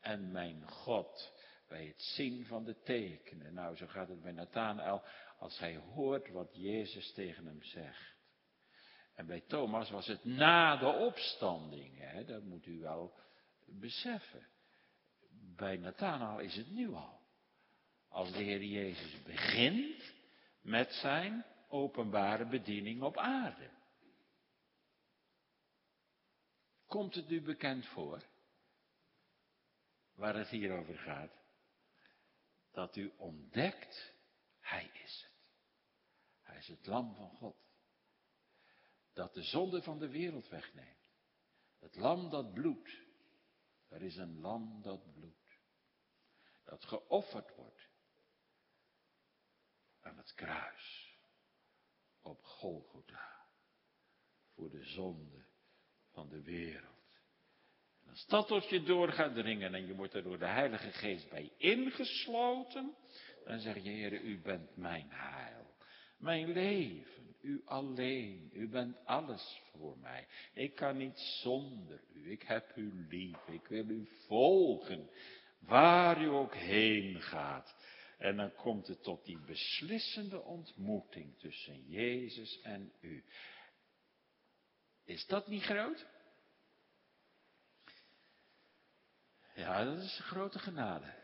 en 0.00 0.32
mijn 0.32 0.68
God 0.70 1.32
bij 1.68 1.86
het 1.86 2.02
zien 2.02 2.46
van 2.46 2.64
de 2.64 2.80
tekenen. 2.82 3.54
Nou, 3.54 3.76
zo 3.76 3.86
gaat 3.86 4.08
het 4.08 4.22
bij 4.22 4.32
Nathanael 4.32 5.02
als 5.40 5.58
hij 5.58 5.76
hoort 5.76 6.30
wat 6.30 6.50
Jezus 6.52 7.12
tegen 7.12 7.46
hem 7.46 7.62
zegt. 7.62 8.14
En 9.14 9.26
bij 9.26 9.40
Thomas 9.40 9.90
was 9.90 10.06
het 10.06 10.24
na 10.24 10.76
de 10.76 10.86
opstanding, 10.86 11.98
hè? 11.98 12.24
dat 12.24 12.42
moet 12.42 12.66
u 12.66 12.80
wel 12.80 13.14
beseffen. 13.66 14.46
Bij 15.56 15.76
Nathanael 15.76 16.38
is 16.38 16.56
het 16.56 16.70
nu 16.70 16.92
al. 16.92 17.20
Als 18.08 18.32
de 18.32 18.42
Heer 18.42 18.64
Jezus 18.64 19.22
begint 19.22 20.12
met 20.60 20.92
zijn 20.92 21.44
openbare 21.68 22.46
bediening 22.46 23.02
op 23.02 23.16
aarde. 23.16 23.70
Komt 26.86 27.14
het 27.14 27.30
u 27.30 27.42
bekend 27.42 27.86
voor 27.86 28.24
waar 30.14 30.34
het 30.34 30.48
hier 30.48 30.72
over 30.72 30.98
gaat? 30.98 31.32
Dat 32.72 32.96
u 32.96 33.12
ontdekt, 33.16 34.14
Hij 34.60 34.90
is 35.04 35.29
is 36.60 36.68
het 36.68 36.86
lam 36.86 37.14
van 37.14 37.30
God 37.30 37.56
dat 39.12 39.34
de 39.34 39.42
zonde 39.42 39.82
van 39.82 39.98
de 39.98 40.08
wereld 40.08 40.48
wegneemt. 40.48 41.10
Het 41.78 41.96
lam 41.96 42.30
dat 42.30 42.52
bloedt. 42.52 42.90
Er 43.88 44.02
is 44.02 44.16
een 44.16 44.40
lam 44.40 44.82
dat 44.82 45.12
bloedt. 45.12 45.58
Dat 46.64 46.84
geofferd 46.84 47.54
wordt 47.56 47.88
aan 50.00 50.16
het 50.16 50.34
kruis 50.34 51.16
op 52.20 52.42
Golgotha 52.42 53.46
voor 54.54 54.70
de 54.70 54.84
zonde 54.84 55.44
van 56.10 56.28
de 56.28 56.42
wereld. 56.42 57.20
En 58.02 58.08
als 58.08 58.26
dat 58.26 58.46
tot 58.46 58.68
je 58.68 58.82
door 58.82 59.12
gaat 59.12 59.34
dringen 59.34 59.74
en 59.74 59.86
je 59.86 59.94
wordt 59.94 60.14
er 60.14 60.22
door 60.22 60.38
de 60.38 60.46
Heilige 60.46 60.92
Geest 60.92 61.28
bij 61.28 61.52
ingesloten, 61.56 62.96
dan 63.44 63.60
zeg 63.60 63.74
je, 63.74 63.90
Heer, 63.90 64.20
u 64.20 64.40
bent 64.40 64.76
mijn 64.76 65.10
heil, 65.10 65.59
mijn 66.20 66.52
leven 66.52 67.10
u 67.42 67.62
alleen. 67.64 68.50
U 68.52 68.68
bent 68.68 68.96
alles 69.04 69.60
voor 69.70 69.98
mij. 69.98 70.26
Ik 70.52 70.74
kan 70.74 70.96
niet 70.96 71.18
zonder 71.18 72.00
u. 72.12 72.30
Ik 72.30 72.42
heb 72.42 72.76
u 72.76 73.06
lief. 73.08 73.48
Ik 73.48 73.66
wil 73.66 73.88
u 73.88 74.08
volgen. 74.26 75.10
Waar 75.58 76.22
u 76.22 76.26
ook 76.26 76.54
heen 76.54 77.20
gaat. 77.22 77.74
En 78.18 78.36
dan 78.36 78.54
komt 78.54 78.86
het 78.86 79.02
tot 79.02 79.24
die 79.24 79.38
beslissende 79.38 80.42
ontmoeting 80.42 81.38
tussen 81.38 81.88
Jezus 81.88 82.60
en 82.60 82.92
u. 83.00 83.24
Is 85.04 85.26
dat 85.26 85.48
niet 85.48 85.62
groot? 85.62 86.06
Ja, 89.54 89.84
dat 89.84 89.98
is 89.98 90.18
een 90.18 90.24
grote 90.24 90.58
genade. 90.58 91.14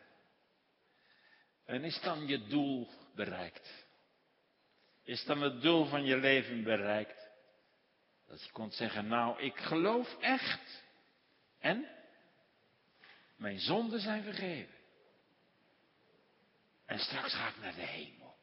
En 1.65 1.85
is 1.85 2.01
dan 2.01 2.27
je 2.27 2.47
doel 2.47 2.89
bereikt? 3.15 3.86
Is 5.07 5.25
dan 5.25 5.43
het 5.43 5.61
doel 5.61 5.85
van 5.85 6.05
je 6.05 6.17
leven 6.17 6.63
bereikt. 6.63 7.31
Dat 8.27 8.45
je 8.45 8.53
kunt 8.53 8.75
zeggen, 8.75 9.07
nou, 9.07 9.43
ik 9.43 9.57
geloof 9.57 10.17
echt. 10.21 10.85
En? 11.59 11.89
Mijn 13.37 13.59
zonden 13.59 14.01
zijn 14.01 14.23
vergeven. 14.23 14.75
En 16.85 16.99
straks 16.99 17.35
ga 17.35 17.49
ik 17.49 17.57
naar 17.61 17.75
de 17.75 17.87
hemel. 17.87 18.37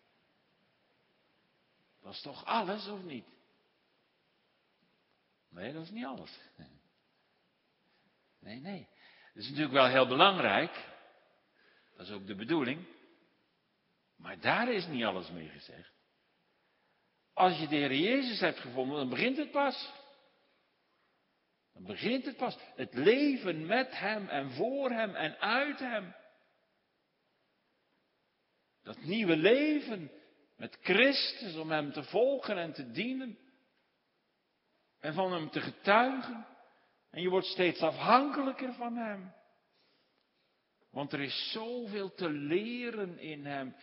Dat 2.02 2.22
toch 2.22 2.46
alles, 2.46 2.88
of 2.88 3.04
niet? 3.04 3.26
Nee, 5.50 5.74
dat 5.74 5.84
is 5.84 5.90
niet 5.90 6.06
alles. 6.06 6.40
Nee, 8.40 8.60
nee. 8.60 8.88
Dat 9.34 9.44
is 9.44 9.48
natuurlijk 9.48 9.74
wel 9.74 9.88
heel 9.88 10.08
belangrijk. 10.08 10.86
Dat 11.98 12.08
is 12.08 12.14
ook 12.14 12.28
de 12.28 12.36
bedoeling. 12.36 12.86
Maar 14.16 14.40
daar 14.40 14.74
is 14.74 14.88
niet 14.88 15.04
alles 15.04 15.30
mee 15.30 15.50
gezegd. 15.50 15.92
Als 17.34 17.60
je 17.60 17.68
de 17.68 17.76
Heer 17.76 17.96
Jezus 17.96 18.40
hebt 18.40 18.60
gevonden, 18.60 18.98
dan 18.98 19.10
begint 19.10 19.38
het 19.38 19.52
pas. 19.52 19.92
Dan 21.74 21.84
begint 21.84 22.26
het 22.26 22.38
pas. 22.38 22.58
Het 22.76 22.94
leven 22.94 23.66
met 23.66 24.00
Hem 24.00 24.28
en 24.28 24.52
voor 24.52 24.90
Hem 24.90 25.16
en 25.16 25.40
uit 25.40 25.80
Hem. 25.80 26.16
Dat 28.84 29.04
nieuwe 29.04 29.36
leven 29.36 30.12
met 30.56 30.78
Christus 30.82 31.56
om 31.56 31.72
Hem 31.72 31.92
te 31.92 32.04
volgen 32.04 32.58
en 32.58 32.74
te 32.74 32.92
dienen. 32.92 33.38
En 35.00 35.14
van 35.14 35.34
Hem 35.34 35.50
te 35.50 35.62
getuigen. 35.62 36.46
En 37.12 37.22
je 37.22 37.30
wordt 37.30 37.48
steeds 37.48 37.82
afhankelijker 37.82 38.74
van 38.74 38.96
Hem. 38.96 39.34
Want 40.90 41.14
er 41.14 41.22
is 41.22 41.52
zoveel 41.52 42.14
te 42.14 42.30
leren 42.30 43.20
in 43.20 43.46
Hem. 43.46 43.76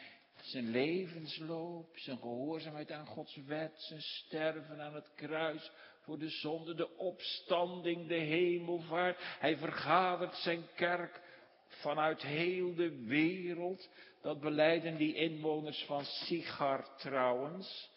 Zijn 0.43 0.71
levensloop, 0.71 1.99
zijn 1.99 2.19
gehoorzaamheid 2.19 2.91
aan 2.91 3.07
Gods 3.07 3.37
wet, 3.47 3.73
zijn 3.77 4.01
sterven 4.01 4.81
aan 4.81 4.95
het 4.95 5.11
kruis 5.15 5.71
voor 6.01 6.19
de 6.19 6.29
zonde, 6.29 6.75
de 6.75 6.97
opstanding, 6.97 8.09
de 8.09 8.15
hemelvaart. 8.15 9.17
Hij 9.21 9.57
vergadert 9.57 10.35
zijn 10.35 10.67
kerk 10.75 11.21
vanuit 11.69 12.23
heel 12.23 12.75
de 12.75 13.05
wereld. 13.05 13.89
Dat 14.23 14.41
beleiden 14.41 14.97
die 14.97 15.15
inwoners 15.15 15.85
van 15.85 16.05
Sigar 16.05 16.97
trouwens. 16.97 17.91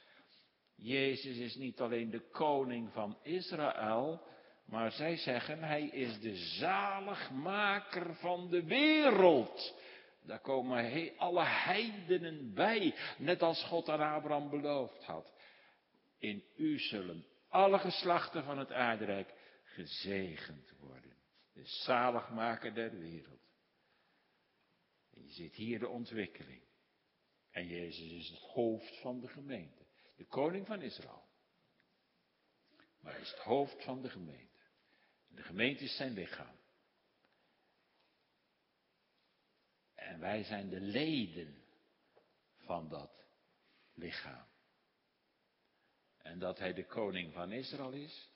Jezus 0.76 1.38
is 1.38 1.56
niet 1.56 1.80
alleen 1.80 2.10
de 2.10 2.30
koning 2.32 2.92
van 2.94 3.18
Israël, 3.22 4.22
maar 4.66 4.92
zij 4.92 5.18
zeggen 5.18 5.64
hij 5.64 5.84
is 5.84 6.20
de 6.20 6.36
zaligmaker 6.36 8.16
van 8.16 8.50
de 8.50 8.64
wereld. 8.64 9.76
Daar 10.26 10.40
komen 10.40 11.18
alle 11.18 11.44
heidenen 11.44 12.54
bij, 12.54 12.96
net 13.18 13.42
als 13.42 13.64
God 13.64 13.90
aan 13.90 14.14
Abraham 14.14 14.50
beloofd 14.50 15.04
had. 15.04 15.34
In 16.18 16.44
u 16.56 16.80
zullen 16.80 17.26
alle 17.48 17.80
geslachten 17.80 18.44
van 18.44 18.58
het 18.58 18.72
aardrijk 18.72 19.34
gezegend 19.64 20.74
worden. 20.80 21.18
De 21.54 21.66
zaligmaker 21.66 22.74
der 22.74 23.00
wereld. 23.00 23.42
En 25.14 25.24
je 25.24 25.32
ziet 25.32 25.56
hier 25.56 25.80
de 25.80 25.88
ontwikkeling. 25.88 26.62
En 27.52 27.68
Jezus 27.68 28.12
is 28.12 28.30
het 28.30 28.40
hoofd 28.40 29.00
van 29.00 29.20
de 29.20 29.28
gemeente. 29.28 29.86
De 30.16 30.26
koning 30.26 30.68
van 30.68 30.82
Israël. 30.82 31.24
Maar 33.00 33.12
hij 33.12 33.22
is 33.22 33.30
het 33.32 33.40
hoofd 33.40 33.84
van 33.84 34.02
de 34.02 34.10
gemeente. 34.10 34.60
En 35.30 35.36
de 35.36 35.44
gemeente 35.44 35.84
is 35.84 35.96
zijn 35.96 36.14
lichaam. 36.14 36.62
En 40.04 40.20
wij 40.20 40.44
zijn 40.44 40.70
de 40.70 40.82
leden 40.82 41.64
van 42.58 42.90
dat 42.90 43.26
lichaam. 43.94 44.48
En 46.18 46.40
dat 46.40 46.60
hij 46.60 46.74
de 46.74 46.86
koning 46.86 47.34
van 47.34 47.52
Israël 47.52 47.92
is, 47.92 48.30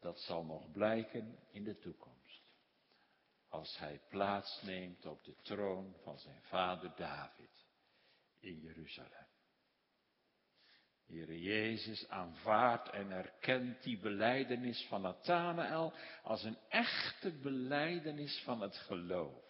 dat 0.00 0.20
zal 0.20 0.44
nog 0.44 0.70
blijken 0.70 1.38
in 1.50 1.64
de 1.64 1.78
toekomst. 1.78 2.42
Als 3.48 3.78
hij 3.78 4.00
plaatsneemt 4.08 5.06
op 5.06 5.24
de 5.24 5.36
troon 5.42 5.96
van 6.02 6.18
zijn 6.18 6.42
vader 6.42 6.92
David 6.96 7.66
in 8.38 8.60
Jeruzalem. 8.60 9.28
Heere 11.06 11.40
Jezus 11.40 12.08
aanvaardt 12.08 12.88
en 12.88 13.10
erkent 13.10 13.82
die 13.82 13.98
beleidenis 13.98 14.86
van 14.88 15.02
Nathanael 15.02 15.92
als 16.22 16.44
een 16.44 16.58
echte 16.68 17.32
beleidenis 17.32 18.42
van 18.44 18.60
het 18.60 18.76
geloof. 18.76 19.49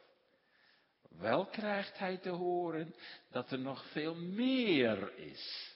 Wel 1.19 1.47
krijgt 1.47 1.99
hij 1.99 2.17
te 2.17 2.29
horen 2.29 2.95
dat 3.31 3.51
er 3.51 3.59
nog 3.59 3.91
veel 3.91 4.15
meer 4.15 5.17
is. 5.19 5.75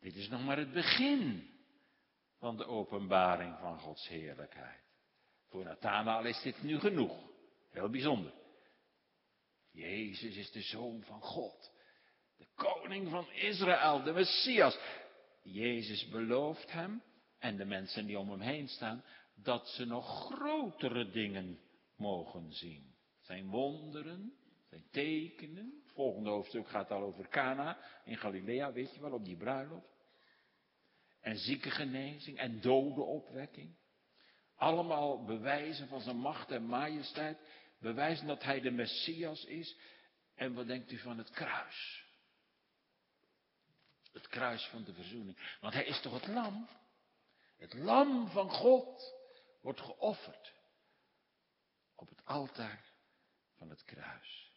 Dit 0.00 0.16
is 0.16 0.28
nog 0.28 0.44
maar 0.44 0.56
het 0.56 0.72
begin 0.72 1.50
van 2.38 2.56
de 2.56 2.66
openbaring 2.66 3.58
van 3.58 3.78
Gods 3.78 4.08
heerlijkheid. 4.08 4.80
Voor 5.48 5.64
Nathanael 5.64 6.24
is 6.24 6.42
dit 6.42 6.62
nu 6.62 6.78
genoeg. 6.78 7.30
Heel 7.70 7.90
bijzonder. 7.90 8.32
Jezus 9.70 10.36
is 10.36 10.50
de 10.50 10.62
zoon 10.62 11.02
van 11.02 11.20
God. 11.20 11.72
De 12.36 12.46
koning 12.54 13.10
van 13.10 13.32
Israël, 13.32 14.02
de 14.02 14.12
Messias. 14.12 14.78
Jezus 15.42 16.08
belooft 16.08 16.72
hem 16.72 17.02
en 17.38 17.56
de 17.56 17.64
mensen 17.64 18.06
die 18.06 18.18
om 18.18 18.30
hem 18.30 18.40
heen 18.40 18.68
staan 18.68 19.04
dat 19.34 19.68
ze 19.68 19.84
nog 19.84 20.24
grotere 20.24 21.10
dingen 21.10 21.60
mogen 22.02 22.52
zien. 22.52 22.94
Zijn 23.20 23.48
wonderen, 23.48 24.34
zijn 24.68 24.84
tekenen. 24.90 25.80
Het 25.82 25.92
volgende 25.92 26.30
hoofdstuk 26.30 26.68
gaat 26.68 26.90
al 26.90 27.02
over 27.02 27.28
Cana 27.28 27.78
in 28.04 28.16
Galilea, 28.16 28.72
weet 28.72 28.94
je 28.94 29.00
wel, 29.00 29.12
op 29.12 29.24
die 29.24 29.36
bruiloft. 29.36 29.86
En 31.20 31.36
ziekengenezing 31.36 32.38
en 32.38 32.60
dodenopwekking. 32.60 33.76
Allemaal 34.56 35.24
bewijzen 35.24 35.88
van 35.88 36.00
zijn 36.00 36.16
macht 36.16 36.50
en 36.50 36.64
majesteit. 36.64 37.38
Bewijzen 37.78 38.26
dat 38.26 38.42
hij 38.42 38.60
de 38.60 38.70
Messias 38.70 39.44
is. 39.44 39.76
En 40.34 40.54
wat 40.54 40.66
denkt 40.66 40.92
u 40.92 40.98
van 40.98 41.18
het 41.18 41.30
kruis? 41.30 42.06
Het 44.12 44.28
kruis 44.28 44.64
van 44.64 44.84
de 44.84 44.92
verzoening. 44.92 45.56
Want 45.60 45.74
hij 45.74 45.84
is 45.84 46.00
toch 46.00 46.12
het 46.12 46.26
lam? 46.26 46.68
Het 47.58 47.74
lam 47.74 48.28
van 48.28 48.50
God 48.50 49.14
wordt 49.60 49.80
geofferd 49.80 50.52
op 52.02 52.08
het 52.08 52.24
altaar 52.24 52.92
van 53.56 53.70
het 53.70 53.84
kruis. 53.84 54.50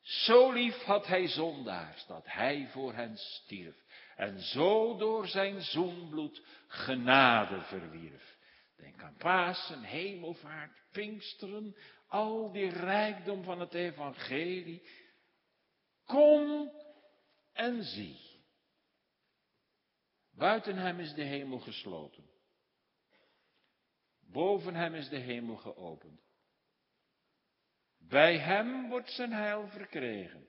Zo 0.00 0.52
lief 0.52 0.82
had 0.82 1.06
hij 1.06 1.28
zondaars 1.28 2.06
dat 2.06 2.26
hij 2.26 2.68
voor 2.68 2.94
hen 2.94 3.16
stierf 3.16 3.84
en 4.16 4.40
zo 4.40 4.96
door 4.96 5.26
zijn 5.26 5.62
zoenbloed 5.62 6.42
genade 6.66 7.60
verwierf. 7.60 8.38
Denk 8.76 9.02
aan 9.02 9.16
Pasen, 9.16 9.82
hemelvaart, 9.82 10.82
Pinksteren, 10.90 11.76
al 12.06 12.52
die 12.52 12.68
rijkdom 12.68 13.44
van 13.44 13.60
het 13.60 13.74
evangelie. 13.74 14.88
Kom 16.04 16.72
en 17.52 17.82
zie. 17.82 18.20
Buiten 20.30 20.76
hem 20.76 21.00
is 21.00 21.14
de 21.14 21.24
hemel 21.24 21.58
gesloten. 21.58 22.30
Boven 24.20 24.74
hem 24.74 24.94
is 24.94 25.08
de 25.08 25.18
hemel 25.18 25.56
geopend. 25.56 26.31
Bij 28.08 28.38
hem 28.38 28.88
wordt 28.88 29.10
zijn 29.10 29.32
heil 29.32 29.68
verkregen. 29.68 30.48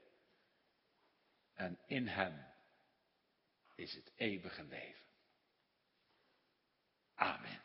En 1.53 1.79
in 1.85 2.07
hem 2.07 2.45
is 3.75 3.93
het 3.93 4.11
eeuwige 4.15 4.63
leven. 4.63 5.05
Amen. 7.15 7.62